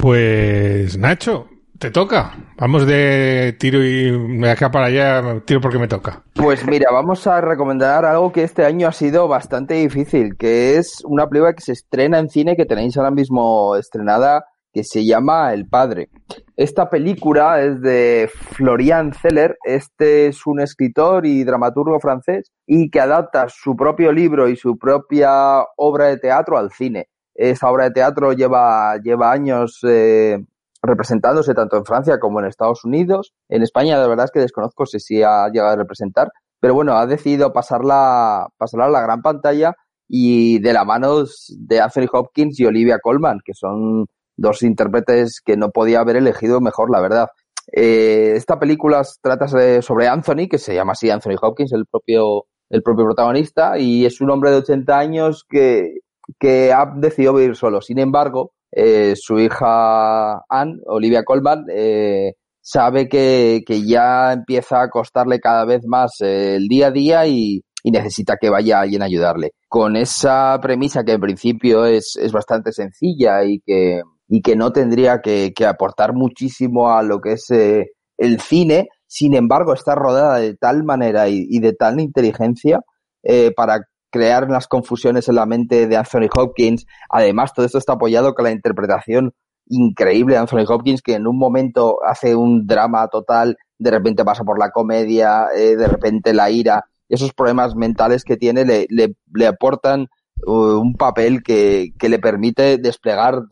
Pues 0.00 0.96
Nacho, 0.96 1.48
te 1.78 1.90
toca. 1.90 2.34
Vamos 2.56 2.86
de 2.86 3.56
tiro 3.58 3.82
y 3.82 4.38
de 4.38 4.50
acá 4.50 4.70
para 4.70 4.86
allá, 4.86 5.40
tiro 5.44 5.60
porque 5.60 5.78
me 5.78 5.88
toca. 5.88 6.22
Pues 6.34 6.66
mira, 6.66 6.90
vamos 6.90 7.26
a 7.26 7.40
recomendar 7.40 8.04
algo 8.04 8.32
que 8.32 8.42
este 8.42 8.64
año 8.64 8.88
ha 8.88 8.92
sido 8.92 9.28
bastante 9.28 9.74
difícil, 9.74 10.36
que 10.36 10.76
es 10.76 11.02
una 11.04 11.28
película 11.28 11.52
que 11.52 11.62
se 11.62 11.72
estrena 11.72 12.18
en 12.18 12.30
cine 12.30 12.56
que 12.56 12.66
tenéis 12.66 12.96
ahora 12.96 13.10
mismo 13.10 13.76
estrenada 13.76 14.46
que 14.72 14.84
se 14.84 15.04
llama 15.04 15.52
El 15.52 15.66
Padre. 15.66 16.10
Esta 16.56 16.90
película 16.90 17.62
es 17.62 17.80
de 17.80 18.30
Florian 18.32 19.12
Zeller. 19.12 19.56
Este 19.64 20.26
es 20.26 20.46
un 20.46 20.60
escritor 20.60 21.26
y 21.26 21.44
dramaturgo 21.44 22.00
francés 22.00 22.52
y 22.66 22.90
que 22.90 23.00
adapta 23.00 23.48
su 23.48 23.76
propio 23.76 24.12
libro 24.12 24.48
y 24.48 24.56
su 24.56 24.76
propia 24.76 25.62
obra 25.76 26.06
de 26.06 26.18
teatro 26.18 26.58
al 26.58 26.70
cine. 26.72 27.08
Esta 27.34 27.70
obra 27.70 27.84
de 27.84 27.92
teatro 27.92 28.32
lleva, 28.32 28.96
lleva 29.02 29.30
años 29.30 29.78
eh, 29.84 30.38
representándose 30.82 31.54
tanto 31.54 31.76
en 31.76 31.84
Francia 31.84 32.18
como 32.18 32.40
en 32.40 32.46
Estados 32.46 32.84
Unidos. 32.84 33.32
En 33.48 33.62
España, 33.62 33.96
la 33.98 34.08
verdad 34.08 34.24
es 34.24 34.30
que 34.32 34.40
desconozco 34.40 34.86
si 34.86 35.22
ha 35.22 35.48
llegado 35.48 35.72
a 35.72 35.76
representar, 35.76 36.30
pero 36.60 36.74
bueno, 36.74 36.94
ha 36.96 37.06
decidido 37.06 37.52
pasarla, 37.52 38.48
pasarla 38.56 38.86
a 38.86 38.90
la 38.90 39.02
gran 39.02 39.22
pantalla 39.22 39.74
y 40.08 40.58
de 40.60 40.72
la 40.72 40.84
mano 40.84 41.24
de 41.58 41.80
Anthony 41.80 42.08
Hopkins 42.12 42.58
y 42.58 42.66
Olivia 42.66 42.98
Colman, 43.00 43.38
que 43.44 43.54
son 43.54 44.06
dos 44.38 44.62
intérpretes 44.62 45.42
que 45.44 45.56
no 45.56 45.70
podía 45.70 46.00
haber 46.00 46.16
elegido 46.16 46.60
mejor, 46.60 46.90
la 46.90 47.00
verdad. 47.00 47.28
Eh, 47.70 48.32
esta 48.36 48.58
película 48.58 49.02
trata 49.20 49.46
sobre 49.82 50.08
Anthony, 50.08 50.48
que 50.50 50.58
se 50.58 50.74
llama 50.74 50.92
así 50.92 51.10
Anthony 51.10 51.36
Hopkins, 51.40 51.72
el 51.72 51.84
propio, 51.84 52.46
el 52.70 52.82
propio 52.82 53.04
protagonista, 53.04 53.78
y 53.78 54.06
es 54.06 54.20
un 54.20 54.30
hombre 54.30 54.50
de 54.50 54.58
80 54.58 54.98
años 54.98 55.44
que, 55.46 55.98
que 56.38 56.72
ha 56.72 56.86
decidido 56.96 57.34
vivir 57.34 57.56
solo. 57.56 57.82
Sin 57.82 57.98
embargo, 57.98 58.52
eh, 58.72 59.14
su 59.16 59.38
hija 59.38 60.40
Anne, 60.48 60.78
Olivia 60.86 61.24
Colman, 61.24 61.66
eh, 61.70 62.34
sabe 62.60 63.08
que, 63.08 63.62
que, 63.66 63.86
ya 63.86 64.32
empieza 64.32 64.82
a 64.82 64.90
costarle 64.90 65.40
cada 65.40 65.64
vez 65.64 65.82
más 65.86 66.20
el 66.20 66.68
día 66.68 66.88
a 66.88 66.90
día 66.90 67.26
y, 67.26 67.62
y 67.82 67.90
necesita 67.90 68.36
que 68.40 68.50
vaya 68.50 68.80
alguien 68.80 69.02
a 69.02 69.06
ayudarle. 69.06 69.52
Con 69.68 69.96
esa 69.96 70.58
premisa 70.62 71.04
que 71.04 71.12
en 71.12 71.20
principio 71.20 71.86
es, 71.86 72.16
es 72.16 72.32
bastante 72.32 72.72
sencilla 72.72 73.44
y 73.44 73.60
que, 73.60 74.02
y 74.28 74.42
que 74.42 74.56
no 74.56 74.72
tendría 74.72 75.20
que, 75.20 75.52
que 75.54 75.66
aportar 75.66 76.12
muchísimo 76.12 76.90
a 76.90 77.02
lo 77.02 77.20
que 77.20 77.32
es 77.32 77.50
eh, 77.50 77.92
el 78.18 78.40
cine, 78.40 78.88
sin 79.06 79.34
embargo 79.34 79.72
está 79.72 79.94
rodada 79.94 80.38
de 80.38 80.54
tal 80.54 80.84
manera 80.84 81.28
y, 81.28 81.58
de 81.60 81.72
tal 81.72 82.00
inteligencia 82.00 82.80
eh, 83.22 83.52
para 83.56 83.80
crear 84.10 84.44
unas 84.44 84.68
confusiones 84.68 85.28
en 85.28 85.36
la 85.36 85.46
mente 85.46 85.86
de 85.86 85.96
Anthony 85.96 86.28
Hopkins. 86.36 86.86
Además, 87.10 87.52
todo 87.54 87.64
esto 87.66 87.78
está 87.78 87.94
apoyado 87.94 88.34
con 88.34 88.44
la 88.44 88.50
interpretación 88.50 89.32
increíble 89.68 90.34
de 90.34 90.40
Anthony 90.40 90.64
Hopkins, 90.68 91.02
que 91.02 91.14
en 91.14 91.26
un 91.26 91.38
momento 91.38 91.98
hace 92.06 92.34
un 92.34 92.66
drama 92.66 93.08
total, 93.08 93.56
de 93.78 93.90
repente 93.90 94.24
pasa 94.24 94.44
por 94.44 94.58
la 94.58 94.70
comedia, 94.70 95.46
eh, 95.54 95.76
de 95.76 95.88
repente 95.88 96.34
la 96.34 96.50
ira. 96.50 96.84
Esos 97.08 97.32
problemas 97.32 97.74
mentales 97.74 98.24
que 98.24 98.36
tiene 98.36 98.64
le, 98.64 98.86
le, 98.90 99.14
le 99.32 99.46
aportan 99.46 100.08
uh, 100.46 100.52
un 100.52 100.94
papel 100.94 101.42
que, 101.42 101.92
que, 101.98 102.08
le 102.08 102.18
permite 102.18 102.76
desplegar 102.76 103.42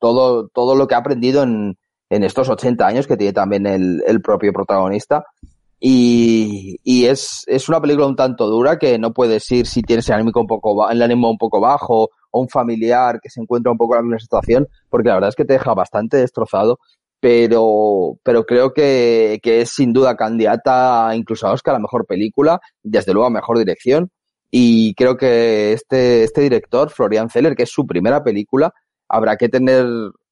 todo, 0.00 0.48
todo 0.48 0.74
lo 0.74 0.88
que 0.88 0.94
ha 0.94 0.98
aprendido 0.98 1.42
en, 1.42 1.76
en 2.10 2.24
estos 2.24 2.48
80 2.48 2.86
años 2.86 3.06
que 3.06 3.16
tiene 3.16 3.32
también 3.32 3.66
el, 3.66 4.02
el 4.06 4.20
propio 4.20 4.52
protagonista. 4.52 5.24
Y, 5.82 6.76
y 6.84 7.06
es, 7.06 7.44
es, 7.46 7.68
una 7.70 7.80
película 7.80 8.06
un 8.06 8.16
tanto 8.16 8.46
dura 8.48 8.78
que 8.78 8.98
no 8.98 9.14
puedes 9.14 9.50
ir 9.50 9.66
si 9.66 9.80
tienes 9.80 10.06
el 10.08 10.16
ánimo 10.16 10.32
un 10.34 10.46
poco, 10.46 10.90
el 10.90 11.00
ánimo 11.00 11.30
un 11.30 11.38
poco 11.38 11.58
bajo 11.58 12.10
o 12.30 12.40
un 12.40 12.48
familiar 12.48 13.18
que 13.22 13.30
se 13.30 13.40
encuentra 13.40 13.72
un 13.72 13.78
poco 13.78 13.94
en 13.94 13.98
la 13.98 14.02
misma 14.02 14.18
situación, 14.18 14.66
porque 14.90 15.08
la 15.08 15.14
verdad 15.14 15.30
es 15.30 15.36
que 15.36 15.46
te 15.46 15.54
deja 15.54 15.72
bastante 15.72 16.18
destrozado, 16.18 16.78
pero, 17.18 18.18
pero 18.22 18.44
creo 18.44 18.74
que, 18.74 19.38
que 19.42 19.62
es 19.62 19.70
sin 19.70 19.94
duda 19.94 20.16
candidata 20.16 21.12
incluso 21.14 21.46
a 21.46 21.52
Oscar 21.52 21.76
a 21.76 21.78
mejor 21.78 22.04
película, 22.06 22.60
desde 22.82 23.14
luego 23.14 23.28
a 23.28 23.30
mejor 23.30 23.56
dirección, 23.58 24.10
y 24.50 24.94
creo 24.94 25.16
que 25.16 25.72
este, 25.72 26.24
este 26.24 26.42
director, 26.42 26.90
Florian 26.90 27.30
Zeller, 27.30 27.54
que 27.54 27.62
es 27.62 27.70
su 27.70 27.86
primera 27.86 28.22
película, 28.22 28.74
habrá 29.10 29.36
que 29.36 29.48
tener 29.48 29.86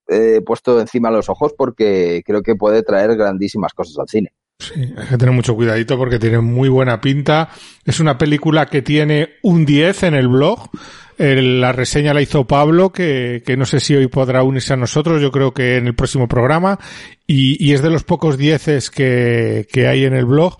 eh, 0.08 0.40
puesto 0.46 0.80
encima 0.80 1.10
los 1.10 1.28
ojos 1.28 1.52
porque 1.56 2.22
creo 2.24 2.42
que 2.42 2.54
puede 2.54 2.82
traer 2.82 3.16
grandísimas 3.16 3.74
cosas 3.74 3.98
al 3.98 4.08
cine. 4.08 4.32
Sí, 4.58 4.74
hay 4.96 5.06
que 5.06 5.18
tener 5.18 5.34
mucho 5.34 5.54
cuidadito 5.54 5.96
porque 5.96 6.18
tiene 6.18 6.40
muy 6.40 6.68
buena 6.68 7.00
pinta. 7.00 7.50
Es 7.84 8.00
una 8.00 8.18
película 8.18 8.66
que 8.66 8.82
tiene 8.82 9.34
un 9.42 9.64
10 9.64 10.04
en 10.04 10.14
el 10.14 10.28
blog. 10.28 10.70
La 11.18 11.72
reseña 11.72 12.14
la 12.14 12.22
hizo 12.22 12.46
Pablo, 12.46 12.90
que, 12.90 13.42
que, 13.44 13.56
no 13.56 13.66
sé 13.66 13.80
si 13.80 13.94
hoy 13.94 14.06
podrá 14.06 14.44
unirse 14.44 14.72
a 14.72 14.76
nosotros, 14.76 15.20
yo 15.20 15.32
creo 15.32 15.52
que 15.52 15.76
en 15.76 15.88
el 15.88 15.94
próximo 15.94 16.28
programa. 16.28 16.78
Y, 17.26 17.62
y 17.64 17.72
es 17.72 17.82
de 17.82 17.90
los 17.90 18.04
pocos 18.04 18.38
dieces 18.38 18.90
que, 18.90 19.66
que 19.72 19.88
hay 19.88 20.04
en 20.04 20.14
el 20.14 20.26
blog. 20.26 20.56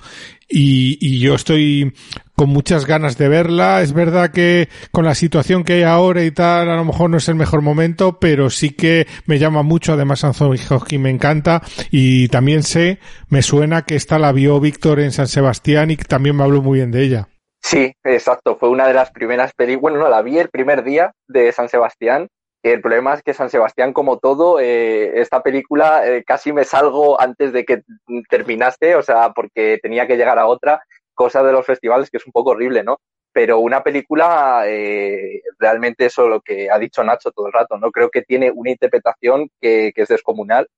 Y, 0.48 0.98
y, 1.00 1.20
yo 1.20 1.34
estoy 1.34 1.92
con 2.38 2.50
muchas 2.50 2.86
ganas 2.86 3.18
de 3.18 3.28
verla. 3.28 3.82
Es 3.82 3.92
verdad 3.92 4.30
que 4.30 4.68
con 4.92 5.04
la 5.04 5.16
situación 5.16 5.64
que 5.64 5.72
hay 5.72 5.82
ahora 5.82 6.22
y 6.22 6.30
tal, 6.30 6.70
a 6.70 6.76
lo 6.76 6.84
mejor 6.84 7.10
no 7.10 7.16
es 7.16 7.28
el 7.28 7.34
mejor 7.34 7.62
momento, 7.62 8.20
pero 8.20 8.48
sí 8.48 8.70
que 8.70 9.08
me 9.26 9.40
llama 9.40 9.64
mucho. 9.64 9.94
Además, 9.94 10.22
Anthony 10.22 10.54
Hopkins 10.70 11.02
me 11.02 11.10
encanta 11.10 11.62
y 11.90 12.28
también 12.28 12.62
sé, 12.62 13.00
me 13.28 13.42
suena 13.42 13.82
que 13.82 13.96
esta 13.96 14.20
la 14.20 14.30
vio 14.30 14.60
Víctor 14.60 15.00
en 15.00 15.10
San 15.10 15.26
Sebastián 15.26 15.90
y 15.90 15.96
también 15.96 16.36
me 16.36 16.44
habló 16.44 16.62
muy 16.62 16.78
bien 16.78 16.92
de 16.92 17.02
ella. 17.02 17.28
Sí, 17.60 17.92
exacto. 18.04 18.56
Fue 18.56 18.68
una 18.68 18.86
de 18.86 18.94
las 18.94 19.10
primeras 19.10 19.52
películas. 19.52 19.80
Bueno, 19.82 19.98
no, 19.98 20.08
la 20.08 20.22
vi 20.22 20.38
el 20.38 20.48
primer 20.48 20.84
día 20.84 21.10
de 21.26 21.50
San 21.50 21.68
Sebastián. 21.68 22.28
El 22.62 22.80
problema 22.80 23.14
es 23.14 23.22
que 23.22 23.34
San 23.34 23.50
Sebastián, 23.50 23.92
como 23.92 24.18
todo, 24.18 24.60
eh, 24.60 25.20
esta 25.20 25.42
película 25.42 26.06
eh, 26.06 26.22
casi 26.24 26.52
me 26.52 26.64
salgo 26.64 27.20
antes 27.20 27.52
de 27.52 27.64
que 27.64 27.82
terminase, 28.30 28.94
o 28.94 29.02
sea, 29.02 29.32
porque 29.32 29.78
tenía 29.82 30.06
que 30.06 30.16
llegar 30.16 30.38
a 30.38 30.46
otra 30.46 30.82
cosa 31.18 31.42
de 31.42 31.52
los 31.52 31.66
festivales 31.66 32.10
que 32.10 32.18
es 32.18 32.26
un 32.26 32.32
poco 32.32 32.50
horrible, 32.50 32.84
¿no? 32.84 33.00
Pero 33.32 33.58
una 33.58 33.82
película, 33.82 34.62
eh, 34.66 35.42
realmente 35.58 36.06
eso 36.06 36.28
lo 36.28 36.40
que 36.40 36.70
ha 36.70 36.78
dicho 36.78 37.02
Nacho 37.02 37.32
todo 37.32 37.48
el 37.48 37.52
rato, 37.52 37.76
¿no? 37.76 37.90
Creo 37.90 38.08
que 38.08 38.22
tiene 38.22 38.52
una 38.54 38.70
interpretación 38.70 39.50
que, 39.60 39.92
que 39.92 40.02
es 40.02 40.08
descomunal 40.08 40.68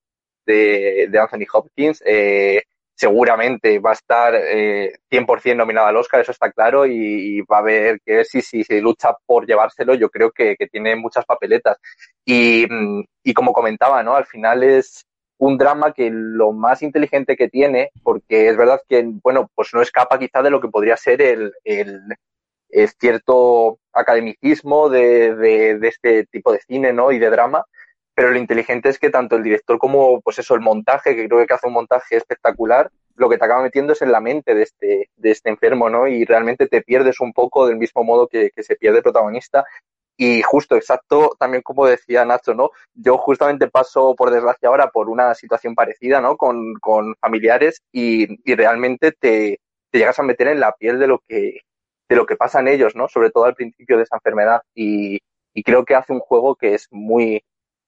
de, 0.46 1.08
de 1.10 1.18
Anthony 1.18 1.46
Hopkins. 1.52 2.02
Eh, 2.06 2.62
seguramente 2.94 3.78
va 3.80 3.90
a 3.90 3.92
estar 3.92 4.34
eh, 4.34 4.94
100% 5.10 5.56
nominada 5.56 5.88
al 5.88 5.96
Oscar, 5.98 6.20
eso 6.22 6.32
está 6.32 6.50
claro, 6.50 6.86
y, 6.86 7.42
va 7.42 7.58
a 7.58 7.62
ver 7.62 8.00
que 8.04 8.24
si, 8.24 8.40
si 8.40 8.64
se 8.64 8.80
lucha 8.80 9.14
por 9.26 9.46
llevárselo, 9.46 9.94
yo 9.94 10.08
creo 10.08 10.30
que, 10.30 10.56
que 10.56 10.68
tiene 10.68 10.96
muchas 10.96 11.26
papeletas. 11.26 11.76
Y, 12.24 12.66
y 13.22 13.34
como 13.34 13.52
comentaba, 13.52 14.02
¿no? 14.02 14.16
Al 14.16 14.26
final 14.26 14.62
es, 14.62 15.04
un 15.40 15.56
drama 15.56 15.92
que 15.94 16.10
lo 16.12 16.52
más 16.52 16.82
inteligente 16.82 17.34
que 17.34 17.48
tiene, 17.48 17.90
porque 18.02 18.48
es 18.48 18.56
verdad 18.58 18.82
que, 18.86 19.02
bueno, 19.22 19.50
pues 19.54 19.70
no 19.72 19.80
escapa 19.80 20.18
quizá 20.18 20.42
de 20.42 20.50
lo 20.50 20.60
que 20.60 20.68
podría 20.68 20.98
ser 20.98 21.22
el, 21.22 21.54
el, 21.64 21.98
cierto 22.98 23.78
academicismo 23.94 24.90
de, 24.90 25.34
de, 25.34 25.78
de, 25.78 25.88
este 25.88 26.26
tipo 26.26 26.52
de 26.52 26.60
cine, 26.60 26.92
¿no? 26.92 27.10
Y 27.10 27.18
de 27.18 27.30
drama, 27.30 27.64
pero 28.14 28.32
lo 28.32 28.38
inteligente 28.38 28.90
es 28.90 28.98
que 28.98 29.08
tanto 29.08 29.36
el 29.36 29.42
director 29.42 29.78
como, 29.78 30.20
pues 30.20 30.38
eso, 30.38 30.54
el 30.54 30.60
montaje, 30.60 31.16
que 31.16 31.26
creo 31.26 31.46
que 31.46 31.54
hace 31.54 31.68
un 31.68 31.72
montaje 31.72 32.16
espectacular, 32.16 32.90
lo 33.16 33.30
que 33.30 33.38
te 33.38 33.44
acaba 33.46 33.62
metiendo 33.62 33.94
es 33.94 34.02
en 34.02 34.12
la 34.12 34.20
mente 34.20 34.54
de 34.54 34.62
este, 34.62 35.08
de 35.16 35.30
este 35.30 35.48
enfermo, 35.48 35.88
¿no? 35.88 36.06
Y 36.06 36.26
realmente 36.26 36.66
te 36.68 36.82
pierdes 36.82 37.18
un 37.18 37.32
poco 37.32 37.66
del 37.66 37.78
mismo 37.78 38.04
modo 38.04 38.28
que, 38.28 38.50
que 38.50 38.62
se 38.62 38.76
pierde 38.76 38.98
el 38.98 39.02
protagonista 39.02 39.64
y 40.22 40.42
justo, 40.42 40.76
exacto, 40.76 41.34
también 41.38 41.62
como 41.62 41.86
decía 41.86 42.26
Nacho, 42.26 42.52
¿no? 42.52 42.72
Yo 42.92 43.16
justamente 43.16 43.68
paso, 43.68 44.14
por 44.14 44.30
desgracia 44.30 44.68
ahora, 44.68 44.90
por 44.90 45.08
una 45.08 45.34
situación 45.34 45.74
parecida, 45.74 46.20
¿no? 46.20 46.36
Con, 46.36 46.74
con 46.74 47.14
familiares 47.22 47.80
y, 47.90 48.38
y 48.44 48.54
realmente 48.54 49.12
te, 49.12 49.60
te, 49.90 49.98
llegas 49.98 50.18
a 50.18 50.22
meter 50.22 50.48
en 50.48 50.60
la 50.60 50.72
piel 50.72 50.98
de 50.98 51.06
lo 51.06 51.20
que, 51.26 51.60
de 52.06 52.16
lo 52.16 52.26
que 52.26 52.36
pasa 52.36 52.60
en 52.60 52.68
ellos, 52.68 52.94
¿no? 52.94 53.08
Sobre 53.08 53.30
todo 53.30 53.46
al 53.46 53.54
principio 53.54 53.96
de 53.96 54.02
esa 54.02 54.16
enfermedad. 54.16 54.60
Y, 54.74 55.20
y 55.54 55.62
creo 55.62 55.86
que 55.86 55.94
hace 55.94 56.12
un 56.12 56.20
juego 56.20 56.54
que 56.54 56.74
es 56.74 56.86
muy, 56.90 57.42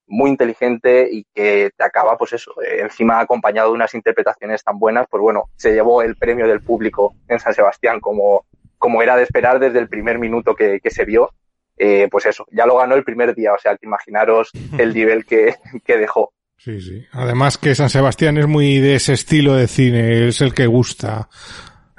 muy 0.07 0.31
inteligente 0.31 1.11
y 1.13 1.27
que 1.35 1.71
te 1.77 1.85
acaba, 1.85 2.17
pues 2.17 2.33
eso, 2.33 2.55
encima 2.63 3.21
acompañado 3.21 3.69
de 3.69 3.75
unas 3.75 3.93
interpretaciones 3.93 4.65
tan 4.65 4.79
buenas, 4.79 5.07
pues 5.11 5.21
bueno, 5.21 5.51
se 5.57 5.75
llevó 5.75 6.01
el 6.01 6.17
premio 6.17 6.49
del 6.49 6.63
público 6.63 7.15
en 7.29 7.39
San 7.41 7.53
Sebastián 7.53 8.01
como, 8.01 8.47
como 8.79 9.03
era 9.03 9.17
de 9.17 9.25
esperar 9.25 9.59
desde 9.59 9.81
el 9.81 9.91
primer 9.91 10.19
minuto 10.19 10.55
que 10.55 10.81
se 10.89 11.05
vio 11.05 11.29
eh, 11.77 12.09
pues 12.11 12.27
eso, 12.27 12.47
ya 12.51 12.67
lo 12.67 12.77
ganó 12.77 12.95
el 12.95 13.05
primer 13.05 13.35
día, 13.35 13.53
o 13.53 13.59
sea, 13.59 13.77
que 13.77 13.87
imaginaros 13.87 14.51
el 14.79 14.95
nivel 14.95 15.25
que, 15.25 15.57
que 15.85 15.97
dejó. 15.97 16.33
Sí, 16.57 16.81
sí. 16.81 17.05
Además 17.13 17.59
que 17.59 17.75
San 17.75 17.91
Sebastián 17.91 18.39
es 18.39 18.47
muy 18.47 18.79
de 18.79 18.95
ese 18.95 19.15
estilo 19.15 19.55
de 19.55 19.67
cine, 19.67 20.29
es 20.29 20.41
el 20.41 20.55
que 20.55 20.67
gusta. 20.67 21.29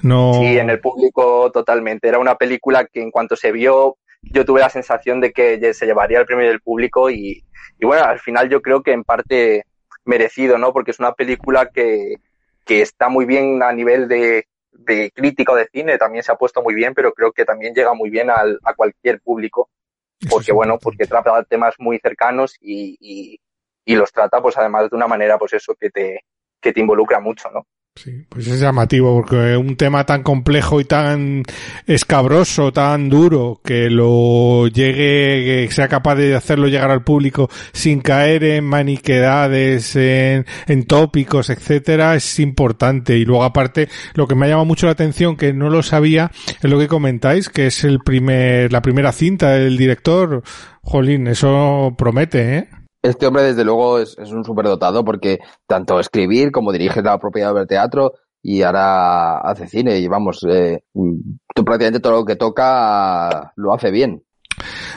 No... 0.01 0.36
Sí, 0.36 0.57
en 0.57 0.69
el 0.69 0.80
público 0.80 1.51
totalmente. 1.51 2.07
Era 2.07 2.19
una 2.19 2.36
película 2.36 2.86
que 2.86 3.01
en 3.01 3.11
cuanto 3.11 3.36
se 3.36 3.51
vio, 3.51 3.97
yo 4.21 4.45
tuve 4.45 4.61
la 4.61 4.69
sensación 4.69 5.19
de 5.19 5.32
que 5.34 5.74
se 5.74 5.86
llevaría 5.86 6.19
el 6.19 6.26
premio 6.26 6.47
del 6.47 6.61
público 6.61 7.09
y, 7.09 7.43
y 7.78 7.86
bueno, 7.86 8.05
al 8.05 8.19
final 8.19 8.49
yo 8.49 8.61
creo 8.61 8.82
que 8.84 8.93
en 8.93 9.03
parte 9.03 9.65
merecido, 10.05 10.57
¿no? 10.57 10.71
Porque 10.71 10.91
es 10.91 10.99
una 10.99 11.13
película 11.13 11.69
que, 11.74 12.15
que 12.65 12.82
está 12.82 13.09
muy 13.09 13.26
bien 13.26 13.61
a 13.63 13.74
nivel 13.74 14.07
de, 14.07 14.47
de 14.74 15.11
crítica 15.11 15.53
o 15.53 15.55
de 15.55 15.67
cine 15.71 15.97
también 15.97 16.24
se 16.24 16.32
ha 16.32 16.36
puesto 16.36 16.61
muy 16.61 16.74
bien, 16.74 16.93
pero 16.93 17.13
creo 17.13 17.32
que 17.32 17.45
también 17.45 17.74
llega 17.74 17.93
muy 17.93 18.09
bien 18.09 18.30
al, 18.30 18.59
a 18.63 18.74
cualquier 18.74 19.21
público, 19.21 19.69
porque 20.30 20.51
bueno, 20.51 20.78
porque 20.80 21.05
trata 21.05 21.43
temas 21.43 21.76
muy 21.78 21.99
cercanos 21.99 22.55
y, 22.59 22.97
y, 22.99 23.39
y, 23.86 23.95
los 23.95 24.11
trata 24.11 24.41
pues 24.41 24.57
además 24.57 24.89
de 24.89 24.95
una 24.95 25.07
manera 25.07 25.38
pues 25.38 25.53
eso 25.53 25.76
que 25.76 25.89
te, 25.89 26.26
que 26.61 26.74
te 26.74 26.80
involucra 26.80 27.19
mucho, 27.19 27.49
¿no? 27.51 27.65
Sí, 27.96 28.26
pues 28.28 28.48
es 28.48 28.60
llamativo 28.60 29.14
porque 29.14 29.56
un 29.56 29.76
tema 29.78 30.04
tan 30.04 30.24
complejo 30.24 30.82
y 30.82 30.86
tan 30.86 31.44
escabroso, 31.86 32.74
tan 32.74 33.08
duro, 33.08 33.62
que 33.64 33.91
lo 33.91 34.68
llegue, 34.68 35.68
que 35.68 35.72
sea 35.72 35.88
capaz 35.88 36.16
de 36.16 36.34
hacerlo 36.34 36.68
llegar 36.68 36.89
al 36.89 37.04
público 37.04 37.50
sin 37.72 38.02
caer 38.02 38.44
en 38.46 38.66
maniquedades, 38.66 39.96
en, 39.96 40.46
tópicos, 40.88 41.52
etcétera, 41.52 42.16
es 42.16 42.39
importante. 42.39 43.16
Y 43.16 43.26
luego 43.26 43.44
aparte, 43.44 43.89
lo 44.16 44.28
que 44.28 44.34
me 44.34 44.48
ha 44.48 44.50
llamado 44.50 44.66
mucho 44.66 44.88
la 44.88 44.94
atención, 44.94 45.38
que 45.38 45.54
no 45.54 45.70
lo 45.70 45.84
sabía, 45.84 46.32
es 46.62 46.70
lo 46.70 46.80
que 46.80 46.88
comentáis, 46.88 47.48
que 47.48 47.68
es 47.68 47.84
el 47.84 48.00
primer, 48.00 48.74
la 48.74 48.82
primera 48.82 49.12
cinta 49.12 49.52
del 49.52 49.78
director. 49.78 50.41
Jolín, 50.82 51.28
eso 51.28 51.94
promete, 51.96 52.58
¿eh? 52.58 52.68
Este 53.04 53.28
hombre, 53.28 53.43
desde 53.43 53.66
luego, 53.66 53.99
es, 53.99 54.18
es 54.18 54.32
un 54.32 54.45
superdotado 54.45 55.04
porque 55.04 55.39
tanto 55.68 55.99
escribir 55.99 56.51
como 56.51 56.72
dirige 56.72 57.01
la 57.01 57.20
propiedad 57.20 57.54
del 57.54 57.68
teatro 57.68 58.14
y 58.41 58.62
ahora 58.62 59.39
hace 59.39 59.68
cine 59.68 59.99
y 59.99 60.08
vamos, 60.08 60.45
eh, 60.49 60.84
prácticamente 61.54 61.99
todo 61.99 62.20
lo 62.20 62.26
que 62.26 62.38
toca 62.38 63.51
lo 63.58 63.74
hace 63.74 63.91
bien. 63.91 64.24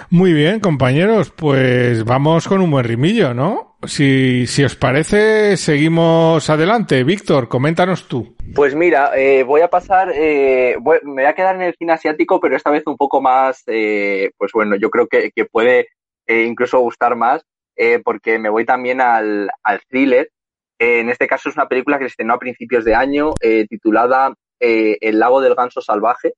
Muy 0.08 0.32
bien, 0.32 0.60
compañeros, 0.60 1.32
pues 1.34 2.04
vamos 2.04 2.46
con 2.46 2.60
un 2.60 2.70
buen 2.70 2.84
rimillo, 2.84 3.34
¿no? 3.34 3.76
Si, 3.84 4.46
si 4.46 4.62
os 4.62 4.76
parece, 4.76 5.56
seguimos 5.56 6.48
adelante. 6.48 7.02
Víctor, 7.02 7.48
coméntanos 7.48 8.06
tú. 8.06 8.36
Pues 8.54 8.76
mira, 8.76 9.10
eh, 9.16 9.42
voy 9.42 9.62
a 9.62 9.68
pasar, 9.68 10.12
eh, 10.14 10.76
voy, 10.80 10.98
me 11.02 11.22
voy 11.22 11.24
a 11.24 11.34
quedar 11.34 11.56
en 11.56 11.62
el 11.62 11.74
cine 11.76 11.94
asiático, 11.94 12.38
pero 12.38 12.56
esta 12.56 12.70
vez 12.70 12.84
un 12.86 12.96
poco 12.96 13.20
más, 13.20 13.64
eh, 13.66 14.30
pues 14.38 14.52
bueno, 14.54 14.76
yo 14.76 14.90
creo 14.90 15.08
que, 15.08 15.32
que 15.34 15.44
puede 15.44 15.88
incluso 16.28 16.80
gustar 16.80 17.16
más 17.16 17.44
eh, 17.76 18.00
porque 18.02 18.38
me 18.38 18.48
voy 18.48 18.64
también 18.64 19.00
al, 19.00 19.50
al 19.62 19.80
thriller. 19.88 20.30
Eh, 20.78 21.00
en 21.00 21.10
este 21.10 21.26
caso 21.26 21.48
es 21.48 21.56
una 21.56 21.68
película 21.68 21.98
que 21.98 22.04
se 22.04 22.08
estrenó 22.08 22.34
a 22.34 22.38
principios 22.38 22.84
de 22.84 22.94
año, 22.94 23.32
eh, 23.40 23.66
titulada 23.68 24.34
eh, 24.60 24.98
El 25.00 25.18
lago 25.18 25.40
del 25.40 25.54
ganso 25.54 25.80
salvaje, 25.80 26.34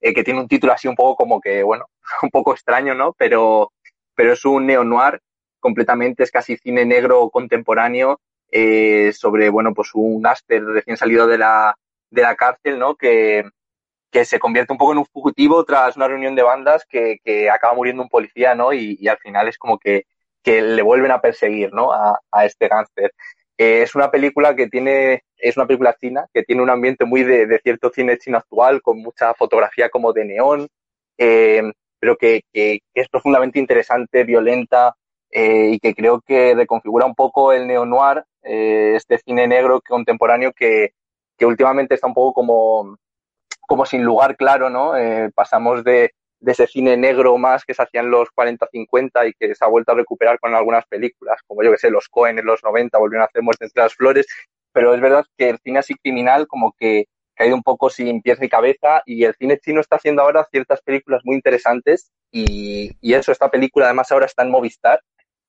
que 0.00 0.22
tiene 0.22 0.40
un 0.40 0.46
título 0.48 0.72
así 0.72 0.86
un 0.86 0.94
poco 0.94 1.16
como 1.16 1.40
que, 1.40 1.64
bueno, 1.64 1.86
un 2.22 2.30
poco 2.30 2.52
extraño, 2.52 2.94
¿no? 2.94 3.12
Pero, 3.14 3.72
pero 4.14 4.32
es 4.32 4.44
un 4.44 4.66
neo-noir 4.66 5.20
completamente, 5.58 6.22
es 6.22 6.30
casi 6.30 6.56
cine 6.56 6.84
negro 6.84 7.28
contemporáneo 7.30 8.20
sobre, 9.12 9.50
bueno, 9.50 9.74
pues 9.74 9.90
un 9.94 10.22
gáster 10.22 10.64
recién 10.64 10.96
salido 10.96 11.26
de 11.26 11.38
la, 11.38 11.76
de 12.10 12.22
la 12.22 12.36
cárcel, 12.36 12.78
¿no? 12.78 12.94
Que, 12.94 13.44
que 14.10 14.24
se 14.24 14.38
convierte 14.38 14.72
un 14.72 14.78
poco 14.78 14.92
en 14.92 14.98
un 14.98 15.06
fugitivo 15.06 15.64
tras 15.64 15.96
una 15.96 16.08
reunión 16.08 16.36
de 16.36 16.42
bandas 16.42 16.86
que, 16.88 17.18
que 17.24 17.50
acaba 17.50 17.74
muriendo 17.74 18.02
un 18.02 18.08
policía, 18.08 18.54
¿no? 18.54 18.72
Y 18.72 19.08
al 19.08 19.18
final 19.18 19.48
es 19.48 19.58
como 19.58 19.78
que, 19.78 20.06
que, 20.46 20.62
le 20.62 20.82
vuelven 20.82 21.10
a 21.10 21.20
perseguir, 21.20 21.72
¿no? 21.72 21.92
A, 21.92 22.44
este 22.44 22.68
gángster. 22.68 23.12
Eh, 23.58 23.82
es 23.82 23.94
una 23.96 24.10
película 24.10 24.54
que 24.54 24.68
tiene, 24.68 25.24
es 25.36 25.56
una 25.56 25.66
película 25.66 25.96
china, 26.00 26.26
que 26.32 26.44
tiene 26.44 26.62
un 26.62 26.70
ambiente 26.70 27.04
muy 27.04 27.24
de, 27.24 27.58
cierto 27.64 27.90
cine 27.90 28.18
chino 28.18 28.38
actual, 28.38 28.80
con 28.80 29.02
mucha 29.02 29.34
fotografía 29.34 29.88
como 29.90 30.12
de 30.12 30.24
neón, 30.24 30.68
eh, 31.18 31.62
pero 31.98 32.16
que, 32.16 32.42
es 32.52 33.08
profundamente 33.08 33.58
interesante, 33.58 34.22
violenta, 34.22 34.94
eh, 35.30 35.70
y 35.72 35.80
que 35.80 35.94
creo 35.94 36.20
que 36.20 36.54
reconfigura 36.54 37.06
un 37.06 37.14
poco 37.16 37.52
el 37.52 37.66
neo-noir, 37.66 38.24
este 38.42 39.18
cine 39.18 39.48
negro 39.48 39.80
contemporáneo 39.80 40.52
que, 40.52 40.92
que 41.36 41.46
últimamente 41.46 41.96
está 41.96 42.06
un 42.06 42.14
poco 42.14 42.32
como, 42.32 42.96
como 43.62 43.84
sin 43.84 44.04
lugar 44.04 44.36
claro, 44.36 44.70
¿no? 44.70 44.92
Pasamos 45.34 45.82
de, 45.82 46.12
de 46.40 46.52
ese 46.52 46.66
cine 46.66 46.96
negro 46.96 47.38
más 47.38 47.64
que 47.64 47.74
se 47.74 47.82
hacía 47.82 48.00
en 48.00 48.10
los 48.10 48.28
40-50 48.34 49.28
y 49.28 49.32
que 49.34 49.54
se 49.54 49.64
ha 49.64 49.68
vuelto 49.68 49.92
a 49.92 49.94
recuperar 49.94 50.38
con 50.38 50.54
algunas 50.54 50.86
películas, 50.86 51.40
como 51.46 51.62
yo 51.62 51.70
que 51.70 51.78
sé, 51.78 51.90
los 51.90 52.08
Cohen 52.08 52.38
en 52.38 52.46
los 52.46 52.62
90 52.62 52.98
volvieron 52.98 53.22
a 53.22 53.26
hacer 53.26 53.42
Muerte 53.42 53.64
entre 53.64 53.82
las 53.82 53.94
flores, 53.94 54.26
pero 54.72 54.94
es 54.94 55.00
verdad 55.00 55.24
que 55.36 55.50
el 55.50 55.58
cine 55.58 55.78
así 55.78 55.94
criminal 55.94 56.46
como 56.46 56.74
que 56.78 57.06
ha 57.38 57.46
ido 57.46 57.56
un 57.56 57.62
poco 57.62 57.90
sin 57.90 58.22
pies 58.22 58.40
ni 58.40 58.48
cabeza 58.48 59.02
y 59.04 59.24
el 59.24 59.34
cine 59.34 59.58
chino 59.58 59.80
está 59.80 59.96
haciendo 59.96 60.22
ahora 60.22 60.46
ciertas 60.50 60.80
películas 60.82 61.22
muy 61.24 61.36
interesantes 61.36 62.10
y, 62.30 62.92
y 63.00 63.14
eso, 63.14 63.32
esta 63.32 63.50
película 63.50 63.86
además 63.86 64.10
ahora 64.10 64.26
está 64.26 64.42
en 64.42 64.50
Movistar, 64.50 65.00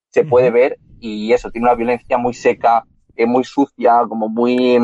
se 0.09 0.23
puede 0.23 0.51
ver 0.51 0.77
y 0.99 1.31
eso, 1.33 1.51
tiene 1.51 1.67
una 1.67 1.75
violencia 1.75 2.17
muy 2.17 2.33
seca, 2.33 2.83
eh, 3.15 3.25
muy 3.25 3.43
sucia, 3.43 4.01
como 4.07 4.29
muy, 4.29 4.79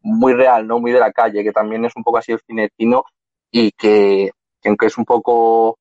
muy 0.00 0.32
real, 0.32 0.66
¿no? 0.66 0.78
Muy 0.80 0.92
de 0.92 1.00
la 1.00 1.12
calle, 1.12 1.44
que 1.44 1.52
también 1.52 1.84
es 1.84 1.92
un 1.96 2.02
poco 2.02 2.18
así 2.18 2.32
el 2.32 2.40
cine 2.46 2.70
chino 2.76 3.04
y 3.50 3.72
que 3.72 4.30
aunque 4.68 4.86
es 4.86 4.98
un 4.98 5.04
poco, 5.04 5.78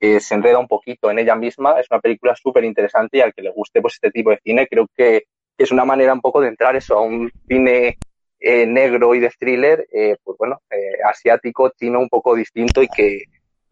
eh, 0.00 0.20
se 0.20 0.34
enreda 0.34 0.58
un 0.58 0.68
poquito 0.68 1.10
en 1.10 1.18
ella 1.18 1.34
misma, 1.34 1.80
es 1.80 1.86
una 1.90 2.00
película 2.00 2.34
súper 2.36 2.64
interesante 2.64 3.18
y 3.18 3.20
al 3.20 3.32
que 3.34 3.42
le 3.42 3.50
guste 3.50 3.80
pues 3.80 3.94
este 3.94 4.10
tipo 4.10 4.30
de 4.30 4.40
cine, 4.44 4.66
creo 4.68 4.86
que 4.96 5.24
es 5.56 5.72
una 5.72 5.84
manera 5.84 6.12
un 6.12 6.20
poco 6.20 6.40
de 6.40 6.48
entrar 6.48 6.76
eso 6.76 6.96
a 6.96 7.02
un 7.02 7.30
cine 7.48 7.98
eh, 8.40 8.66
negro 8.66 9.14
y 9.14 9.20
de 9.20 9.30
thriller, 9.30 9.88
eh, 9.92 10.16
pues 10.22 10.38
bueno, 10.38 10.60
eh, 10.70 11.02
asiático, 11.04 11.70
chino, 11.70 11.98
un 11.98 12.08
poco 12.08 12.36
distinto 12.36 12.82
y 12.82 12.88
que, 12.88 13.22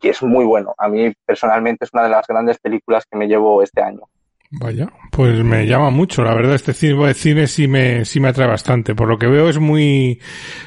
que 0.01 0.11
es 0.11 0.23
muy 0.23 0.45
bueno. 0.45 0.75
A 0.77 0.89
mí 0.89 1.13
personalmente 1.25 1.85
es 1.85 1.95
una 1.95 2.03
de 2.03 2.11
las 2.11 2.27
grandes 2.27 2.59
películas 2.59 3.07
que 3.07 3.17
me 3.17 3.29
llevo 3.29 3.63
este 3.63 3.81
año. 3.81 4.09
Vaya, 4.51 4.89
pues 5.11 5.43
me 5.43 5.67
llama 5.67 5.91
mucho, 5.91 6.23
la 6.23 6.33
verdad 6.33 6.55
este 6.55 6.73
cine, 6.73 7.15
cine 7.15 7.49
sí 7.49 7.67
me, 7.67 8.05
sí 8.05 8.21
me 8.21 8.29
atrae 8.29 8.47
bastante, 8.47 8.95
por 8.95 9.09
lo 9.09 9.19
que 9.19 9.27
veo 9.27 9.49
es 9.49 9.59
muy, 9.59 10.21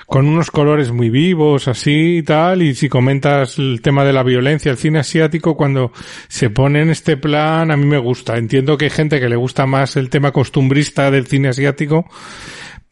con 0.06 0.28
unos 0.28 0.52
colores 0.52 0.92
muy 0.92 1.10
vivos, 1.10 1.70
así 1.70 2.18
y 2.18 2.24
tal, 2.24 2.62
y 2.62 2.76
si 2.76 2.90
comentas 2.90 3.58
el 3.58 3.82
tema 3.82 4.04
de 4.04 4.12
la 4.12 4.24
violencia, 4.24 4.70
el 4.70 4.78
cine 4.78 5.00
asiático 5.00 5.56
cuando 5.56 5.94
se 6.28 6.50
pone 6.50 6.82
en 6.82 6.90
este 6.90 7.16
plan 7.16 7.72
a 7.72 7.78
mí 7.78 7.86
me 7.86 8.00
gusta, 8.00 8.36
entiendo 8.38 8.78
que 8.78 8.86
hay 8.86 8.92
gente 8.92 9.22
que 9.22 9.30
le 9.30 9.38
gusta 9.38 9.66
más 9.66 9.96
el 9.96 10.10
tema 10.10 10.34
costumbrista 10.34 11.10
del 11.10 11.28
cine 11.28 11.48
asiático, 11.48 12.06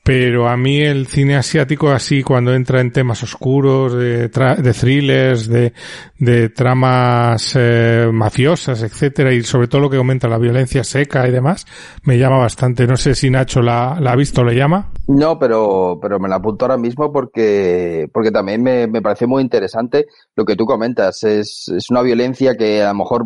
pero 0.07 0.47
a 0.47 0.55
mí 0.55 0.79
el 0.79 1.05
cine 1.07 1.35
asiático 1.35 1.89
así 1.89 2.23
cuando 2.23 2.53
entra 2.53 2.79
en 2.79 2.93
temas 2.93 3.23
oscuros 3.23 3.93
de, 3.93 4.29
de 4.29 4.73
thrillers 4.73 5.49
de, 5.49 5.73
de 6.17 6.47
tramas 6.47 7.53
eh, 7.57 8.09
mafiosas 8.13 8.83
etcétera 8.83 9.33
y 9.33 9.43
sobre 9.43 9.67
todo 9.67 9.81
lo 9.81 9.89
que 9.89 9.97
aumenta 9.97 10.29
la 10.29 10.37
violencia 10.37 10.85
seca 10.85 11.27
y 11.27 11.31
demás 11.31 11.65
me 12.03 12.17
llama 12.17 12.37
bastante. 12.37 12.87
No 12.87 12.95
sé 12.95 13.15
si 13.15 13.29
Nacho 13.29 13.61
la, 13.61 13.97
la 13.99 14.13
ha 14.13 14.15
visto 14.15 14.39
o 14.39 14.43
le 14.45 14.55
llama 14.55 14.93
no 15.07 15.37
pero 15.37 15.99
pero 16.01 16.21
me 16.21 16.29
la 16.29 16.37
apunto 16.37 16.63
ahora 16.63 16.77
mismo 16.77 17.11
porque 17.11 18.09
porque 18.13 18.31
también 18.31 18.63
me, 18.63 18.87
me 18.87 19.01
parece 19.01 19.27
muy 19.27 19.43
interesante 19.43 20.05
lo 20.37 20.45
que 20.45 20.55
tú 20.55 20.65
comentas. 20.65 21.21
Es, 21.23 21.67
es 21.75 21.89
una 21.89 22.01
violencia 22.01 22.55
que 22.55 22.81
a 22.81 22.93
lo 22.93 22.99
mejor 22.99 23.25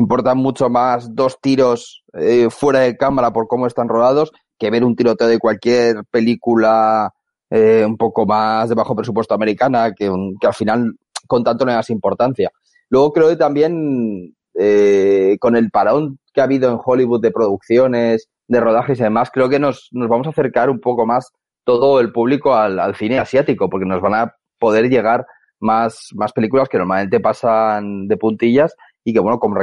importa 0.00 0.34
mucho 0.34 0.68
más 0.68 1.14
dos 1.14 1.38
tiros 1.40 2.02
eh, 2.14 2.48
fuera 2.50 2.80
de 2.80 2.96
cámara 2.96 3.32
por 3.32 3.46
cómo 3.46 3.66
están 3.66 3.88
rodados 3.88 4.32
que 4.58 4.70
ver 4.70 4.84
un 4.84 4.94
tiroteo 4.94 5.26
de 5.26 5.38
cualquier 5.38 6.04
película 6.10 7.12
eh, 7.48 7.84
un 7.84 7.96
poco 7.96 8.26
más 8.26 8.68
de 8.68 8.74
bajo 8.74 8.94
presupuesto 8.94 9.34
americana, 9.34 9.92
que 9.92 10.06
al 10.06 10.54
final 10.54 10.92
con 11.26 11.42
tanto 11.42 11.64
no 11.64 11.70
le 11.70 11.76
das 11.76 11.90
importancia. 11.90 12.50
Luego 12.90 13.12
creo 13.12 13.28
que 13.28 13.36
también 13.36 14.34
eh, 14.54 15.36
con 15.40 15.56
el 15.56 15.70
parón 15.70 16.18
que 16.32 16.40
ha 16.40 16.44
habido 16.44 16.70
en 16.70 16.78
Hollywood 16.84 17.22
de 17.22 17.30
producciones, 17.30 18.28
de 18.46 18.60
rodajes 18.60 19.00
y 19.00 19.02
demás, 19.02 19.30
creo 19.32 19.48
que 19.48 19.58
nos, 19.58 19.88
nos 19.92 20.08
vamos 20.08 20.26
a 20.26 20.30
acercar 20.30 20.68
un 20.68 20.80
poco 20.80 21.06
más 21.06 21.32
todo 21.64 21.98
el 22.00 22.12
público 22.12 22.54
al, 22.54 22.78
al 22.78 22.94
cine 22.94 23.18
asiático, 23.18 23.70
porque 23.70 23.86
nos 23.86 24.02
van 24.02 24.14
a 24.14 24.34
poder 24.58 24.90
llegar 24.90 25.24
más, 25.58 26.08
más 26.14 26.32
películas 26.32 26.68
que 26.68 26.78
normalmente 26.78 27.20
pasan 27.20 28.08
de 28.08 28.16
puntillas 28.16 28.74
y 29.04 29.12
que 29.12 29.20
bueno, 29.20 29.38
con, 29.38 29.54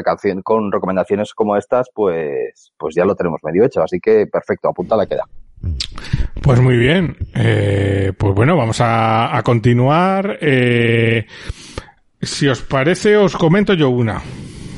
con 0.43 0.71
recomendaciones 0.71 1.33
como 1.33 1.55
estas, 1.55 1.89
pues, 1.93 2.71
pues 2.77 2.95
ya 2.95 3.05
lo 3.05 3.15
tenemos 3.15 3.41
medio 3.43 3.65
hecho. 3.65 3.83
Así 3.83 3.99
que 3.99 4.27
perfecto, 4.27 4.69
apunta 4.69 4.95
la 4.95 5.05
queda. 5.05 5.23
Pues 6.41 6.59
muy 6.59 6.77
bien. 6.77 7.15
Eh, 7.35 8.13
pues 8.17 8.33
bueno, 8.33 8.55
vamos 8.55 8.81
a, 8.81 9.35
a 9.35 9.43
continuar. 9.43 10.37
Eh, 10.41 11.25
si 12.21 12.47
os 12.47 12.61
parece, 12.61 13.17
os 13.17 13.35
comento 13.35 13.73
yo 13.73 13.89
una 13.89 14.21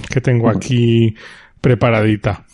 que 0.10 0.22
tengo 0.22 0.49
aquí 0.49 1.16
preparadita. 1.62 2.45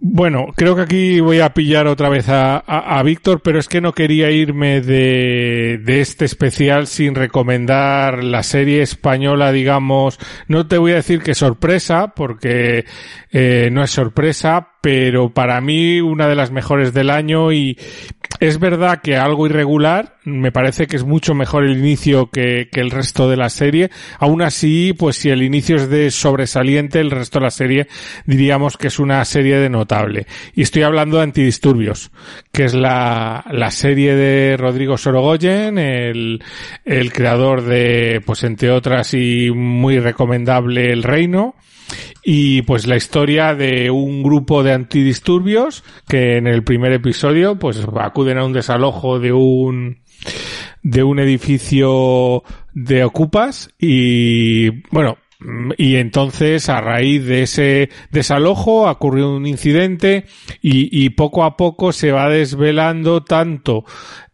Bueno, 0.00 0.46
creo 0.56 0.74
que 0.74 0.82
aquí 0.82 1.20
voy 1.20 1.40
a 1.40 1.54
pillar 1.54 1.86
otra 1.86 2.08
vez 2.08 2.28
a, 2.28 2.58
a, 2.58 3.02
Víctor, 3.02 3.42
pero 3.42 3.58
es 3.58 3.68
que 3.68 3.80
no 3.80 3.92
quería 3.92 4.30
irme 4.30 4.80
de, 4.80 5.78
de, 5.82 6.00
este 6.00 6.24
especial 6.24 6.86
sin 6.86 7.14
recomendar 7.14 8.24
la 8.24 8.42
serie 8.42 8.82
española, 8.82 9.52
digamos, 9.52 10.18
no 10.48 10.66
te 10.66 10.78
voy 10.78 10.92
a 10.92 10.96
decir 10.96 11.22
que 11.22 11.34
sorpresa, 11.34 12.08
porque 12.08 12.86
eh, 13.30 13.68
no 13.72 13.82
es 13.82 13.90
sorpresa, 13.90 14.68
pero 14.80 15.32
para 15.32 15.60
mí 15.60 16.00
una 16.00 16.28
de 16.28 16.34
las 16.34 16.50
mejores 16.50 16.92
del 16.92 17.10
año 17.10 17.52
y 17.52 17.78
es 18.40 18.58
verdad 18.58 19.00
que 19.02 19.16
algo 19.16 19.46
irregular, 19.46 20.13
me 20.24 20.52
parece 20.52 20.86
que 20.86 20.96
es 20.96 21.04
mucho 21.04 21.34
mejor 21.34 21.64
el 21.64 21.78
inicio 21.78 22.30
que, 22.30 22.68
que, 22.70 22.80
el 22.80 22.90
resto 22.90 23.28
de 23.28 23.36
la 23.36 23.50
serie. 23.50 23.90
Aún 24.18 24.42
así, 24.42 24.94
pues 24.98 25.16
si 25.16 25.30
el 25.30 25.42
inicio 25.42 25.76
es 25.76 25.88
de 25.90 26.10
sobresaliente, 26.10 27.00
el 27.00 27.10
resto 27.10 27.38
de 27.38 27.44
la 27.44 27.50
serie 27.50 27.88
diríamos 28.26 28.76
que 28.76 28.88
es 28.88 28.98
una 28.98 29.24
serie 29.24 29.58
de 29.58 29.68
notable. 29.68 30.26
Y 30.54 30.62
estoy 30.62 30.82
hablando 30.82 31.18
de 31.18 31.24
Antidisturbios, 31.24 32.10
que 32.52 32.64
es 32.64 32.74
la, 32.74 33.44
la 33.50 33.70
serie 33.70 34.14
de 34.14 34.56
Rodrigo 34.56 34.96
Sorogoyen, 34.96 35.78
el, 35.78 36.42
el 36.84 37.12
creador 37.12 37.62
de, 37.62 38.22
pues 38.24 38.44
entre 38.44 38.70
otras 38.70 39.14
y 39.14 39.50
muy 39.50 39.98
recomendable 39.98 40.92
El 40.92 41.02
Reino 41.02 41.54
y 42.22 42.62
pues 42.62 42.86
la 42.86 42.96
historia 42.96 43.54
de 43.54 43.90
un 43.90 44.22
grupo 44.22 44.62
de 44.62 44.72
antidisturbios 44.72 45.84
que 46.08 46.38
en 46.38 46.46
el 46.46 46.64
primer 46.64 46.92
episodio 46.92 47.58
pues 47.58 47.86
acuden 48.00 48.38
a 48.38 48.44
un 48.44 48.52
desalojo 48.52 49.18
de 49.18 49.32
un 49.32 50.03
de 50.82 51.02
un 51.02 51.18
edificio 51.18 52.42
de 52.72 53.04
ocupas 53.04 53.70
y 53.78 54.82
bueno 54.90 55.18
y 55.76 55.96
entonces 55.96 56.68
a 56.68 56.80
raíz 56.80 57.26
de 57.26 57.42
ese 57.42 57.90
desalojo 58.10 58.88
ocurrió 58.88 59.30
un 59.30 59.46
incidente 59.46 60.24
y, 60.62 61.04
y, 61.04 61.10
poco 61.10 61.44
a 61.44 61.56
poco 61.56 61.92
se 61.92 62.12
va 62.12 62.28
desvelando 62.28 63.24
tanto 63.24 63.84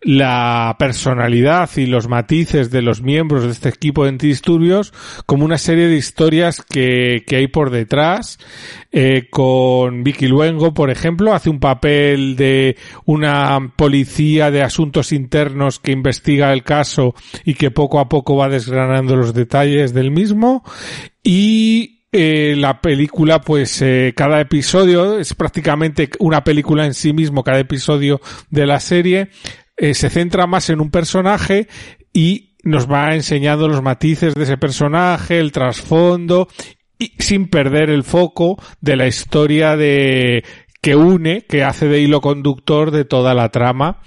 la 0.03 0.77
personalidad 0.79 1.69
y 1.77 1.87
los 1.87 2.09
matices 2.09 2.71
de 2.71 2.81
los 2.81 3.03
miembros 3.03 3.45
de 3.45 3.51
este 3.51 3.69
equipo 3.69 4.05
de 4.05 4.11
antidisturbios 4.11 4.95
como 5.27 5.45
una 5.45 5.59
serie 5.59 5.89
de 5.89 5.97
historias 5.97 6.63
que, 6.63 7.23
que 7.27 7.37
hay 7.37 7.49
por 7.49 7.71
detrás. 7.71 8.39
Eh, 8.93 9.29
con 9.31 10.03
Vicky 10.03 10.27
Luengo 10.27 10.75
por 10.75 10.91
ejemplo 10.91 11.33
hace 11.33 11.49
un 11.49 11.61
papel 11.61 12.35
de 12.35 12.77
una 13.05 13.73
policía 13.77 14.51
de 14.51 14.63
asuntos 14.63 15.13
internos 15.13 15.79
que 15.79 15.93
investiga 15.93 16.53
el 16.53 16.65
caso 16.65 17.15
y 17.45 17.55
que 17.55 17.71
poco 17.71 18.01
a 18.01 18.09
poco 18.09 18.37
va 18.37 18.49
desgranando 18.49 19.17
los 19.17 19.35
detalles 19.35 19.93
del 19.93 20.11
mismo. 20.11 20.65
Y 21.23 22.01
eh, 22.13 22.55
la 22.57 22.81
película, 22.81 23.41
pues 23.41 23.81
eh, 23.83 24.13
cada 24.17 24.41
episodio 24.41 25.19
es 25.19 25.35
prácticamente 25.35 26.11
una 26.19 26.43
película 26.43 26.85
en 26.85 26.95
sí 26.95 27.13
mismo, 27.13 27.45
cada 27.45 27.61
episodio 27.61 28.21
de 28.51 28.67
la 28.67 28.81
serie 28.81 29.29
eh, 29.81 29.95
se 29.95 30.11
centra 30.11 30.47
más 30.47 30.69
en 30.69 30.79
un 30.79 30.91
personaje 30.91 31.67
y 32.13 32.51
nos 32.63 32.91
va 32.91 33.15
enseñando 33.15 33.67
los 33.67 33.83
matices 33.83 34.35
de 34.35 34.43
ese 34.43 34.59
personaje, 34.59 35.41
el 35.41 35.53
trasfondo 35.53 36.49
y 36.99 37.15
sin 37.19 37.49
perder 37.49 37.89
el 37.89 38.05
foco 38.05 38.63
de 38.83 38.97
la 38.97 39.07
historia 39.07 39.79
de 39.79 40.45
que 40.83 40.97
une, 40.97 41.47
que 41.49 41.65
hace 41.65 41.89
de 41.89 42.03
hilo 42.03 42.21
conductor 42.21 42.91
de 42.91 43.07
toda 43.07 43.33
la 43.33 43.49
trama. 43.49 44.03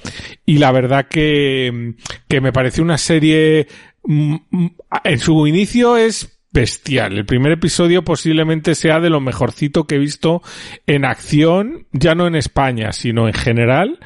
Y 0.45 0.59
la 0.59 0.71
verdad 0.71 1.07
que, 1.09 1.95
que 2.27 2.39
me 2.39 2.53
pareció 2.53 2.83
una 2.83 2.99
serie 2.99 3.67
mm, 4.03 4.35
mm, 4.51 4.67
en 5.05 5.19
su 5.19 5.47
inicio 5.47 5.97
es 5.97 6.39
bestial. 6.51 7.17
El 7.17 7.25
primer 7.25 7.53
episodio 7.53 8.03
posiblemente 8.03 8.75
sea 8.75 8.99
de 8.99 9.09
lo 9.09 9.19
mejorcito 9.19 9.85
que 9.85 9.95
he 9.95 9.99
visto 9.99 10.43
en 10.85 11.03
acción, 11.03 11.87
ya 11.93 12.13
no 12.13 12.27
en 12.27 12.35
España, 12.35 12.91
sino 12.91 13.25
en 13.25 13.33
general. 13.33 13.99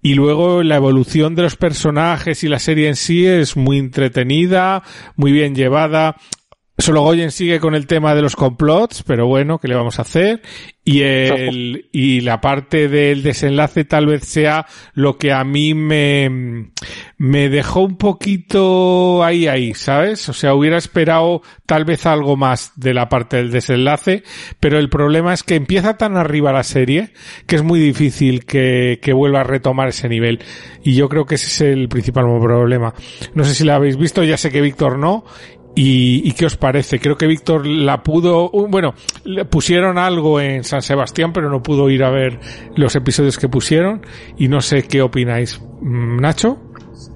Y 0.00 0.14
luego 0.14 0.62
la 0.62 0.76
evolución 0.76 1.34
de 1.34 1.42
los 1.42 1.56
personajes 1.56 2.44
y 2.44 2.48
la 2.48 2.58
serie 2.58 2.88
en 2.88 2.96
sí 2.96 3.26
es 3.26 3.56
muy 3.56 3.78
entretenida, 3.78 4.82
muy 5.16 5.32
bien 5.32 5.54
llevada. 5.54 6.16
Solo 6.76 7.02
Goyen 7.02 7.32
sigue 7.32 7.58
con 7.58 7.74
el 7.74 7.88
tema 7.88 8.14
de 8.14 8.22
los 8.22 8.36
complots, 8.36 9.02
pero 9.02 9.26
bueno, 9.26 9.58
¿qué 9.58 9.66
le 9.66 9.74
vamos 9.74 9.98
a 9.98 10.02
hacer? 10.02 10.42
Y 10.88 11.02
el, 11.02 11.88
y 11.92 12.22
la 12.22 12.40
parte 12.40 12.88
del 12.88 13.22
desenlace 13.22 13.84
tal 13.84 14.06
vez 14.06 14.24
sea 14.24 14.64
lo 14.94 15.18
que 15.18 15.32
a 15.34 15.44
mí 15.44 15.74
me, 15.74 16.70
me 17.18 17.50
dejó 17.50 17.82
un 17.82 17.98
poquito 17.98 19.22
ahí, 19.22 19.48
ahí, 19.48 19.74
¿sabes? 19.74 20.30
O 20.30 20.32
sea, 20.32 20.54
hubiera 20.54 20.78
esperado 20.78 21.42
tal 21.66 21.84
vez 21.84 22.06
algo 22.06 22.38
más 22.38 22.72
de 22.76 22.94
la 22.94 23.10
parte 23.10 23.36
del 23.36 23.50
desenlace, 23.50 24.22
pero 24.60 24.78
el 24.78 24.88
problema 24.88 25.34
es 25.34 25.42
que 25.42 25.56
empieza 25.56 25.98
tan 25.98 26.16
arriba 26.16 26.54
la 26.54 26.62
serie 26.62 27.12
que 27.46 27.56
es 27.56 27.62
muy 27.62 27.80
difícil 27.80 28.46
que, 28.46 28.98
que 29.02 29.12
vuelva 29.12 29.40
a 29.40 29.44
retomar 29.44 29.88
ese 29.88 30.08
nivel. 30.08 30.40
Y 30.82 30.94
yo 30.94 31.10
creo 31.10 31.26
que 31.26 31.34
ese 31.34 31.48
es 31.48 31.60
el 31.60 31.90
principal 31.90 32.24
problema. 32.40 32.94
No 33.34 33.44
sé 33.44 33.54
si 33.54 33.64
la 33.64 33.74
habéis 33.74 33.98
visto, 33.98 34.24
ya 34.24 34.38
sé 34.38 34.50
que 34.50 34.62
Víctor 34.62 34.98
no, 34.98 35.26
¿Y, 35.80 36.32
qué 36.32 36.46
os 36.46 36.56
parece? 36.56 36.98
Creo 36.98 37.16
que 37.16 37.28
Víctor 37.28 37.64
la 37.64 38.02
pudo, 38.02 38.50
bueno, 38.50 38.94
le 39.22 39.44
pusieron 39.44 39.96
algo 39.96 40.40
en 40.40 40.64
San 40.64 40.82
Sebastián, 40.82 41.32
pero 41.32 41.48
no 41.48 41.62
pudo 41.62 41.88
ir 41.88 42.02
a 42.02 42.10
ver 42.10 42.40
los 42.74 42.96
episodios 42.96 43.38
que 43.38 43.48
pusieron 43.48 44.02
y 44.36 44.48
no 44.48 44.60
sé 44.60 44.82
qué 44.82 45.02
opináis. 45.02 45.60
Mm, 45.80 46.16
Nacho? 46.20 46.58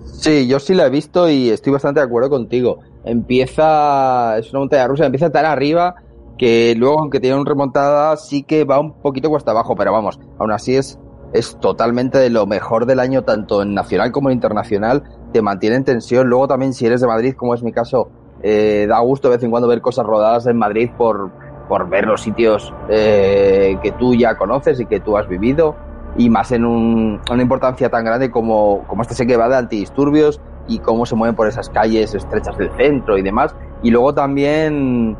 Sí, 0.04 0.46
yo 0.46 0.60
sí 0.60 0.74
la 0.74 0.86
he 0.86 0.90
visto 0.90 1.28
y 1.28 1.50
estoy 1.50 1.72
bastante 1.72 1.98
de 1.98 2.06
acuerdo 2.06 2.30
contigo. 2.30 2.78
Empieza, 3.04 4.38
es 4.38 4.52
una 4.52 4.60
montaña 4.60 4.86
rusa, 4.86 5.06
empieza 5.06 5.30
tan 5.30 5.44
arriba 5.44 5.96
que 6.38 6.76
luego, 6.76 7.00
aunque 7.00 7.18
tiene 7.18 7.36
un 7.36 7.46
remontada, 7.46 8.16
sí 8.16 8.44
que 8.44 8.62
va 8.62 8.78
un 8.78 8.92
poquito 9.02 9.28
cuesta 9.28 9.50
abajo, 9.50 9.74
pero 9.74 9.90
vamos, 9.90 10.20
aún 10.38 10.52
así 10.52 10.76
es, 10.76 11.00
es 11.32 11.58
totalmente 11.58 12.18
de 12.18 12.30
lo 12.30 12.46
mejor 12.46 12.86
del 12.86 13.00
año, 13.00 13.24
tanto 13.24 13.60
en 13.60 13.74
nacional 13.74 14.12
como 14.12 14.30
en 14.30 14.36
internacional, 14.36 15.02
te 15.32 15.42
mantiene 15.42 15.74
en 15.74 15.84
tensión. 15.84 16.28
Luego 16.28 16.46
también, 16.46 16.74
si 16.74 16.86
eres 16.86 17.00
de 17.00 17.08
Madrid, 17.08 17.34
como 17.34 17.54
es 17.54 17.64
mi 17.64 17.72
caso, 17.72 18.08
eh, 18.42 18.86
da 18.88 18.98
gusto 19.00 19.28
de 19.28 19.36
vez 19.36 19.44
en 19.44 19.50
cuando 19.50 19.68
ver 19.68 19.80
cosas 19.80 20.04
rodadas 20.04 20.46
en 20.46 20.56
Madrid 20.56 20.90
por, 20.96 21.30
por 21.68 21.88
ver 21.88 22.06
los 22.06 22.20
sitios 22.20 22.72
eh, 22.88 23.78
que 23.82 23.92
tú 23.92 24.14
ya 24.14 24.36
conoces 24.36 24.80
y 24.80 24.86
que 24.86 25.00
tú 25.00 25.16
has 25.16 25.28
vivido 25.28 25.76
y 26.16 26.28
más 26.28 26.52
en 26.52 26.64
un, 26.64 27.20
una 27.30 27.42
importancia 27.42 27.88
tan 27.88 28.04
grande 28.04 28.30
como, 28.30 28.84
como 28.86 29.02
este 29.02 29.14
sé 29.14 29.26
que 29.26 29.36
va 29.36 29.48
de 29.48 29.56
antidisturbios 29.56 30.40
y 30.68 30.78
cómo 30.78 31.06
se 31.06 31.14
mueven 31.14 31.34
por 31.34 31.48
esas 31.48 31.68
calles 31.70 32.14
estrechas 32.14 32.56
del 32.56 32.70
centro 32.72 33.18
y 33.18 33.22
demás. 33.22 33.54
Y 33.82 33.90
luego 33.90 34.14
también 34.14 35.16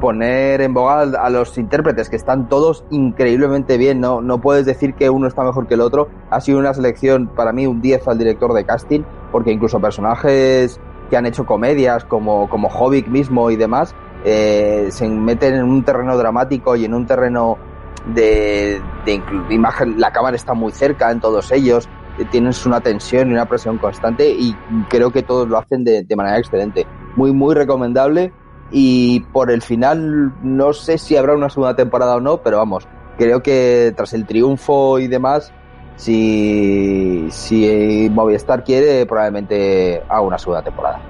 poner 0.00 0.60
en 0.60 0.74
boga 0.74 1.02
a 1.02 1.30
los 1.30 1.56
intérpretes, 1.56 2.10
que 2.10 2.16
están 2.16 2.48
todos 2.48 2.84
increíblemente 2.90 3.78
bien, 3.78 4.00
¿no? 4.00 4.20
No 4.20 4.40
puedes 4.40 4.66
decir 4.66 4.94
que 4.94 5.08
uno 5.08 5.28
está 5.28 5.44
mejor 5.44 5.68
que 5.68 5.74
el 5.74 5.80
otro. 5.80 6.08
Ha 6.28 6.40
sido 6.40 6.58
una 6.58 6.74
selección, 6.74 7.28
para 7.28 7.52
mí, 7.52 7.66
un 7.66 7.80
10 7.80 8.08
al 8.08 8.18
director 8.18 8.52
de 8.52 8.64
casting, 8.64 9.02
porque 9.30 9.52
incluso 9.52 9.80
personajes 9.80 10.80
que 11.12 11.18
han 11.18 11.26
hecho 11.26 11.44
comedias 11.44 12.06
como, 12.06 12.48
como 12.48 12.68
Hobbit 12.68 13.06
mismo 13.06 13.50
y 13.50 13.56
demás, 13.56 13.94
eh, 14.24 14.88
se 14.90 15.06
meten 15.06 15.56
en 15.56 15.64
un 15.64 15.84
terreno 15.84 16.16
dramático 16.16 16.74
y 16.74 16.86
en 16.86 16.94
un 16.94 17.04
terreno 17.04 17.58
de, 18.06 18.80
de, 19.04 19.22
imagen, 19.50 20.00
la 20.00 20.10
cámara 20.10 20.36
está 20.36 20.54
muy 20.54 20.72
cerca 20.72 21.10
en 21.10 21.20
todos 21.20 21.52
ellos, 21.52 21.86
eh, 22.18 22.24
tienes 22.30 22.64
una 22.64 22.80
tensión 22.80 23.28
y 23.28 23.34
una 23.34 23.44
presión 23.44 23.76
constante 23.76 24.30
y 24.30 24.56
creo 24.88 25.10
que 25.10 25.22
todos 25.22 25.46
lo 25.46 25.58
hacen 25.58 25.84
de, 25.84 26.02
de 26.02 26.16
manera 26.16 26.38
excelente. 26.38 26.86
Muy, 27.14 27.30
muy 27.34 27.54
recomendable 27.54 28.32
y 28.70 29.20
por 29.34 29.50
el 29.50 29.60
final 29.60 30.32
no 30.42 30.72
sé 30.72 30.96
si 30.96 31.18
habrá 31.18 31.34
una 31.34 31.50
segunda 31.50 31.76
temporada 31.76 32.16
o 32.16 32.20
no, 32.22 32.38
pero 32.38 32.56
vamos, 32.56 32.88
creo 33.18 33.42
que 33.42 33.92
tras 33.94 34.14
el 34.14 34.24
triunfo 34.24 34.98
y 34.98 35.08
demás 35.08 35.52
si, 35.96 37.26
si 37.30 38.08
Movistar 38.10 38.64
quiere, 38.64 39.06
probablemente 39.06 40.02
haga 40.08 40.20
una 40.20 40.38
segunda 40.38 40.62
temporada. 40.62 41.00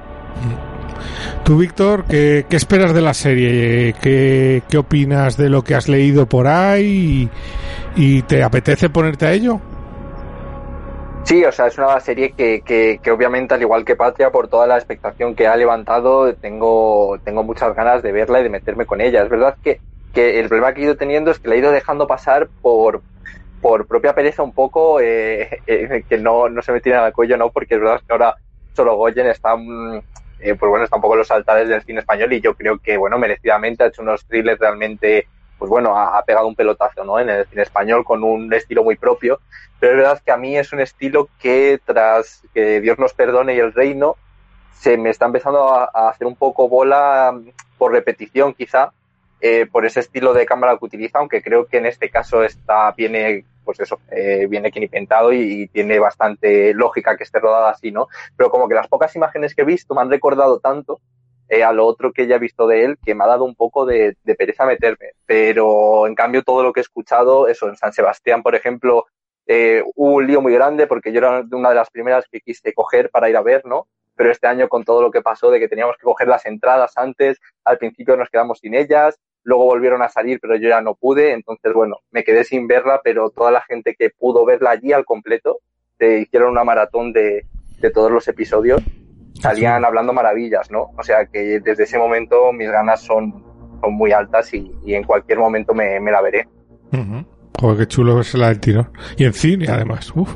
Tú, 1.45 1.59
Víctor, 1.59 2.05
¿qué, 2.05 2.45
esperas 2.51 2.95
de 2.95 3.01
la 3.01 3.15
serie? 3.15 3.95
¿Qué, 4.01 4.63
¿Qué, 4.69 4.79
opinas 4.79 5.37
de 5.37 5.49
lo 5.49 5.63
que 5.63 5.75
has 5.75 5.89
leído 5.89 6.27
por 6.27 6.47
ahí? 6.47 7.29
¿Y, 7.97 8.23
te 8.23 8.43
apetece 8.43 8.89
ponerte 8.89 9.27
a 9.27 9.33
ello? 9.33 9.61
Sí, 11.25 11.45
o 11.45 11.53
sea, 11.53 11.67
es 11.67 11.79
una 11.79 11.99
serie 12.01 12.33
que, 12.33 12.63
que, 12.63 13.01
que, 13.03 13.11
obviamente, 13.11 13.55
al 13.55 13.63
igual 13.63 13.85
que 13.85 13.97
Patria, 13.97 14.31
por 14.31 14.49
toda 14.49 14.67
la 14.67 14.77
expectación 14.77 15.35
que 15.35 15.47
ha 15.47 15.57
levantado, 15.57 16.35
tengo, 16.35 17.19
tengo 17.25 17.43
muchas 17.43 17.75
ganas 17.75 18.03
de 18.03 18.13
verla 18.13 18.41
y 18.41 18.45
de 18.45 18.49
meterme 18.49 18.87
con 18.87 19.01
ella. 19.01 19.23
Es 19.23 19.31
verdad 19.31 19.57
que, 19.63 19.81
que 20.13 20.41
el 20.41 20.49
problema 20.49 20.75
que 20.75 20.83
he 20.83 20.85
ido 20.85 20.97
teniendo 20.97 21.31
es 21.31 21.39
que 21.39 21.49
la 21.49 21.55
he 21.55 21.59
ido 21.59 21.71
dejando 21.73 22.07
pasar 22.07 22.49
por, 22.61 23.03
por 23.63 23.87
propia 23.87 24.13
pereza 24.13 24.43
un 24.43 24.53
poco, 24.53 25.01
eh, 25.01 25.63
eh, 25.67 26.05
que 26.07 26.19
no, 26.19 26.49
no 26.49 26.61
se 26.63 26.73
me 26.73 26.81
tira 26.81 27.07
al 27.07 27.13
cuello, 27.13 27.37
¿no? 27.37 27.51
Porque 27.51 27.77
es 27.77 27.81
verdad 27.81 28.01
que 28.05 28.13
ahora 28.13 28.35
solo 28.75 28.97
Goyen 28.97 29.29
está, 29.29 29.55
mm, 29.57 29.99
eh, 30.41 30.55
pues 30.57 30.69
bueno, 30.69 30.85
está 30.85 30.97
un 30.97 31.03
poco 31.03 31.15
en 31.15 31.21
los 31.21 31.31
altares 31.31 31.69
del 31.69 31.83
cine 31.83 32.01
español 32.01 32.33
y 32.33 32.41
yo 32.41 32.55
creo 32.55 32.79
que, 32.79 32.97
bueno, 32.97 33.19
merecidamente 33.19 33.85
ha 33.85 33.87
hecho 33.87 34.03
unos 34.03 34.27
thrillers 34.27 34.59
realmente, 34.59 35.29
pues 35.59 35.71
bueno, 35.71 35.97
ha, 35.97 36.21
pegado 36.25 36.49
un 36.49 36.57
pelotazo, 36.57 37.05
¿no? 37.05 37.21
En 37.21 37.31
el 37.31 37.47
cine 37.47 37.63
español 37.63 38.05
con 38.05 38.25
un 38.25 38.53
estilo 38.53 38.83
muy 38.83 38.97
propio. 38.97 39.39
Pero 39.79 39.93
es 39.93 39.99
verdad 39.99 40.23
que 40.25 40.33
a 40.33 40.37
mí 40.37 40.57
es 40.59 40.73
un 40.73 40.81
estilo 40.81 41.29
que 41.39 41.81
tras 41.85 42.43
que 42.53 42.81
Dios 42.81 42.99
nos 42.99 43.15
perdone 43.15 43.55
y 43.55 43.61
el 43.61 43.73
reino, 43.73 44.17
se 44.73 44.97
me 44.97 45.11
está 45.11 45.27
empezando 45.27 45.73
a, 45.73 46.11
hacer 46.11 46.27
un 46.27 46.35
poco 46.35 46.69
bola 46.69 47.33
mm, 47.33 47.51
por 47.79 47.93
repetición 47.93 48.55
quizá, 48.55 48.93
por 49.73 49.85
ese 49.85 49.99
estilo 49.99 50.35
de 50.35 50.47
cámara 50.47 50.79
que 50.79 50.85
utiliza, 50.85 51.19
aunque 51.19 51.43
creo 51.43 51.67
que 51.67 51.79
en 51.79 51.87
este 51.87 52.11
caso 52.11 52.45
está, 52.45 52.93
viene, 52.93 53.45
pues 53.73 53.89
eso, 53.89 54.01
eh, 54.11 54.47
viene 54.49 54.71
inventado 54.75 55.33
y, 55.33 55.63
y, 55.63 55.69
tiene 55.69 55.99
bastante 55.99 56.75
lógica 56.75 57.17
que 57.17 57.25
esté 57.25 57.41
rodada 57.41 57.71
así, 57.71 57.91
¿no? 57.91 58.09
Pero 58.37 58.51
como 58.51 58.69
que 58.69 58.75
las 58.75 58.89
pocas 58.89 59.15
imágenes 59.17 59.55
que 59.55 59.63
he 59.63 59.65
visto 59.65 59.95
me 59.95 60.03
han 60.03 60.11
recordado 60.11 60.61
tanto 60.61 61.01
eh, 61.49 61.65
a 61.65 61.73
lo 61.73 61.87
otro 61.87 62.13
que 62.13 62.27
ya 62.27 62.37
he 62.37 62.39
visto 62.39 62.67
de 62.67 62.85
él 62.85 62.99
que 63.05 63.15
me 63.15 63.25
ha 63.25 63.27
dado 63.27 63.45
un 63.45 63.55
poco 63.55 63.85
de, 63.85 64.17
de, 64.25 64.35
pereza 64.35 64.65
meterme. 64.65 65.13
Pero 65.27 66.07
en 66.07 66.15
cambio 66.15 66.43
todo 66.43 66.63
lo 66.63 66.73
que 66.73 66.81
he 66.81 66.83
escuchado, 66.83 67.49
eso, 67.49 67.69
en 67.69 67.77
San 67.77 67.93
Sebastián, 67.93 68.43
por 68.43 68.55
ejemplo, 68.55 69.07
eh, 69.47 69.83
hubo 69.97 70.15
un 70.15 70.27
lío 70.27 70.41
muy 70.41 70.53
grande 70.53 70.87
porque 70.87 71.13
yo 71.13 71.19
era 71.19 71.45
una 71.51 71.71
de 71.71 71.75
las 71.75 71.91
primeras 71.91 72.27
que 72.31 72.41
quise 72.41 72.73
coger 72.73 73.11
para 73.11 73.29
ir 73.29 73.37
a 73.37 73.43
ver, 73.43 73.67
¿no? 73.67 73.87
Pero 74.15 74.31
este 74.31 74.47
año 74.47 74.69
con 74.69 74.85
todo 74.85 75.03
lo 75.03 75.11
que 75.11 75.23
pasó 75.23 75.51
de 75.51 75.59
que 75.59 75.69
teníamos 75.69 75.97
que 75.97 76.05
coger 76.05 76.29
las 76.29 76.47
entradas 76.47 76.93
antes, 76.97 77.39
al 77.65 77.79
principio 77.79 78.17
nos 78.17 78.31
quedamos 78.31 78.59
sin 78.59 78.75
ellas, 78.75 79.19
luego 79.45 79.65
volvieron 79.65 80.03
a 80.03 80.09
salir, 80.09 80.39
pero 80.41 80.57
yo 80.57 80.69
ya 80.69 80.81
no 80.81 80.95
pude, 80.95 81.33
entonces 81.33 81.73
bueno, 81.73 81.97
me 82.11 82.25
quedé 82.25 82.45
sin 82.45 82.67
verla, 82.67 83.01
pero 83.03 83.31
toda 83.31 83.51
la 83.51 83.63
gente 83.63 83.95
que 83.99 84.11
pudo 84.11 84.45
verla 84.45 84.71
allí 84.71 84.93
al 84.93 85.05
completo, 85.05 85.59
se 85.99 86.21
hicieron 86.21 86.51
una 86.51 86.65
maratón 86.65 87.13
de, 87.13 87.47
de 87.81 87.91
todos 87.91 88.11
los 88.11 88.27
episodios, 88.29 88.83
salían 89.41 89.85
hablando 89.85 90.13
maravillas, 90.13 90.71
¿no? 90.71 90.91
O 90.97 91.03
sea 91.03 91.27
que 91.27 91.61
desde 91.61 91.85
ese 91.85 91.99
momento 91.99 92.53
mis 92.53 92.71
ganas 92.71 93.01
son, 93.01 93.45
son 93.81 93.93
muy 93.95 94.13
altas 94.13 94.53
y, 94.55 94.71
y 94.85 94.95
en 94.95 95.05
cualquier 95.05 95.39
momento 95.39 95.75
me, 95.75 95.99
me 96.01 96.11
la 96.13 96.21
veré. 96.23 96.47
Uh 96.93 96.97
-huh. 96.97 97.27
Joder, 97.61 97.79
qué 97.79 97.87
chulo 97.87 98.21
es 98.21 98.35
la 98.35 98.49
del 98.49 98.59
tiro. 98.61 98.89
Y 99.17 99.25
en 99.25 99.33
cine, 99.33 99.67
además. 99.69 100.11
Uf. 100.17 100.35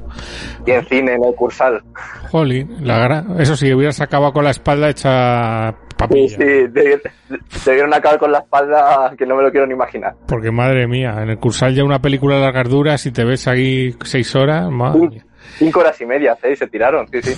Y 0.64 0.70
en 0.70 0.84
cine, 0.86 1.14
en 1.14 1.24
el 1.24 1.34
Cursal. 1.34 1.82
Jolín, 2.30 2.86
la 2.86 2.98
gran... 2.98 3.40
Eso 3.40 3.57
sí, 3.57 3.72
hubieras 3.72 4.00
acabado 4.00 4.32
con 4.32 4.44
la 4.44 4.50
espalda 4.50 4.90
hecha 4.90 5.74
papilla. 6.09 6.36
Sí, 6.36 6.36
sí, 6.38 7.64
debieron 7.64 7.94
acabar 7.94 8.18
con 8.18 8.32
la 8.32 8.38
espalda 8.38 9.14
que 9.16 9.26
no 9.26 9.36
me 9.36 9.42
lo 9.42 9.50
quiero 9.50 9.66
ni 9.66 9.74
imaginar. 9.74 10.14
Porque 10.26 10.50
madre 10.50 10.86
mía, 10.86 11.16
en 11.22 11.30
el 11.30 11.38
Cursal 11.38 11.74
ya 11.74 11.84
una 11.84 12.00
película 12.00 12.36
de 12.36 12.42
largas 12.42 12.68
duras 12.68 13.07
y 13.07 13.12
te 13.12 13.24
ves 13.24 13.46
ahí 13.48 13.94
seis 14.04 14.34
horas, 14.34 14.70
madre 14.70 15.09
mía. 15.09 15.26
Cinco 15.59 15.80
horas 15.80 16.00
y 16.00 16.07
media, 16.07 16.36
seis, 16.40 16.59
se 16.59 16.66
tiraron, 16.66 17.07
sí, 17.09 17.22
sí. 17.22 17.34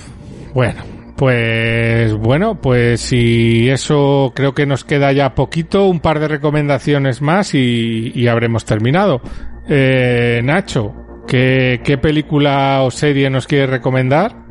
Bueno, 0.54 0.82
pues 1.16 2.14
bueno, 2.14 2.60
pues 2.60 3.00
si 3.00 3.68
eso 3.68 4.32
creo 4.34 4.54
que 4.54 4.66
nos 4.66 4.84
queda 4.84 5.12
ya 5.12 5.34
poquito, 5.34 5.86
un 5.86 6.00
par 6.00 6.20
de 6.20 6.28
recomendaciones 6.28 7.20
más 7.22 7.54
y, 7.54 8.12
y 8.14 8.28
habremos 8.28 8.64
terminado. 8.64 9.20
Eh, 9.68 10.40
Nacho, 10.44 10.94
¿qué, 11.26 11.80
¿qué, 11.84 11.98
película 11.98 12.82
o 12.82 12.90
serie 12.90 13.30
nos 13.30 13.46
quieres 13.46 13.68
recomendar? 13.68 14.47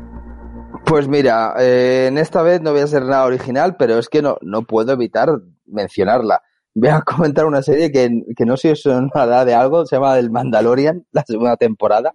Pues 0.84 1.06
mira, 1.06 1.54
eh, 1.58 2.06
en 2.08 2.18
esta 2.18 2.42
vez 2.42 2.62
no 2.62 2.72
voy 2.72 2.80
a 2.80 2.86
ser 2.86 3.04
nada 3.04 3.24
original, 3.24 3.76
pero 3.78 3.98
es 3.98 4.08
que 4.08 4.22
no, 4.22 4.38
no 4.40 4.62
puedo 4.62 4.92
evitar 4.92 5.28
mencionarla. 5.66 6.42
Voy 6.74 6.88
a 6.88 7.02
comentar 7.06 7.46
una 7.46 7.62
serie 7.62 7.92
que, 7.92 8.22
que 8.36 8.44
no 8.44 8.56
sé 8.56 8.68
si 8.68 8.72
os 8.72 8.82
sonará 8.82 9.44
de 9.44 9.54
algo, 9.54 9.84
se 9.86 9.96
llama 9.96 10.18
El 10.18 10.30
Mandalorian, 10.30 11.06
la 11.12 11.24
segunda 11.26 11.56
temporada, 11.56 12.14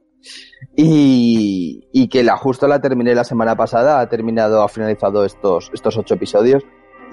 y, 0.76 1.88
y 1.91 2.07
que 2.07 2.24
la 2.24 2.38
justo 2.38 2.68
la 2.68 2.82
terminé 2.82 3.14
la 3.14 3.24
semana 3.24 3.55
pasada, 3.55 3.99
ha 3.99 4.09
terminado, 4.09 4.64
ha 4.64 4.70
finalizado 4.70 5.26
estos, 5.26 5.70
estos 5.74 5.97
ocho 5.97 6.16
episodios, 6.16 6.64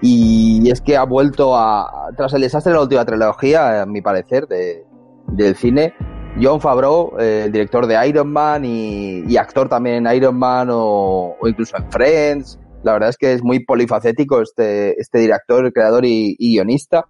y 0.01 0.70
es 0.70 0.80
que 0.80 0.96
ha 0.96 1.05
vuelto 1.05 1.57
a, 1.57 2.09
tras 2.16 2.32
el 2.32 2.42
desastre 2.42 2.72
de 2.72 2.76
la 2.76 2.82
última 2.82 3.05
trilogía, 3.05 3.82
a 3.82 3.86
mi 3.86 4.01
parecer, 4.01 4.46
de, 4.46 4.86
del 5.26 5.57
cine, 5.57 5.94
John 6.41 6.61
Favreau, 6.61 7.18
eh, 7.18 7.43
el 7.47 7.53
director 7.53 7.86
de 7.86 8.09
Iron 8.09 8.32
Man 8.32 8.64
y, 8.64 9.36
actor 9.36 9.68
también 9.68 10.07
en 10.07 10.14
Iron 10.14 10.38
Man 10.38 10.68
o, 10.70 11.36
incluso 11.45 11.76
en 11.76 11.91
Friends 11.91 12.59
La 12.82 12.95
verdad 12.95 13.11
es 13.11 13.16
que 13.18 13.34
es 13.34 13.43
muy 13.43 13.61
polifacético 13.61 14.41
este, 14.41 14.99
este 14.99 15.18
director, 15.18 15.70
creador 15.72 16.05
y, 16.07 16.36
guionista. 16.38 17.07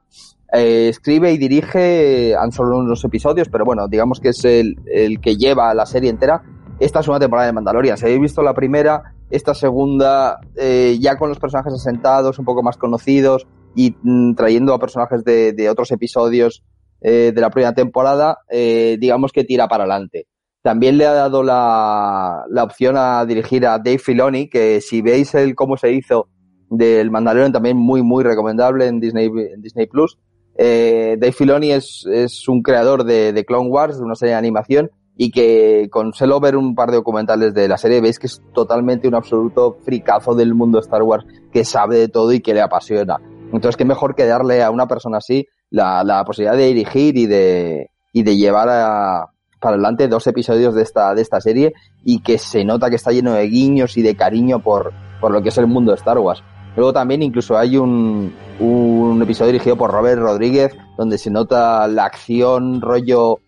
Eh, 0.53 0.89
escribe 0.89 1.31
y 1.33 1.39
dirige, 1.39 2.35
han 2.35 2.51
solo 2.51 2.79
unos 2.79 3.05
episodios, 3.05 3.49
pero 3.49 3.65
bueno, 3.65 3.87
digamos 3.87 4.19
que 4.19 4.31
es 4.31 4.45
el, 4.45 4.77
que 5.23 5.37
lleva 5.37 5.73
la 5.75 5.87
serie 5.87 6.11
entera. 6.11 6.43
Esta 6.81 7.01
es 7.01 7.09
una 7.09 7.21
temporada 7.21 7.47
de 7.47 7.53
Mandalorian. 7.53 7.97
Si 7.99 8.07
habéis 8.07 8.21
visto 8.21 8.43
la 8.43 8.55
primera, 8.55 9.15
esta 9.31 9.55
segunda, 9.55 10.41
eh, 10.57 10.99
ya 11.01 11.17
con 11.17 11.29
los 11.29 11.39
personajes 11.39 11.75
asentados, 11.75 12.39
un 12.41 12.45
poco 12.45 12.65
más 12.65 12.77
conocidos 12.77 13.47
y 13.77 13.95
mm, 14.03 14.35
trayendo 14.35 14.75
a 14.75 14.81
personajes 14.81 15.23
de 15.25 15.69
otros 15.71 15.93
episodios 15.93 16.65
eh, 17.01 17.33
de 17.35 17.41
la 17.41 17.51
primera 17.51 17.75
temporada, 17.75 18.39
eh, 18.49 18.97
digamos 19.01 19.33
que 19.33 19.45
tira 19.45 19.69
para 19.69 19.85
adelante. 19.85 20.27
También 20.63 20.99
le 20.99 21.07
ha 21.07 21.13
dado 21.13 21.43
la, 21.43 22.45
la 22.51 22.65
opción 22.65 22.97
a 22.99 23.25
dirigir 23.25 23.67
a 23.67 23.79
Dave 23.79 23.99
Filoni, 23.99 24.49
que 24.49 24.81
si 24.81 25.01
veis 25.01 25.35
el 25.35 25.55
cómo 25.55 25.77
se 25.77 25.93
hizo 25.93 26.29
del 26.69 27.11
Mandalorian, 27.11 27.53
también 27.53 27.77
muy, 27.77 28.03
muy 28.03 28.23
recomendable 28.23 28.87
en 28.87 29.01
Disney, 29.01 29.27
en 29.27 29.63
Disney 29.63 29.87
Plus. 29.87 30.19
Eh, 30.57 31.17
Dave 31.19 31.33
Filoni 31.33 31.73
es, 31.73 32.07
es 32.11 32.47
un 32.47 32.63
creador 32.63 33.05
de, 33.05 33.33
de 33.33 33.45
Clone 33.45 33.71
Wars, 33.71 33.99
de 33.99 34.05
una 34.05 34.15
serie 34.15 34.35
de 34.35 34.39
animación, 34.39 34.91
y 35.17 35.31
que 35.31 35.89
con 35.91 36.13
solo 36.13 36.41
ver 36.41 36.57
un 36.57 36.75
par 36.75 36.91
de 36.91 36.97
documentales 36.97 37.53
de 37.55 37.69
la 37.69 37.77
serie 37.77 38.01
veis 38.01 38.19
que 38.19 38.27
es 38.27 38.43
totalmente 38.55 39.09
un 39.09 39.15
absoluto 39.15 39.79
fricazo 39.83 40.35
del 40.35 40.55
mundo 40.55 40.79
Star 40.79 41.03
Wars, 41.03 41.25
que 41.53 41.65
sabe 41.65 41.99
de 41.99 42.09
todo 42.09 42.33
y 42.33 42.41
que 42.41 42.55
le 42.55 42.61
apasiona. 42.61 43.19
Entonces, 43.53 43.77
qué 43.77 43.85
mejor 43.85 44.15
que 44.15 44.27
darle 44.27 44.63
a 44.63 44.71
una 44.71 44.87
persona 44.87 45.19
así 45.19 45.47
la, 45.71 46.05
la 46.05 46.25
posibilidad 46.25 46.57
de 46.57 46.67
dirigir 46.67 47.17
y 47.17 47.27
de, 47.27 47.91
y 48.13 48.23
de 48.23 48.37
llevar 48.37 48.69
a, 48.69 49.31
para 49.61 49.75
adelante 49.75 50.09
dos 50.09 50.27
episodios 50.27 50.75
de 50.75 50.83
esta, 50.83 51.15
de 51.15 51.23
esta 51.23 51.41
serie 51.41 51.73
y 52.05 52.21
que 52.21 52.39
se 52.39 52.65
nota 52.65 52.91
que 52.91 52.97
está 52.97 53.13
lleno 53.13 53.33
de 53.33 53.47
guiños 53.49 53.97
y 53.97 54.03
de 54.03 54.17
cariño 54.17 54.61
por, 54.61 54.93
por 55.21 55.33
lo 55.33 55.43
que 55.43 55.51
es 55.51 55.59
el 55.59 55.67
mundo 55.67 55.93
de 55.93 55.97
Star 55.97 56.19
Wars. 56.19 56.43
Luego 56.77 56.93
también 56.93 57.23
incluso 57.23 57.59
hay 57.59 57.77
un, 57.77 58.33
un 58.59 59.21
episodio 59.23 59.53
dirigido 59.53 59.77
por 59.77 59.91
Robert 59.91 60.21
Rodríguez 60.21 60.77
donde 60.97 61.19
se 61.19 61.31
nota 61.31 61.87
la 61.89 62.05
acción 62.05 62.81
rollo 62.81 63.41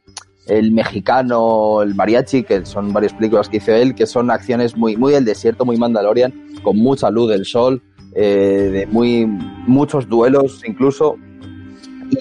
el 0.47 0.73
mexicano, 0.73 1.83
el 1.83 1.95
mariachi, 1.95 2.43
que 2.43 2.67
son 2.67 2.93
varias 2.93 3.15
películas 3.15 3.49
que 3.49 3.59
hizo 3.59 3.73
él, 3.73 3.95
que 3.95 4.07
son 4.07 4.31
acciones 4.31 4.77
muy, 4.77 4.97
muy 4.97 5.13
del 5.13 5.25
desierto, 5.25 5.65
muy 5.65 5.77
Mandalorian, 5.77 6.33
con 6.65 6.77
mucha 6.79 7.11
luz 7.11 7.31
del 7.31 7.45
sol, 7.45 7.81
eh, 8.15 8.71
de 8.73 8.87
muy, 8.87 9.25
muchos 9.67 10.09
duelos 10.09 10.63
incluso. 10.67 11.17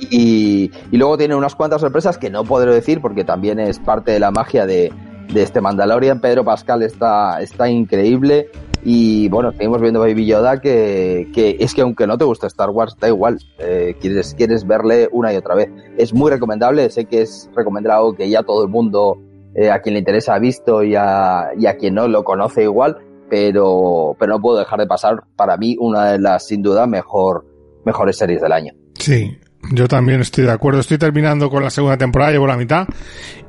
Y, 0.10 0.72
y, 0.92 0.98
luego 0.98 1.18
tiene 1.18 1.36
unas 1.36 1.56
cuantas 1.56 1.82
sorpresas 1.82 2.18
que 2.18 2.30
no 2.30 2.46
podré 2.46 2.74
decir 2.74 3.02
porque 3.02 3.26
también 3.26 3.60
es 3.60 3.78
parte 3.78 4.12
de 4.12 4.20
la 4.20 4.32
magia 4.32 4.66
de, 4.66 4.92
de 5.34 5.44
este 5.44 5.62
Mandalorian. 5.62 6.22
Pedro 6.22 6.46
Pascal 6.46 6.84
está, 6.84 7.42
está 7.42 7.70
increíble. 7.70 8.50
Y 8.84 9.30
bueno, 9.30 9.52
seguimos 9.52 9.82
viendo 9.82 10.00
Baby 10.00 10.26
Yoda 10.26 10.60
que, 10.60 11.30
que 11.34 11.58
es 11.60 11.76
que 11.76 11.82
aunque 11.82 12.08
no 12.08 12.18
te 12.18 12.26
guste 12.26 12.48
Star 12.48 12.70
Wars, 12.70 12.96
da 13.00 13.08
igual. 13.08 13.38
Eh, 13.60 13.96
quieres, 14.00 14.34
quieres 14.34 14.66
verle 14.66 15.08
una 15.12 15.34
y 15.34 15.38
otra 15.38 15.56
vez. 15.56 15.70
Es 15.98 16.14
muy 16.14 16.32
recomendable, 16.32 16.90
sé 16.90 17.06
que 17.06 17.22
es 17.22 17.50
recomendado 17.56 18.14
que 18.14 18.30
ya 18.30 18.44
todo 18.44 18.64
el 18.64 18.70
mundo 18.70 19.20
eh, 19.54 19.70
a 19.70 19.82
quien 19.82 19.94
le 19.94 20.00
interesa 20.00 20.36
ha 20.36 20.40
visto 20.40 20.84
y 20.84 20.96
a, 20.96 21.50
y 21.58 21.68
a 21.68 21.78
quien 21.78 21.94
no 21.96 22.08
lo 22.08 22.24
conoce 22.24 22.64
igual, 22.64 22.98
pero, 23.30 24.16
pero 24.18 24.34
no 24.34 24.42
puedo 24.42 24.58
dejar 24.58 24.80
de 24.80 24.88
pasar 24.88 25.24
para 25.36 25.58
mí 25.58 25.76
una 25.80 26.14
de 26.14 26.20
las 26.20 26.48
sin 26.48 26.64
duda 26.64 26.88
mejor, 26.88 27.46
mejores 27.86 28.18
series 28.18 28.42
del 28.42 28.52
año. 28.52 28.74
Sí, 28.98 29.38
yo 29.70 29.88
también 29.88 30.22
estoy 30.22 30.46
de 30.46 30.52
acuerdo. 30.52 30.80
Estoy 30.80 30.98
terminando 30.98 31.50
con 31.50 31.64
la 31.64 31.70
segunda 31.70 31.98
temporada, 31.98 32.32
llevo 32.32 32.48
la 32.48 32.58
mitad 32.58 32.88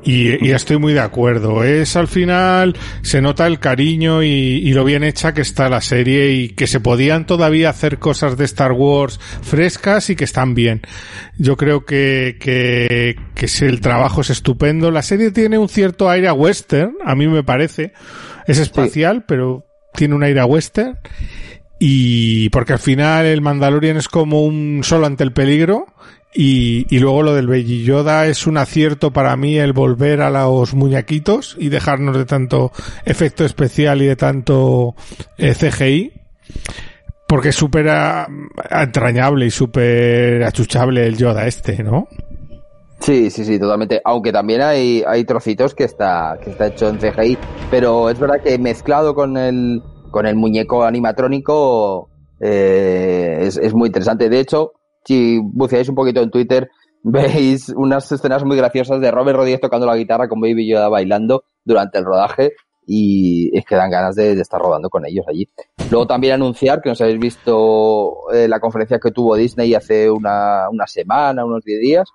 y, 0.04 0.46
y 0.46 0.52
estoy 0.52 0.78
muy 0.78 0.92
de 0.92 1.00
acuerdo. 1.00 1.64
Es 1.64 1.96
al 1.96 2.08
final, 2.08 2.76
se 3.02 3.22
nota 3.22 3.46
el 3.46 3.58
cariño 3.58 4.22
y, 4.22 4.28
y, 4.28 4.72
lo 4.72 4.84
bien 4.84 5.04
hecha 5.04 5.32
que 5.32 5.40
está 5.40 5.68
la 5.68 5.80
serie 5.80 6.32
y 6.32 6.50
que 6.50 6.66
se 6.66 6.80
podían 6.80 7.26
todavía 7.26 7.70
hacer 7.70 7.98
cosas 7.98 8.36
de 8.36 8.44
Star 8.44 8.72
Wars 8.72 9.18
frescas 9.42 10.10
y 10.10 10.16
que 10.16 10.24
están 10.24 10.54
bien. 10.54 10.82
Yo 11.38 11.56
creo 11.56 11.84
que, 11.84 12.36
que, 12.38 13.16
que 13.34 13.66
el 13.66 13.80
trabajo 13.80 14.20
es 14.20 14.30
estupendo. 14.30 14.90
La 14.90 15.02
serie 15.02 15.30
tiene 15.30 15.58
un 15.58 15.68
cierto 15.68 16.10
aire 16.10 16.28
a 16.28 16.34
western, 16.34 16.94
a 17.04 17.14
mí 17.14 17.26
me 17.26 17.42
parece. 17.42 17.92
Es 18.46 18.58
espacial, 18.58 19.18
sí. 19.18 19.24
pero 19.26 19.66
tiene 19.94 20.14
un 20.14 20.22
aire 20.22 20.40
a 20.40 20.46
western. 20.46 20.98
Y 21.85 22.49
porque 22.51 22.74
al 22.74 22.78
final 22.78 23.26
el 23.26 23.41
Mandalorian 23.41 23.97
es 23.97 24.09
como 24.09 24.45
un 24.45 24.83
solo 24.85 25.05
ante 25.07 25.24
el 25.24 25.33
peligro. 25.33 25.87
Y, 26.33 26.87
y 26.95 27.01
luego 27.01 27.24
lo 27.24 27.35
del 27.35 27.49
Baby 27.49 27.83
Yoda 27.83 28.28
es 28.28 28.47
un 28.47 28.57
acierto 28.57 29.12
para 29.12 29.37
mí 29.37 29.59
el 29.59 29.72
volver 29.72 30.20
a 30.20 30.30
los 30.30 30.74
muñequitos 30.74 31.57
y 31.59 31.70
dejarnos 31.70 32.16
de 32.16 32.24
tanto 32.24 32.70
efecto 33.05 33.45
especial 33.45 34.01
y 34.01 34.07
de 34.07 34.14
tanto 34.14 34.95
eh, 35.37 35.57
CGI. 35.57 36.12
Porque 37.26 37.49
es 37.49 37.57
súper 37.57 37.89
entrañable 38.70 39.47
y 39.47 39.51
súper 39.51 40.45
achuchable 40.45 41.05
el 41.05 41.16
Yoda 41.16 41.49
este, 41.49 41.83
¿no? 41.83 42.07
Sí, 43.01 43.28
sí, 43.28 43.45
sí, 43.45 43.59
totalmente. 43.59 44.01
Aunque 44.05 44.30
también 44.30 44.62
hay, 44.62 45.03
hay 45.05 45.24
trocitos 45.24 45.74
que 45.74 45.83
está, 45.83 46.39
que 46.41 46.51
está 46.51 46.68
hecho 46.68 46.89
en 46.89 46.99
CGI. 46.99 47.37
Pero 47.72 48.09
es 48.09 48.20
verdad 48.20 48.41
que 48.41 48.57
mezclado 48.57 49.16
con 49.16 49.37
el, 49.37 49.83
con 50.12 50.26
el 50.26 50.36
muñeco 50.36 50.84
animatrónico 50.84 52.08
eh, 52.38 53.38
es, 53.40 53.56
es, 53.56 53.74
muy 53.74 53.88
interesante. 53.88 54.28
De 54.28 54.38
hecho, 54.38 54.72
si 55.04 55.40
buceáis 55.42 55.88
un 55.88 55.96
poquito 55.96 56.22
en 56.22 56.30
Twitter, 56.30 56.70
veis 57.02 57.68
unas 57.70 58.10
escenas 58.12 58.44
muy 58.44 58.56
graciosas 58.56 59.00
de 59.00 59.10
Robert 59.10 59.38
Rodríguez 59.38 59.60
tocando 59.60 59.86
la 59.86 59.96
guitarra 59.96 60.28
con 60.28 60.40
Baby 60.40 60.68
Yoda 60.68 60.88
bailando 60.88 61.44
durante 61.64 61.98
el 61.98 62.04
rodaje 62.04 62.52
y 62.86 63.56
es 63.56 63.64
que 63.64 63.76
dan 63.76 63.90
ganas 63.90 64.16
de, 64.16 64.32
estar 64.32 64.60
rodando 64.60 64.90
con 64.90 65.06
ellos 65.06 65.24
allí. 65.28 65.48
Luego 65.90 66.06
también 66.06 66.34
anunciar 66.34 66.80
que 66.80 66.88
nos 66.88 67.00
habéis 67.00 67.18
visto 67.18 68.30
eh, 68.32 68.48
la 68.48 68.60
conferencia 68.60 68.98
que 68.98 69.10
tuvo 69.10 69.36
Disney 69.36 69.74
hace 69.74 70.10
una, 70.10 70.68
una 70.70 70.86
semana, 70.86 71.44
unos 71.44 71.64
10 71.64 71.80
días, 71.80 72.08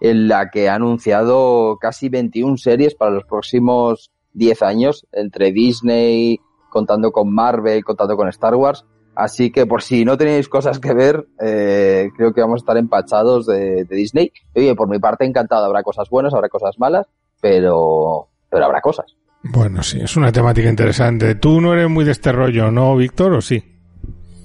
en 0.00 0.28
la 0.28 0.50
que 0.50 0.68
ha 0.68 0.74
anunciado 0.74 1.78
casi 1.80 2.08
21 2.08 2.56
series 2.56 2.94
para 2.94 3.10
los 3.10 3.24
próximos 3.24 4.10
10 4.34 4.62
años 4.62 5.06
entre 5.12 5.52
Disney, 5.52 6.40
contando 6.70 7.12
con 7.12 7.32
Marvel, 7.32 7.84
contando 7.84 8.16
con 8.16 8.28
Star 8.28 8.54
Wars. 8.54 8.84
Así 9.14 9.50
que 9.50 9.66
por 9.66 9.82
si 9.82 10.04
no 10.04 10.16
tenéis 10.16 10.48
cosas 10.48 10.78
que 10.78 10.94
ver, 10.94 11.26
eh, 11.40 12.10
creo 12.16 12.32
que 12.32 12.40
vamos 12.40 12.60
a 12.60 12.62
estar 12.62 12.76
empachados 12.78 13.46
de, 13.46 13.84
de, 13.84 13.96
Disney. 13.96 14.32
Oye, 14.54 14.74
por 14.74 14.88
mi 14.88 14.98
parte 14.98 15.24
encantado, 15.24 15.66
habrá 15.66 15.82
cosas 15.82 16.08
buenas, 16.08 16.32
habrá 16.32 16.48
cosas 16.48 16.78
malas, 16.78 17.06
pero, 17.40 18.28
pero 18.48 18.64
habrá 18.64 18.80
cosas. 18.80 19.16
Bueno, 19.42 19.82
sí, 19.82 20.00
es 20.00 20.16
una 20.16 20.32
temática 20.32 20.68
interesante. 20.68 21.34
Tú 21.34 21.60
no 21.60 21.74
eres 21.74 21.88
muy 21.88 22.04
de 22.04 22.12
este 22.12 22.32
rollo, 22.32 22.70
¿no, 22.70 22.96
Víctor, 22.96 23.32
o 23.32 23.40
sí? 23.40 23.62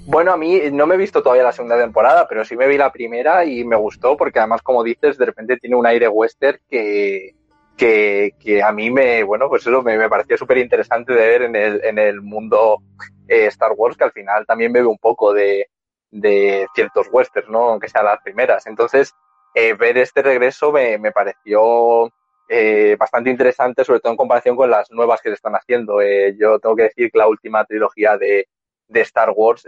Bueno, 0.07 0.31
a 0.31 0.37
mí 0.37 0.59
no 0.71 0.85
me 0.85 0.95
he 0.95 0.99
visto 0.99 1.23
todavía 1.23 1.43
la 1.43 1.51
segunda 1.51 1.77
temporada, 1.77 2.27
pero 2.29 2.45
sí 2.45 2.55
me 2.55 2.67
vi 2.67 2.77
la 2.77 2.91
primera 2.91 3.43
y 3.43 3.63
me 3.63 3.75
gustó 3.75 4.15
porque 4.15 4.39
además, 4.39 4.61
como 4.61 4.83
dices, 4.83 5.17
de 5.17 5.25
repente 5.25 5.57
tiene 5.57 5.75
un 5.75 5.87
aire 5.87 6.07
western 6.07 6.59
que, 6.69 7.35
que, 7.75 8.61
a 8.63 8.71
mí 8.71 8.89
me, 8.89 9.23
bueno, 9.23 9.49
pues 9.49 9.65
eso 9.65 9.81
me, 9.81 9.97
me 9.97 10.09
parecía 10.09 10.37
súper 10.37 10.57
interesante 10.57 11.13
de 11.13 11.27
ver 11.27 11.41
en 11.43 11.55
el, 11.55 11.83
en 11.83 11.99
el 11.99 12.21
mundo 12.21 12.81
eh, 13.27 13.47
Star 13.47 13.73
Wars, 13.75 13.97
que 13.97 14.03
al 14.03 14.11
final 14.11 14.45
también 14.45 14.71
bebe 14.73 14.87
un 14.87 14.97
poco 14.97 15.33
de, 15.33 15.69
de 16.11 16.67
ciertos 16.73 17.07
westerns, 17.11 17.49
¿no? 17.49 17.69
Aunque 17.69 17.89
sean 17.89 18.05
las 18.05 18.21
primeras. 18.21 18.65
Entonces, 18.67 19.13
eh, 19.53 19.73
ver 19.73 19.97
este 19.97 20.21
regreso 20.21 20.71
me, 20.71 20.97
me 20.97 21.11
pareció 21.11 22.11
eh, 22.47 22.95
bastante 22.99 23.29
interesante, 23.29 23.83
sobre 23.83 23.99
todo 23.99 24.11
en 24.11 24.17
comparación 24.17 24.55
con 24.55 24.69
las 24.69 24.91
nuevas 24.91 25.21
que 25.21 25.29
se 25.29 25.35
están 25.35 25.53
haciendo. 25.53 26.01
Yo 26.37 26.59
tengo 26.59 26.75
que 26.75 26.83
decir 26.83 27.11
que 27.11 27.17
la 27.17 27.27
última 27.27 27.65
trilogía 27.65 28.17
de, 28.17 28.47
de 28.87 29.01
Star 29.01 29.31
Wars, 29.35 29.67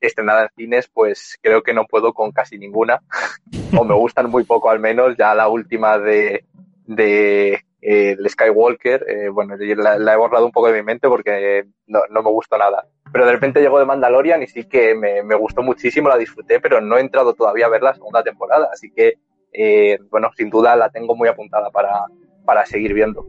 estrenada 0.00 0.42
en 0.42 0.48
cines, 0.56 0.88
pues 0.88 1.36
creo 1.42 1.62
que 1.62 1.74
no 1.74 1.84
puedo 1.86 2.12
con 2.12 2.30
casi 2.30 2.56
ninguna, 2.56 3.02
o 3.78 3.84
me 3.84 3.94
gustan 3.94 4.30
muy 4.30 4.44
poco 4.44 4.70
al 4.70 4.80
menos. 4.80 5.16
Ya 5.16 5.34
la 5.34 5.48
última 5.48 5.98
de, 5.98 6.44
de 6.88 7.52
eh, 7.80 8.16
el 8.18 8.28
Skywalker, 8.28 9.04
eh, 9.08 9.28
bueno, 9.28 9.54
la, 9.56 10.12
he 10.12 10.16
borrado 10.16 10.46
un 10.46 10.52
poco 10.52 10.68
de 10.68 10.78
mi 10.78 10.82
mente 10.82 11.06
porque 11.06 11.66
no, 11.86 12.00
no, 12.10 12.22
me 12.22 12.30
gustó 12.30 12.58
nada. 12.58 12.86
Pero 13.12 13.26
de 13.26 13.32
repente 13.32 13.60
llegó 13.60 13.78
de 13.78 13.84
Mandalorian 13.84 14.42
y 14.42 14.46
sí 14.46 14.64
que 14.64 14.94
me, 14.94 15.22
me, 15.22 15.34
gustó 15.34 15.62
muchísimo, 15.62 16.08
la 16.08 16.16
disfruté, 16.16 16.60
pero 16.60 16.80
no 16.80 16.96
he 16.96 17.00
entrado 17.00 17.34
todavía 17.34 17.66
a 17.66 17.70
ver 17.70 17.82
la 17.82 17.94
segunda 17.94 18.22
temporada, 18.22 18.70
así 18.72 18.90
que, 18.90 19.14
eh, 19.52 19.98
bueno, 20.10 20.30
sin 20.36 20.50
duda 20.50 20.76
la 20.76 20.90
tengo 20.90 21.14
muy 21.14 21.28
apuntada 21.28 21.70
para, 21.70 22.06
para 22.44 22.66
seguir 22.66 22.94
viendo. 22.94 23.26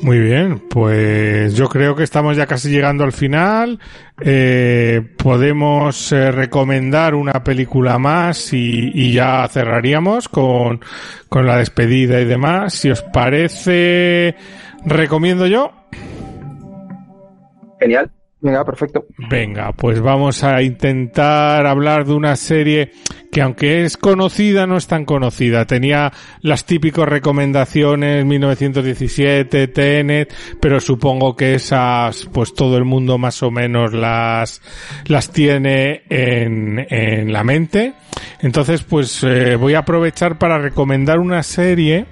Muy 0.00 0.18
bien, 0.18 0.58
pues 0.68 1.54
yo 1.54 1.68
creo 1.68 1.94
que 1.94 2.02
estamos 2.02 2.36
ya 2.36 2.46
casi 2.46 2.68
llegando 2.68 3.04
al 3.04 3.12
final. 3.12 3.78
Eh, 4.20 5.00
podemos 5.16 6.10
eh, 6.12 6.32
recomendar 6.32 7.14
una 7.14 7.44
película 7.44 7.98
más 7.98 8.52
y, 8.52 8.90
y, 8.92 9.12
ya 9.12 9.46
cerraríamos 9.48 10.28
con, 10.28 10.80
con 11.28 11.46
la 11.46 11.58
despedida 11.58 12.20
y 12.20 12.24
demás. 12.24 12.74
Si 12.74 12.90
os 12.90 13.02
parece, 13.02 14.34
recomiendo 14.84 15.46
yo. 15.46 15.72
Genial. 17.78 18.10
Venga, 18.44 18.62
perfecto. 18.62 19.06
Venga, 19.30 19.72
pues 19.72 20.02
vamos 20.02 20.44
a 20.44 20.60
intentar 20.60 21.66
hablar 21.66 22.04
de 22.04 22.12
una 22.12 22.36
serie 22.36 22.92
que 23.32 23.40
aunque 23.40 23.84
es 23.84 23.96
conocida, 23.96 24.66
no 24.66 24.76
es 24.76 24.86
tan 24.86 25.06
conocida. 25.06 25.64
Tenía 25.64 26.12
las 26.42 26.66
típicas 26.66 27.08
recomendaciones 27.08 28.22
1917, 28.26 29.68
Tenet, 29.68 30.34
pero 30.60 30.78
supongo 30.78 31.34
que 31.34 31.54
esas, 31.54 32.28
pues 32.34 32.52
todo 32.52 32.76
el 32.76 32.84
mundo 32.84 33.16
más 33.16 33.42
o 33.42 33.50
menos 33.50 33.94
las, 33.94 34.60
las 35.06 35.30
tiene 35.30 36.02
en, 36.10 36.86
en 36.90 37.32
la 37.32 37.44
mente. 37.44 37.94
Entonces, 38.40 38.82
pues 38.82 39.24
eh, 39.24 39.56
voy 39.56 39.72
a 39.72 39.78
aprovechar 39.78 40.38
para 40.38 40.58
recomendar 40.58 41.18
una 41.18 41.42
serie 41.42 42.04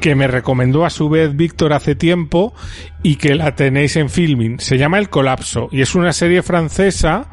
que 0.00 0.14
me 0.14 0.26
recomendó 0.26 0.84
a 0.84 0.90
su 0.90 1.08
vez 1.08 1.34
Víctor 1.34 1.72
hace 1.72 1.94
tiempo 1.94 2.54
y 3.02 3.16
que 3.16 3.34
la 3.34 3.54
tenéis 3.54 3.96
en 3.96 4.10
filming. 4.10 4.60
Se 4.60 4.78
llama 4.78 4.98
El 4.98 5.08
Colapso 5.08 5.68
y 5.70 5.80
es 5.80 5.94
una 5.94 6.12
serie 6.12 6.42
francesa 6.42 7.28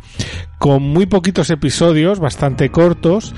con 0.62 0.84
muy 0.84 1.08
poquitos 1.08 1.50
episodios, 1.50 2.20
bastante 2.20 2.70
cortos, 2.70 3.34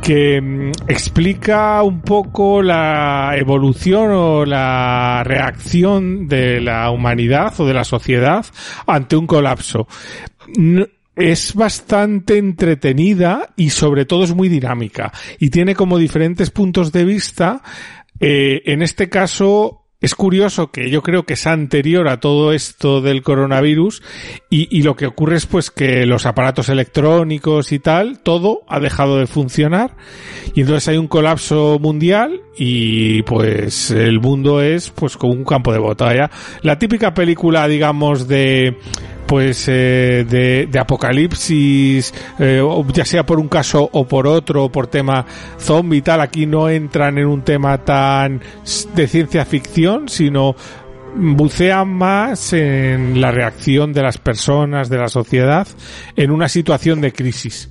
que 0.00 0.40
mm, 0.40 0.70
explica 0.88 1.82
un 1.82 2.00
poco 2.00 2.62
la 2.62 3.34
evolución 3.36 4.10
o 4.10 4.46
la 4.46 5.22
reacción 5.22 6.28
de 6.28 6.62
la 6.62 6.90
humanidad 6.90 7.52
o 7.60 7.66
de 7.66 7.74
la 7.74 7.84
sociedad 7.84 8.46
ante 8.86 9.16
un 9.16 9.26
colapso. 9.26 9.86
es 11.14 11.54
bastante 11.54 12.38
entretenida 12.38 13.50
y 13.54 13.68
sobre 13.68 14.06
todo 14.06 14.24
es 14.24 14.34
muy 14.34 14.48
dinámica 14.48 15.12
y 15.38 15.50
tiene 15.50 15.74
como 15.74 15.98
diferentes 15.98 16.50
puntos 16.50 16.90
de 16.90 17.04
vista 17.04 17.62
eh, 18.22 18.62
en 18.66 18.82
este 18.82 19.08
caso, 19.08 19.82
es 20.00 20.14
curioso 20.14 20.70
que 20.70 20.90
yo 20.90 21.02
creo 21.02 21.24
que 21.24 21.34
es 21.34 21.46
anterior 21.46 22.08
a 22.08 22.20
todo 22.20 22.52
esto 22.52 23.00
del 23.00 23.22
coronavirus 23.22 24.02
y, 24.48 24.68
y, 24.76 24.82
lo 24.82 24.96
que 24.96 25.06
ocurre 25.06 25.36
es 25.36 25.46
pues 25.46 25.70
que 25.70 26.06
los 26.06 26.24
aparatos 26.24 26.68
electrónicos 26.68 27.72
y 27.72 27.80
tal, 27.80 28.20
todo 28.20 28.62
ha 28.68 28.80
dejado 28.80 29.18
de 29.18 29.26
funcionar 29.26 29.96
y 30.54 30.62
entonces 30.62 30.88
hay 30.88 30.98
un 30.98 31.08
colapso 31.08 31.78
mundial 31.80 32.42
y 32.56 33.22
pues 33.22 33.90
el 33.90 34.20
mundo 34.20 34.60
es 34.60 34.90
pues 34.90 35.16
como 35.16 35.32
un 35.32 35.44
campo 35.44 35.72
de 35.72 35.78
batalla. 35.78 36.30
La 36.62 36.78
típica 36.78 37.14
película 37.14 37.66
digamos 37.66 38.28
de 38.28 38.76
pues 39.26 39.66
eh, 39.68 40.26
de, 40.28 40.66
de, 40.70 40.78
apocalipsis, 40.78 42.12
eh, 42.38 42.62
ya 42.92 43.04
sea 43.04 43.24
por 43.24 43.38
un 43.38 43.48
caso 43.48 43.88
o 43.92 44.06
por 44.06 44.26
otro, 44.26 44.70
por 44.70 44.86
tema 44.86 45.24
zombie 45.58 45.98
y 45.98 46.02
tal, 46.02 46.20
aquí 46.20 46.46
no 46.46 46.68
entran 46.68 47.18
en 47.18 47.26
un 47.26 47.42
tema 47.42 47.78
tan 47.78 48.40
de 48.94 49.06
ciencia 49.06 49.44
ficción, 49.44 50.08
sino 50.08 50.54
bucean 51.14 51.88
más 51.88 52.52
en 52.52 53.20
la 53.20 53.30
reacción 53.30 53.92
de 53.92 54.02
las 54.02 54.18
personas, 54.18 54.88
de 54.88 54.98
la 54.98 55.08
sociedad, 55.08 55.66
en 56.16 56.30
una 56.30 56.48
situación 56.48 57.00
de 57.00 57.12
crisis. 57.12 57.70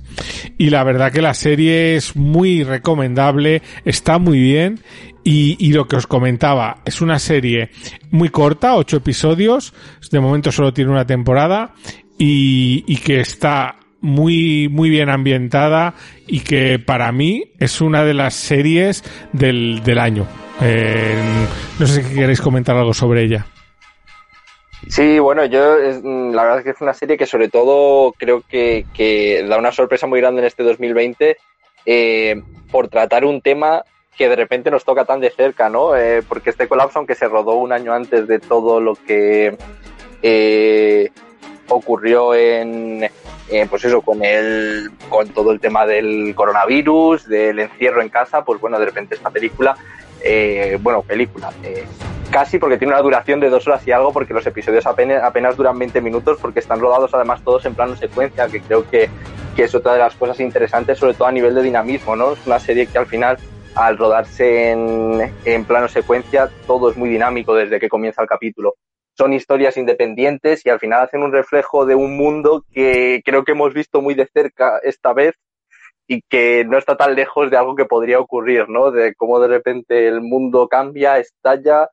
Y 0.58 0.70
la 0.70 0.84
verdad 0.84 1.12
que 1.12 1.22
la 1.22 1.34
serie 1.34 1.96
es 1.96 2.14
muy 2.16 2.62
recomendable, 2.62 3.62
está 3.84 4.18
muy 4.18 4.38
bien 4.38 4.80
y, 5.24 5.72
lo 5.72 5.86
que 5.86 5.96
os 5.96 6.06
comentaba, 6.06 6.78
es 6.84 7.00
una 7.00 7.18
serie 7.18 7.70
muy 8.10 8.28
corta, 8.28 8.74
ocho 8.74 8.96
episodios, 8.96 9.72
de 10.10 10.20
momento 10.20 10.50
solo 10.50 10.72
tiene 10.72 10.90
una 10.90 11.06
temporada 11.06 11.74
y, 12.18 12.84
y 12.86 12.96
que 12.98 13.20
está 13.20 13.76
muy, 14.00 14.68
muy 14.68 14.90
bien 14.90 15.08
ambientada 15.08 15.94
y 16.26 16.40
que 16.40 16.78
para 16.78 17.10
mí 17.12 17.52
es 17.58 17.80
una 17.80 18.04
de 18.04 18.14
las 18.14 18.34
series 18.34 19.02
del, 19.32 19.82
del 19.84 19.98
año. 19.98 20.26
No 21.78 21.86
sé 21.86 22.02
si 22.02 22.14
queréis 22.14 22.40
comentar 22.40 22.76
algo 22.76 22.92
sobre 22.92 23.24
ella. 23.24 23.46
Sí, 24.88 25.18
bueno, 25.18 25.44
yo 25.44 25.76
la 25.76 26.42
verdad 26.42 26.58
es 26.58 26.64
que 26.64 26.70
es 26.70 26.80
una 26.80 26.92
serie 26.92 27.16
que 27.16 27.26
sobre 27.26 27.48
todo 27.48 28.12
creo 28.18 28.42
que, 28.48 28.84
que 28.92 29.44
da 29.48 29.58
una 29.58 29.72
sorpresa 29.72 30.06
muy 30.06 30.20
grande 30.20 30.40
en 30.40 30.46
este 30.46 30.64
2020 30.64 31.36
eh, 31.86 32.42
por 32.70 32.88
tratar 32.88 33.24
un 33.24 33.40
tema 33.40 33.84
que 34.16 34.28
de 34.28 34.36
repente 34.36 34.70
nos 34.70 34.84
toca 34.84 35.04
tan 35.04 35.20
de 35.20 35.30
cerca, 35.30 35.68
¿no? 35.68 35.96
Eh, 35.96 36.22
porque 36.28 36.50
este 36.50 36.68
colapso, 36.68 36.98
aunque 36.98 37.14
se 37.14 37.28
rodó 37.28 37.54
un 37.54 37.72
año 37.72 37.92
antes 37.92 38.26
de 38.26 38.38
todo 38.38 38.80
lo 38.80 38.94
que 38.94 39.56
eh, 40.22 41.10
ocurrió 41.68 42.34
en, 42.34 43.08
eh, 43.52 43.66
pues 43.68 43.84
eso, 43.84 44.00
con 44.00 44.24
el, 44.24 44.90
con 45.08 45.28
todo 45.28 45.52
el 45.52 45.60
tema 45.60 45.86
del 45.86 46.34
coronavirus, 46.34 47.28
del 47.28 47.58
encierro 47.58 48.02
en 48.02 48.08
casa, 48.08 48.44
pues 48.44 48.60
bueno, 48.60 48.78
de 48.78 48.86
repente 48.86 49.14
esta 49.14 49.30
película, 49.30 49.76
eh, 50.22 50.78
bueno, 50.80 51.02
película, 51.02 51.50
eh, 51.62 51.84
casi 52.30 52.58
porque 52.58 52.78
tiene 52.78 52.94
una 52.94 53.02
duración 53.02 53.40
de 53.40 53.50
dos 53.50 53.66
horas 53.66 53.86
y 53.86 53.92
algo, 53.92 54.12
porque 54.12 54.32
los 54.32 54.46
episodios 54.46 54.86
apenas, 54.86 55.56
duran 55.56 55.78
20 55.78 56.00
minutos, 56.00 56.38
porque 56.40 56.60
están 56.60 56.80
rodados 56.80 57.12
además 57.14 57.42
todos 57.42 57.64
en 57.66 57.74
plano 57.74 57.96
secuencia, 57.96 58.46
que 58.48 58.60
creo 58.60 58.88
que, 58.88 59.10
que 59.56 59.64
es 59.64 59.74
otra 59.74 59.94
de 59.94 59.98
las 59.98 60.14
cosas 60.14 60.40
interesantes, 60.40 60.98
sobre 60.98 61.14
todo 61.14 61.28
a 61.28 61.32
nivel 61.32 61.54
de 61.54 61.62
dinamismo, 61.62 62.16
¿no? 62.16 62.32
Es 62.32 62.46
una 62.46 62.58
serie 62.58 62.86
que 62.86 62.98
al 62.98 63.06
final 63.06 63.38
al 63.74 63.98
rodarse 63.98 64.70
en, 64.70 65.34
en 65.44 65.64
plano 65.64 65.88
secuencia, 65.88 66.50
todo 66.66 66.90
es 66.90 66.96
muy 66.96 67.08
dinámico 67.08 67.54
desde 67.54 67.80
que 67.80 67.88
comienza 67.88 68.22
el 68.22 68.28
capítulo. 68.28 68.74
Son 69.16 69.32
historias 69.32 69.76
independientes 69.76 70.64
y 70.64 70.70
al 70.70 70.80
final 70.80 71.02
hacen 71.02 71.22
un 71.22 71.32
reflejo 71.32 71.84
de 71.84 71.94
un 71.94 72.16
mundo 72.16 72.64
que 72.72 73.20
creo 73.24 73.44
que 73.44 73.52
hemos 73.52 73.74
visto 73.74 74.00
muy 74.00 74.14
de 74.14 74.26
cerca 74.26 74.78
esta 74.82 75.12
vez 75.12 75.34
y 76.06 76.22
que 76.22 76.64
no 76.64 76.78
está 76.78 76.96
tan 76.96 77.14
lejos 77.14 77.50
de 77.50 77.56
algo 77.56 77.74
que 77.76 77.84
podría 77.84 78.18
ocurrir, 78.18 78.68
¿no? 78.68 78.90
De 78.90 79.14
cómo 79.14 79.38
de 79.40 79.48
repente 79.48 80.08
el 80.08 80.20
mundo 80.20 80.68
cambia, 80.68 81.18
estalla 81.18 81.88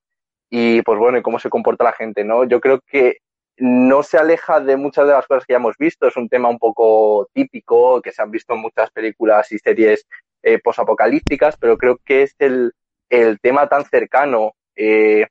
y 0.49 0.81
pues 0.81 0.97
bueno, 0.97 1.17
y 1.17 1.21
cómo 1.21 1.39
se 1.39 1.49
comporta 1.49 1.83
la 1.83 1.93
gente, 1.93 2.23
¿no? 2.23 2.43
Yo 2.45 2.59
creo 2.59 2.79
que 2.85 3.17
no 3.57 4.03
se 4.03 4.17
aleja 4.17 4.61
de 4.61 4.77
muchas 4.77 5.05
de 5.05 5.13
las 5.13 5.27
cosas 5.27 5.45
que 5.45 5.53
ya 5.53 5.57
hemos 5.57 5.77
visto, 5.77 6.07
es 6.07 6.15
un 6.15 6.29
tema 6.29 6.49
un 6.49 6.57
poco 6.57 7.27
típico 7.33 8.01
que 8.01 8.11
se 8.11 8.21
han 8.21 8.31
visto 8.31 8.53
en 8.53 8.61
muchas 8.61 8.89
películas 8.91 9.51
y 9.51 9.59
series 9.59 10.07
eh, 10.43 10.59
posapocalípticas, 10.59 11.57
pero 11.57 11.77
creo 11.77 11.97
que 12.03 12.23
es 12.23 12.35
el, 12.39 12.73
el 13.09 13.39
tema 13.39 13.67
tan 13.67 13.85
cercano 13.85 14.53
eh, 14.75 15.27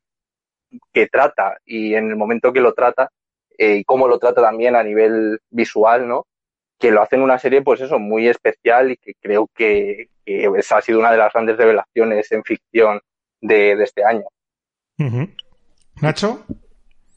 que 0.92 1.06
trata 1.06 1.56
y 1.64 1.94
en 1.94 2.10
el 2.10 2.16
momento 2.16 2.52
que 2.52 2.60
lo 2.60 2.74
trata 2.74 3.10
eh, 3.56 3.76
y 3.76 3.84
cómo 3.84 4.06
lo 4.06 4.18
trata 4.18 4.42
también 4.42 4.76
a 4.76 4.82
nivel 4.82 5.40
visual, 5.50 6.06
¿no? 6.06 6.26
Que 6.78 6.90
lo 6.90 7.02
hace 7.02 7.16
en 7.16 7.22
una 7.22 7.38
serie, 7.38 7.62
pues 7.62 7.80
eso, 7.80 7.98
muy 7.98 8.28
especial 8.28 8.92
y 8.92 8.96
que 8.96 9.14
creo 9.20 9.48
que, 9.54 10.08
que 10.24 10.50
esa 10.56 10.78
ha 10.78 10.82
sido 10.82 11.00
una 11.00 11.10
de 11.10 11.18
las 11.18 11.32
grandes 11.32 11.56
revelaciones 11.56 12.30
en 12.32 12.44
ficción 12.44 13.00
de, 13.40 13.76
de 13.76 13.84
este 13.84 14.04
año. 14.04 14.24
Uh 14.98 15.04
-huh. 15.04 15.34
Nacho. 16.02 16.44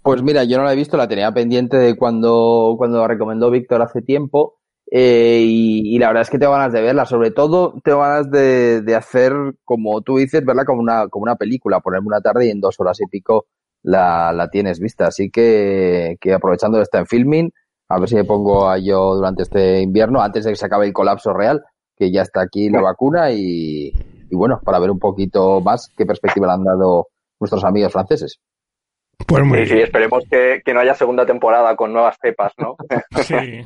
Pues 0.03 0.23
mira, 0.23 0.43
yo 0.45 0.57
no 0.57 0.63
la 0.63 0.73
he 0.73 0.75
visto, 0.75 0.97
la 0.97 1.07
tenía 1.07 1.31
pendiente 1.31 1.77
de 1.77 1.95
cuando, 1.95 2.73
cuando 2.75 3.01
la 3.01 3.07
recomendó 3.07 3.51
Víctor 3.51 3.83
hace 3.83 4.01
tiempo. 4.01 4.60
Eh, 4.93 5.39
y, 5.45 5.95
y, 5.95 5.99
la 5.99 6.07
verdad 6.07 6.23
es 6.23 6.29
que 6.29 6.37
tengo 6.37 6.51
ganas 6.51 6.73
de 6.73 6.81
verla, 6.81 7.05
sobre 7.05 7.31
todo 7.31 7.75
tengo 7.81 7.99
ganas 7.99 8.29
de, 8.29 8.81
de, 8.81 8.93
hacer, 8.93 9.31
como 9.63 10.01
tú 10.01 10.17
dices, 10.17 10.43
verla 10.43 10.65
como 10.65 10.81
una, 10.81 11.07
como 11.07 11.23
una 11.23 11.37
película, 11.37 11.79
ponerme 11.79 12.07
una 12.07 12.19
tarde 12.19 12.47
y 12.47 12.49
en 12.49 12.59
dos 12.59 12.77
horas 12.77 12.99
y 12.99 13.07
pico 13.07 13.45
la, 13.83 14.33
la 14.33 14.49
tienes 14.49 14.79
vista. 14.81 15.07
Así 15.07 15.31
que, 15.31 16.17
que 16.19 16.33
aprovechando 16.33 16.77
que 16.77 16.83
está 16.83 16.99
en 16.99 17.07
filming, 17.07 17.51
a 17.87 17.99
ver 17.99 18.09
si 18.09 18.15
me 18.15 18.25
pongo 18.25 18.69
a 18.69 18.79
yo 18.79 19.15
durante 19.15 19.43
este 19.43 19.81
invierno, 19.81 20.21
antes 20.21 20.43
de 20.43 20.51
que 20.51 20.57
se 20.57 20.65
acabe 20.65 20.87
el 20.87 20.93
colapso 20.93 21.33
real, 21.33 21.63
que 21.95 22.11
ya 22.11 22.23
está 22.23 22.41
aquí 22.41 22.69
la 22.69 22.81
vacuna 22.81 23.31
y, 23.31 23.93
y 24.29 24.35
bueno, 24.35 24.59
para 24.61 24.79
ver 24.79 24.91
un 24.91 24.99
poquito 24.99 25.61
más 25.61 25.89
qué 25.95 26.05
perspectiva 26.05 26.47
le 26.47 26.53
han 26.53 26.63
dado 26.65 27.07
nuestros 27.39 27.63
amigos 27.63 27.93
franceses. 27.93 28.39
Pues 29.27 29.43
muy 29.43 29.65
sí, 29.65 29.73
sí, 29.73 29.79
esperemos 29.79 30.23
que, 30.29 30.61
que, 30.63 30.73
no 30.73 30.79
haya 30.79 30.93
segunda 30.93 31.25
temporada 31.25 31.75
con 31.75 31.93
nuevas 31.93 32.17
cepas, 32.21 32.53
¿no? 32.57 32.75
sí. 33.23 33.63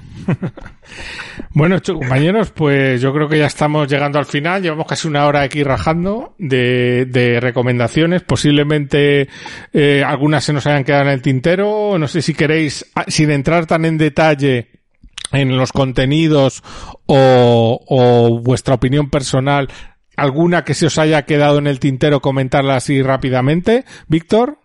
bueno, 1.52 1.78
compañeros, 1.82 2.52
pues 2.52 3.02
yo 3.02 3.14
creo 3.14 3.28
que 3.28 3.40
ya 3.40 3.48
estamos 3.48 3.88
llegando 3.88 4.20
al 4.20 4.26
final. 4.26 4.62
Llevamos 4.62 4.88
casi 4.88 5.08
una 5.08 5.26
hora 5.26 5.42
aquí 5.42 5.64
rajando 5.64 6.36
de, 6.38 7.06
de 7.06 7.40
recomendaciones. 7.40 8.24
Posiblemente 8.24 9.30
eh, 9.74 10.04
algunas 10.06 10.44
se 10.44 10.54
nos 10.54 10.66
hayan 10.68 10.84
quedado 10.84 11.04
en 11.04 11.10
el 11.10 11.22
tintero. 11.22 11.98
No 11.98 12.08
sé 12.08 12.22
si 12.22 12.34
queréis, 12.34 12.92
ah, 12.96 13.06
sin 13.08 13.32
entrar 13.32 13.66
tan 13.66 13.86
en 13.86 13.98
detalle 13.98 14.70
en 15.32 15.58
los 15.58 15.72
contenidos 15.72 16.64
o, 17.06 17.80
o 17.88 18.42
vuestra 18.42 18.76
opinión 18.76 19.10
personal, 19.10 19.70
alguna 20.16 20.64
que 20.64 20.74
se 20.74 20.86
os 20.88 20.98
haya 20.98 21.24
quedado 21.24 21.58
en 21.58 21.68
el 21.68 21.80
tintero, 21.80 22.22
comentarla 22.22 22.76
así 22.76 23.02
rápidamente. 23.02 23.86
Víctor. 24.08 24.60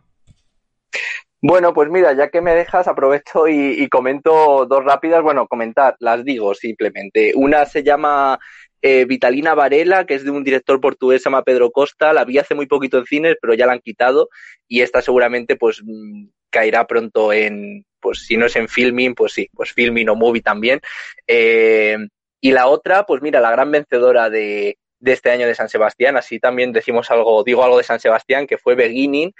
Bueno, 1.42 1.72
pues 1.72 1.88
mira, 1.88 2.12
ya 2.12 2.28
que 2.28 2.42
me 2.42 2.54
dejas, 2.54 2.86
aprovecho 2.86 3.48
y, 3.48 3.88
comento 3.88 4.66
dos 4.66 4.84
rápidas. 4.84 5.22
Bueno, 5.22 5.46
comentar, 5.48 5.96
las 5.98 6.22
digo 6.24 6.54
simplemente. 6.54 7.32
Una 7.34 7.64
se 7.64 7.82
llama 7.82 8.38
eh, 8.82 9.06
Vitalina 9.06 9.54
Varela, 9.54 10.04
que 10.04 10.14
es 10.16 10.24
de 10.24 10.30
un 10.30 10.44
director 10.44 10.80
portugués, 10.80 11.22
se 11.22 11.30
llama 11.30 11.42
Pedro 11.42 11.70
Costa. 11.70 12.12
La 12.12 12.24
vi 12.26 12.38
hace 12.38 12.54
muy 12.54 12.66
poquito 12.66 12.98
en 12.98 13.06
cines, 13.06 13.36
pero 13.40 13.54
ya 13.54 13.66
la 13.66 13.72
han 13.72 13.80
quitado. 13.80 14.28
Y 14.68 14.82
esta 14.82 15.00
seguramente, 15.00 15.56
pues, 15.56 15.82
mm, 15.82 16.26
caerá 16.50 16.86
pronto 16.86 17.32
en, 17.32 17.86
pues, 18.00 18.26
si 18.26 18.36
no 18.36 18.46
es 18.46 18.56
en 18.56 18.68
filming, 18.68 19.14
pues 19.14 19.32
sí, 19.32 19.48
pues 19.54 19.72
filming 19.72 20.10
o 20.10 20.16
movie 20.16 20.42
también. 20.42 20.80
Eh, 21.26 21.96
y 22.40 22.52
la 22.52 22.66
otra, 22.68 23.04
pues 23.06 23.22
mira, 23.22 23.40
la 23.40 23.50
gran 23.50 23.70
vencedora 23.70 24.28
de, 24.30 24.78
de 25.00 25.12
este 25.12 25.30
año 25.30 25.46
de 25.46 25.54
San 25.54 25.68
Sebastián, 25.68 26.16
así 26.16 26.38
también 26.38 26.72
decimos 26.72 27.10
algo, 27.10 27.42
digo 27.44 27.64
algo 27.64 27.78
de 27.78 27.84
San 27.84 28.00
Sebastián, 28.00 28.46
que 28.46 28.58
fue 28.58 28.74
Beginning, 28.74 29.32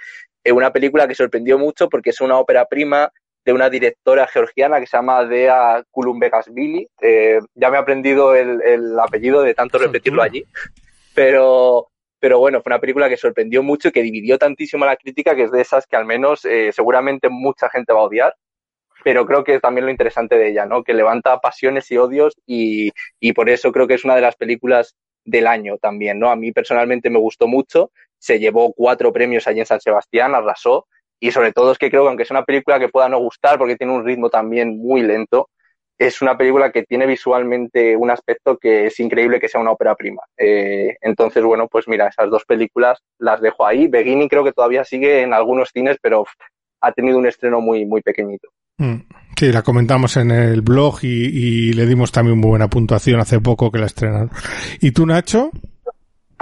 una 0.45 0.71
película 0.71 1.07
que 1.07 1.15
sorprendió 1.15 1.57
mucho 1.59 1.89
porque 1.89 2.11
es 2.11 2.21
una 2.21 2.39
ópera 2.39 2.65
prima 2.65 3.11
de 3.43 3.53
una 3.53 3.69
directora 3.69 4.27
georgiana 4.27 4.79
que 4.79 4.87
se 4.87 4.97
llama 4.97 5.25
Dea 5.25 5.83
Kulumbegasvili. 5.91 6.87
Eh, 7.01 7.39
ya 7.55 7.69
me 7.69 7.77
he 7.77 7.79
aprendido 7.79 8.35
el, 8.35 8.61
el 8.61 8.99
apellido 8.99 9.41
de 9.41 9.53
tanto 9.53 9.77
repetirlo 9.77 10.21
allí, 10.21 10.45
pero, 11.15 11.87
pero 12.19 12.39
bueno, 12.39 12.61
fue 12.61 12.71
una 12.71 12.79
película 12.79 13.09
que 13.09 13.17
sorprendió 13.17 13.63
mucho 13.63 13.89
y 13.89 13.91
que 13.91 14.03
dividió 14.03 14.37
tantísimo 14.37 14.85
la 14.85 14.95
crítica 14.95 15.35
que 15.35 15.43
es 15.43 15.51
de 15.51 15.61
esas 15.61 15.87
que 15.87 15.95
al 15.95 16.05
menos 16.05 16.45
eh, 16.45 16.71
seguramente 16.71 17.29
mucha 17.29 17.69
gente 17.69 17.93
va 17.93 18.01
a 18.01 18.03
odiar, 18.03 18.35
pero 19.03 19.25
creo 19.25 19.43
que 19.43 19.55
es 19.55 19.61
también 19.61 19.85
lo 19.85 19.91
interesante 19.91 20.37
de 20.37 20.49
ella, 20.49 20.65
¿no? 20.65 20.83
Que 20.83 20.93
levanta 20.93 21.39
pasiones 21.39 21.89
y 21.91 21.97
odios 21.97 22.35
y, 22.45 22.91
y 23.19 23.33
por 23.33 23.49
eso 23.49 23.71
creo 23.71 23.87
que 23.87 23.95
es 23.95 24.05
una 24.05 24.15
de 24.15 24.21
las 24.21 24.35
películas 24.35 24.95
del 25.25 25.47
año 25.47 25.77
también, 25.77 26.19
¿no? 26.19 26.29
A 26.29 26.35
mí 26.35 26.51
personalmente 26.51 27.09
me 27.09 27.19
gustó 27.19 27.47
mucho, 27.47 27.91
se 28.21 28.39
llevó 28.39 28.71
cuatro 28.73 29.11
premios 29.11 29.47
allí 29.47 29.59
en 29.59 29.65
San 29.65 29.81
Sebastián, 29.81 30.35
arrasó, 30.35 30.85
y 31.19 31.31
sobre 31.31 31.51
todo 31.51 31.71
es 31.71 31.77
que 31.77 31.89
creo 31.89 32.03
que 32.03 32.09
aunque 32.09 32.23
es 32.23 32.31
una 32.31 32.45
película 32.45 32.79
que 32.79 32.89
pueda 32.89 33.09
no 33.09 33.19
gustar 33.19 33.57
porque 33.57 33.75
tiene 33.75 33.93
un 33.93 34.05
ritmo 34.05 34.29
también 34.29 34.77
muy 34.77 35.01
lento, 35.01 35.49
es 35.97 36.21
una 36.21 36.37
película 36.37 36.71
que 36.71 36.83
tiene 36.83 37.05
visualmente 37.05 37.95
un 37.95 38.09
aspecto 38.09 38.57
que 38.57 38.87
es 38.87 38.99
increíble 38.99 39.39
que 39.39 39.47
sea 39.47 39.61
una 39.61 39.71
ópera 39.71 39.95
prima. 39.95 40.21
Eh, 40.37 40.95
entonces, 41.01 41.43
bueno, 41.43 41.67
pues 41.67 41.87
mira, 41.87 42.07
esas 42.07 42.29
dos 42.29 42.43
películas 42.45 42.99
las 43.19 43.41
dejo 43.41 43.65
ahí. 43.65 43.87
Beginning 43.87 44.27
creo 44.27 44.43
que 44.43 44.51
todavía 44.51 44.83
sigue 44.83 45.21
en 45.21 45.33
algunos 45.33 45.69
cines, 45.71 45.97
pero 46.01 46.25
ha 46.81 46.91
tenido 46.91 47.17
un 47.17 47.27
estreno 47.27 47.61
muy, 47.61 47.85
muy 47.85 48.01
pequeñito. 48.01 48.49
Mm. 48.77 48.95
Sí, 49.37 49.51
la 49.51 49.63
comentamos 49.63 50.17
en 50.17 50.29
el 50.31 50.61
blog 50.61 50.99
y, 51.03 51.07
y 51.07 51.73
le 51.73 51.87
dimos 51.87 52.11
también 52.11 52.37
muy 52.37 52.49
buena 52.49 52.67
puntuación 52.67 53.19
hace 53.19 53.39
poco 53.39 53.71
que 53.71 53.79
la 53.79 53.87
estrenaron. 53.87 54.29
¿Y 54.79 54.91
tú, 54.91 55.05
Nacho? 55.05 55.51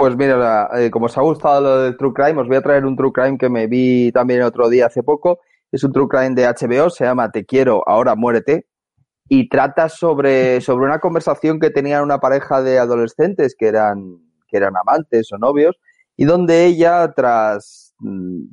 Pues 0.00 0.16
mira, 0.16 0.70
eh, 0.78 0.90
como 0.90 1.06
os 1.06 1.18
ha 1.18 1.20
gustado 1.20 1.60
lo 1.60 1.82
del 1.82 1.94
True 1.98 2.14
Crime, 2.14 2.40
os 2.40 2.48
voy 2.48 2.56
a 2.56 2.62
traer 2.62 2.86
un 2.86 2.96
True 2.96 3.12
Crime 3.12 3.36
que 3.36 3.50
me 3.50 3.66
vi 3.66 4.10
también 4.12 4.40
otro 4.40 4.70
día 4.70 4.86
hace 4.86 5.02
poco. 5.02 5.40
Es 5.70 5.84
un 5.84 5.92
True 5.92 6.08
Crime 6.08 6.30
de 6.30 6.46
HBO, 6.46 6.88
se 6.88 7.04
llama 7.04 7.30
Te 7.30 7.44
quiero, 7.44 7.86
ahora 7.86 8.14
muérete. 8.14 8.66
Y 9.28 9.50
trata 9.50 9.90
sobre, 9.90 10.60
sobre 10.62 10.86
una 10.86 11.00
conversación 11.00 11.60
que 11.60 11.68
tenían 11.68 12.02
una 12.02 12.16
pareja 12.16 12.62
de 12.62 12.78
adolescentes 12.78 13.54
que 13.54 13.66
eran, 13.66 14.16
que 14.48 14.56
eran 14.56 14.72
amantes 14.74 15.30
o 15.32 15.36
novios, 15.36 15.76
y 16.16 16.24
donde 16.24 16.64
ella, 16.64 17.12
tras 17.14 17.92
mm, 17.98 18.44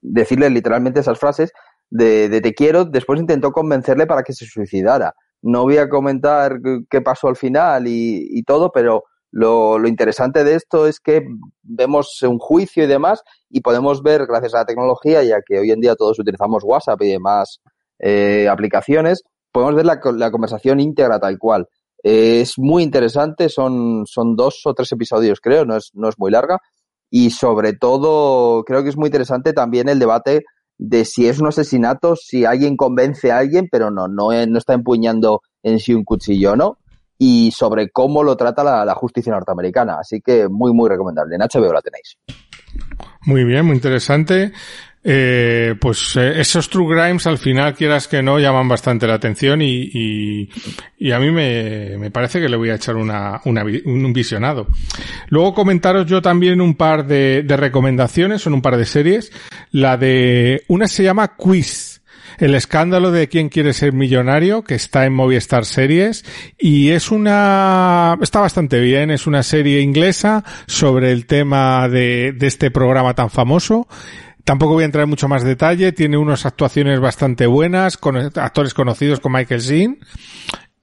decirle 0.00 0.48
literalmente 0.48 1.00
esas 1.00 1.18
frases 1.18 1.52
de, 1.90 2.28
de 2.28 2.40
te 2.40 2.54
quiero, 2.54 2.84
después 2.84 3.18
intentó 3.18 3.50
convencerle 3.50 4.06
para 4.06 4.22
que 4.22 4.32
se 4.32 4.46
suicidara. 4.46 5.12
No 5.42 5.64
voy 5.64 5.78
a 5.78 5.88
comentar 5.88 6.60
qué 6.88 7.00
pasó 7.00 7.26
al 7.26 7.36
final 7.36 7.88
y, 7.88 8.28
y 8.30 8.44
todo, 8.44 8.70
pero 8.70 9.02
lo, 9.32 9.78
lo, 9.78 9.88
interesante 9.88 10.44
de 10.44 10.54
esto 10.54 10.86
es 10.86 11.00
que 11.00 11.22
vemos 11.62 12.22
un 12.22 12.38
juicio 12.38 12.84
y 12.84 12.86
demás 12.86 13.22
y 13.48 13.62
podemos 13.62 14.02
ver, 14.02 14.26
gracias 14.26 14.54
a 14.54 14.58
la 14.58 14.66
tecnología, 14.66 15.24
ya 15.24 15.40
que 15.44 15.58
hoy 15.58 15.70
en 15.70 15.80
día 15.80 15.96
todos 15.96 16.18
utilizamos 16.18 16.62
WhatsApp 16.64 17.00
y 17.02 17.12
demás 17.12 17.60
eh, 17.98 18.46
aplicaciones, 18.48 19.22
podemos 19.50 19.74
ver 19.74 19.86
la, 19.86 20.00
la, 20.16 20.30
conversación 20.30 20.80
íntegra 20.80 21.18
tal 21.18 21.38
cual. 21.38 21.66
Eh, 22.04 22.42
es 22.42 22.58
muy 22.58 22.82
interesante, 22.82 23.48
son, 23.48 24.04
son 24.06 24.36
dos 24.36 24.60
o 24.66 24.74
tres 24.74 24.92
episodios 24.92 25.40
creo, 25.40 25.64
no 25.64 25.76
es, 25.76 25.90
no 25.94 26.08
es 26.08 26.18
muy 26.18 26.30
larga 26.30 26.58
y 27.10 27.30
sobre 27.30 27.72
todo 27.72 28.64
creo 28.64 28.82
que 28.82 28.90
es 28.90 28.96
muy 28.96 29.06
interesante 29.06 29.52
también 29.52 29.88
el 29.88 29.98
debate 29.98 30.44
de 30.78 31.04
si 31.04 31.28
es 31.28 31.40
un 31.40 31.48
asesinato, 31.48 32.16
si 32.16 32.44
alguien 32.44 32.76
convence 32.76 33.30
a 33.30 33.38
alguien, 33.38 33.68
pero 33.70 33.90
no, 33.90 34.08
no, 34.08 34.30
no 34.46 34.58
está 34.58 34.74
empuñando 34.74 35.40
en 35.62 35.78
sí 35.78 35.94
un 35.94 36.04
cuchillo, 36.04 36.56
¿no? 36.56 36.78
Y 37.24 37.52
sobre 37.52 37.90
cómo 37.90 38.24
lo 38.24 38.36
trata 38.36 38.64
la, 38.64 38.94
justicia 38.96 39.32
norteamericana. 39.32 39.98
Así 40.00 40.20
que 40.20 40.48
muy, 40.48 40.72
muy 40.72 40.88
recomendable. 40.88 41.36
En 41.36 41.40
HBO 41.40 41.72
la 41.72 41.80
tenéis. 41.80 42.18
Muy 43.26 43.44
bien, 43.44 43.64
muy 43.64 43.76
interesante. 43.76 44.50
Eh, 45.04 45.76
pues 45.80 46.16
eh, 46.16 46.40
esos 46.40 46.68
True 46.68 46.96
Crimes 46.96 47.24
al 47.28 47.38
final, 47.38 47.74
quieras 47.74 48.08
que 48.08 48.24
no, 48.24 48.40
llaman 48.40 48.66
bastante 48.66 49.06
la 49.06 49.14
atención 49.14 49.62
y, 49.62 49.88
y, 49.92 50.50
y 50.98 51.12
a 51.12 51.20
mí 51.20 51.30
me, 51.30 51.96
me, 51.96 52.10
parece 52.10 52.40
que 52.40 52.48
le 52.48 52.56
voy 52.56 52.70
a 52.70 52.74
echar 52.74 52.96
una, 52.96 53.40
una, 53.44 53.64
un 53.84 54.12
visionado. 54.12 54.66
Luego 55.28 55.54
comentaros 55.54 56.06
yo 56.06 56.22
también 56.22 56.60
un 56.60 56.74
par 56.74 57.06
de, 57.06 57.44
de 57.44 57.56
recomendaciones, 57.56 58.42
son 58.42 58.54
un 58.54 58.62
par 58.62 58.76
de 58.76 58.84
series. 58.84 59.30
La 59.70 59.96
de, 59.96 60.64
una 60.66 60.88
se 60.88 61.04
llama 61.04 61.36
Quiz 61.36 61.91
el 62.42 62.56
escándalo 62.56 63.12
de 63.12 63.28
quién 63.28 63.48
quiere 63.48 63.72
ser 63.72 63.92
millonario, 63.92 64.64
que 64.64 64.74
está 64.74 65.06
en 65.06 65.12
Movistar 65.12 65.64
Series, 65.64 66.24
y 66.58 66.90
es 66.90 67.12
una, 67.12 68.18
está 68.20 68.40
bastante 68.40 68.80
bien, 68.80 69.12
es 69.12 69.28
una 69.28 69.44
serie 69.44 69.80
inglesa 69.80 70.42
sobre 70.66 71.12
el 71.12 71.26
tema 71.26 71.88
de, 71.88 72.36
este 72.40 72.72
programa 72.72 73.14
tan 73.14 73.30
famoso. 73.30 73.86
Tampoco 74.42 74.72
voy 74.72 74.82
a 74.82 74.86
entrar 74.86 75.04
en 75.04 75.10
mucho 75.10 75.28
más 75.28 75.44
detalle, 75.44 75.92
tiene 75.92 76.16
unas 76.16 76.44
actuaciones 76.44 76.98
bastante 76.98 77.46
buenas, 77.46 77.96
con 77.96 78.16
actores 78.16 78.74
conocidos 78.74 79.20
como 79.20 79.38
Michael 79.38 79.60
Sheen, 79.60 80.00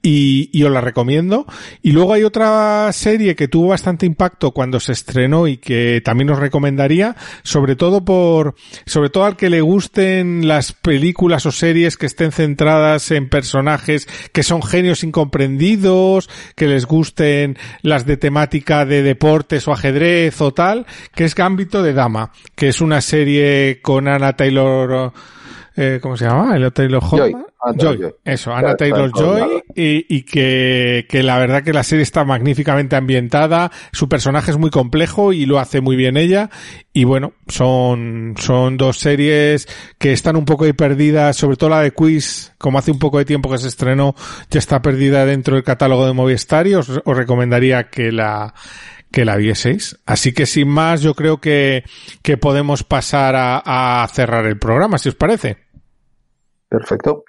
y, 0.02 0.50
y, 0.54 0.64
os 0.64 0.72
la 0.72 0.82
recomiendo. 0.82 1.46
Y 1.82 1.92
luego 1.92 2.14
hay 2.14 2.24
otra 2.24 2.92
serie 2.94 3.36
que 3.36 3.48
tuvo 3.50 3.70
bastante 3.70 4.06
impacto 4.06 4.52
cuando 4.52 4.80
se 4.80 4.94
estrenó 4.94 5.48
y 5.48 5.58
que 5.58 6.02
también 6.04 6.30
os 6.30 6.40
recomendaría, 6.40 7.16
sobre 7.44 7.76
todo 7.76 8.06
por, 8.06 8.56
sobre 8.86 9.10
todo 9.10 9.26
al 9.26 9.36
que 9.36 9.50
le 9.50 9.62
gusten 9.62 10.48
las 10.48 10.72
películas 10.72 11.46
o 11.46 11.52
series 11.52 11.98
que 11.98 12.06
estén 12.06 12.32
centradas 12.32 13.12
en 13.12 13.28
personajes 13.30 14.08
que 14.32 14.44
son 14.44 14.64
genios 14.64 15.04
incomprendidos, 15.04 16.30
que 16.56 16.68
les 16.68 16.86
gusten 16.86 17.58
las 17.82 18.06
de 18.06 18.18
temática 18.18 18.86
de 18.86 19.04
deportes 19.04 19.68
o 19.68 19.74
ajedrez 19.74 20.40
o 20.42 20.54
tal, 20.54 20.86
que 21.14 21.26
es 21.26 21.36
Gambito 21.36 21.84
de 21.84 21.94
Dama, 21.94 22.32
que 22.56 22.70
es 22.70 22.80
una 22.80 23.02
serie 23.02 23.80
con 23.82 24.08
Anna 24.08 24.34
Taylor, 24.34 25.12
eh, 25.82 26.00
¿cómo 26.02 26.18
se 26.18 26.26
llama? 26.26 26.58
El 26.58 26.74
Taylor 26.74 27.02
Joy. 27.02 27.32
Joy. 27.32 27.98
Joy. 27.98 28.16
Eso, 28.26 28.54
Anna 28.54 28.76
Taylor 28.76 29.12
Joy 29.14 29.64
y, 29.76 30.06
y 30.14 30.24
que, 30.24 31.06
que, 31.10 31.24
la 31.24 31.38
verdad 31.38 31.64
que 31.64 31.72
la 31.72 31.84
serie 31.84 32.04
está 32.04 32.26
magníficamente 32.26 32.98
ambientada, 32.98 33.72
su 33.94 34.10
personaje 34.10 34.52
es 34.52 34.58
muy 34.58 34.72
complejo 34.72 35.32
y 35.32 35.46
lo 35.46 35.58
hace 35.58 35.80
muy 35.80 35.96
bien 35.96 36.18
ella 36.18 36.50
y 36.92 37.06
bueno, 37.06 37.34
son, 37.48 38.36
son 38.38 38.76
dos 38.76 38.98
series 38.98 39.68
que 39.98 40.12
están 40.12 40.36
un 40.36 40.46
poco 40.46 40.66
ahí 40.66 40.74
perdidas, 40.74 41.38
sobre 41.38 41.56
todo 41.56 41.70
la 41.70 41.82
de 41.82 41.92
Quiz, 41.92 42.54
como 42.58 42.78
hace 42.78 42.92
un 42.92 43.00
poco 43.00 43.18
de 43.18 43.26
tiempo 43.26 43.50
que 43.50 43.58
se 43.58 43.70
estrenó, 43.70 44.16
ya 44.50 44.60
está 44.60 44.82
perdida 44.82 45.26
dentro 45.26 45.56
del 45.56 45.64
catálogo 45.64 46.06
de 46.06 46.14
Movistar 46.14 46.68
y 46.68 46.76
os, 46.76 46.90
os 46.90 47.18
recomendaría 47.18 47.90
que 47.90 48.12
la, 48.12 48.54
que 49.12 49.26
la 49.26 49.38
vieseis. 49.38 49.98
Así 50.06 50.34
que 50.34 50.46
sin 50.46 50.68
más, 50.68 51.02
yo 51.02 51.14
creo 51.14 51.40
que, 51.40 51.84
que 52.22 52.38
podemos 52.38 52.84
pasar 52.84 53.36
a, 53.36 54.04
a 54.04 54.08
cerrar 54.08 54.46
el 54.46 54.58
programa, 54.58 54.98
si 54.98 55.10
os 55.10 55.16
parece. 55.16 55.69
Perfecto. 56.70 57.26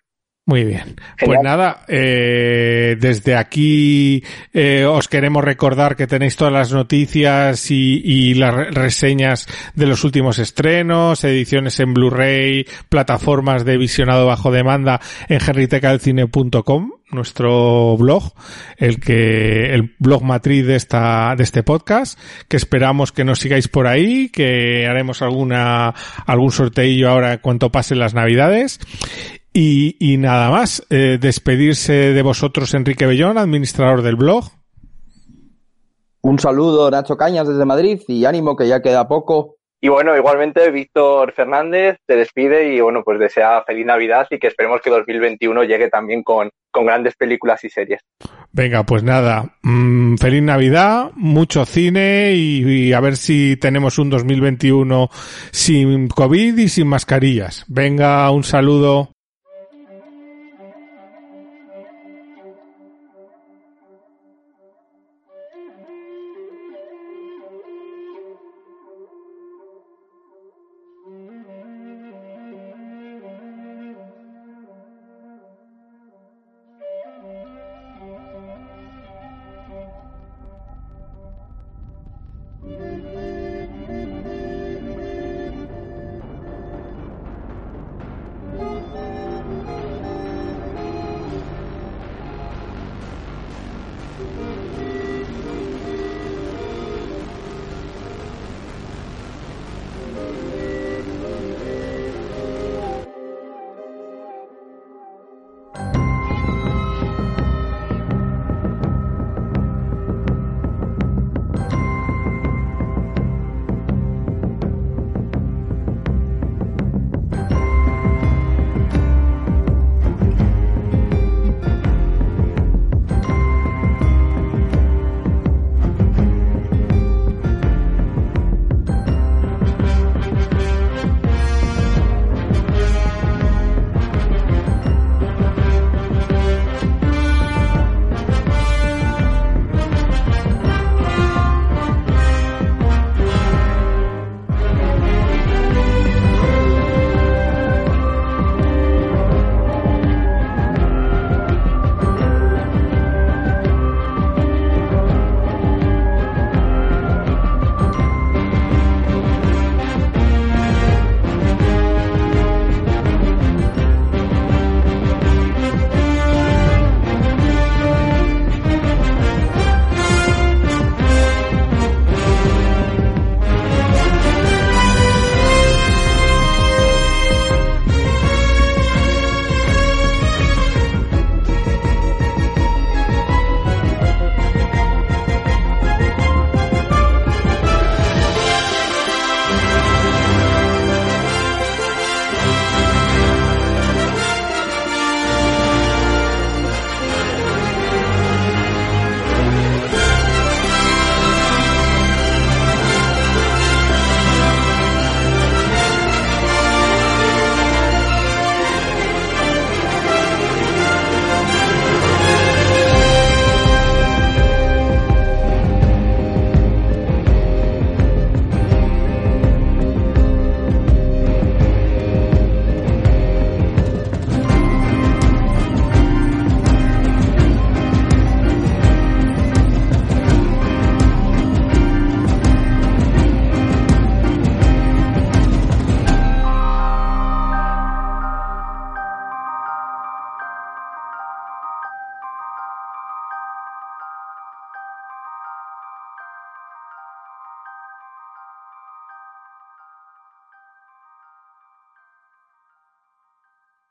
Muy 0.51 0.65
bien. 0.65 0.97
Genial. 1.17 1.17
Pues 1.27 1.39
nada, 1.45 1.85
eh, 1.87 2.97
desde 2.99 3.37
aquí 3.37 4.25
eh, 4.53 4.85
os 4.85 5.07
queremos 5.07 5.45
recordar 5.45 5.95
que 5.95 6.09
tenéis 6.09 6.35
todas 6.35 6.53
las 6.53 6.73
noticias 6.73 7.71
y, 7.71 8.03
y, 8.05 8.35
las 8.35 8.75
reseñas 8.75 9.47
de 9.77 9.87
los 9.87 10.03
últimos 10.03 10.41
estrenos, 10.41 11.23
ediciones 11.23 11.79
en 11.79 11.95
Blu-ray, 11.95 12.67
plataformas 12.89 13.65
de 13.65 13.77
visionado 13.77 14.27
bajo 14.27 14.51
demanda 14.51 15.01
en 15.29 15.39
gerritecalcine.com, 15.39 16.95
nuestro 17.13 17.97
blog, 17.97 18.33
el 18.77 18.99
que, 18.99 19.73
el 19.73 19.95
blog 20.01 20.25
matriz 20.25 20.67
de 20.67 20.75
esta, 20.75 21.33
de 21.37 21.45
este 21.45 21.63
podcast, 21.63 22.19
que 22.49 22.57
esperamos 22.57 23.13
que 23.13 23.25
nos 23.25 23.39
sigáis 23.39 23.69
por 23.69 23.87
ahí, 23.87 24.31
que 24.31 24.89
haremos 24.89 25.23
alguna, 25.23 25.95
algún 26.27 26.51
sorteillo 26.51 27.09
ahora 27.09 27.35
en 27.35 27.39
cuanto 27.39 27.71
pasen 27.71 28.01
las 28.01 28.15
navidades. 28.15 28.81
Y, 29.53 29.97
y 29.99 30.17
nada 30.17 30.51
más, 30.51 30.87
eh, 30.91 31.19
despedirse 31.21 31.93
de 31.93 32.23
vosotros, 32.23 32.73
Enrique 32.75 33.07
Bellón, 33.07 33.39
administrador 33.39 34.03
del 34.03 34.17
blog. 34.17 34.45
Un 36.23 36.39
saludo, 36.39 36.91
Nacho 36.91 37.17
Cañas, 37.17 37.49
desde 37.49 37.65
Madrid, 37.65 38.01
y 38.07 38.25
ánimo 38.25 38.55
que 38.55 38.69
ya 38.69 38.83
queda 38.83 39.09
poco. 39.09 39.57
Y 39.83 39.89
bueno, 39.89 40.15
igualmente 40.15 40.71
Víctor 40.71 41.33
Fernández 41.33 41.97
te 42.07 42.15
despide 42.15 42.75
y 42.75 42.81
bueno, 42.83 43.03
pues 43.03 43.19
desea 43.19 43.63
feliz 43.67 43.87
Navidad 43.87 44.27
y 44.29 44.39
que 44.39 44.49
esperemos 44.49 44.83
que 44.83 44.91
2021 44.91 45.65
llegue 45.65 45.89
también 45.89 46.23
con, 46.23 46.51
con 46.71 46.85
grandes 46.85 47.17
películas 47.17 47.65
y 47.65 47.71
series. 47.71 48.03
Venga, 48.53 48.85
pues 48.85 49.03
nada, 49.03 49.57
mmm, 49.63 50.17
feliz 50.17 50.43
Navidad, 50.43 51.13
mucho 51.15 51.65
cine 51.65 52.33
y, 52.35 52.89
y, 52.89 52.93
a 52.93 53.01
ver 53.01 53.17
si 53.17 53.57
tenemos 53.57 53.99
un 53.99 54.11
2021 54.11 55.09
sin 55.51 56.09
COVID 56.09 56.59
y 56.59 56.69
sin 56.69 56.87
mascarillas. 56.87 57.65
Venga, 57.67 58.31
un 58.31 58.45
saludo. 58.45 59.15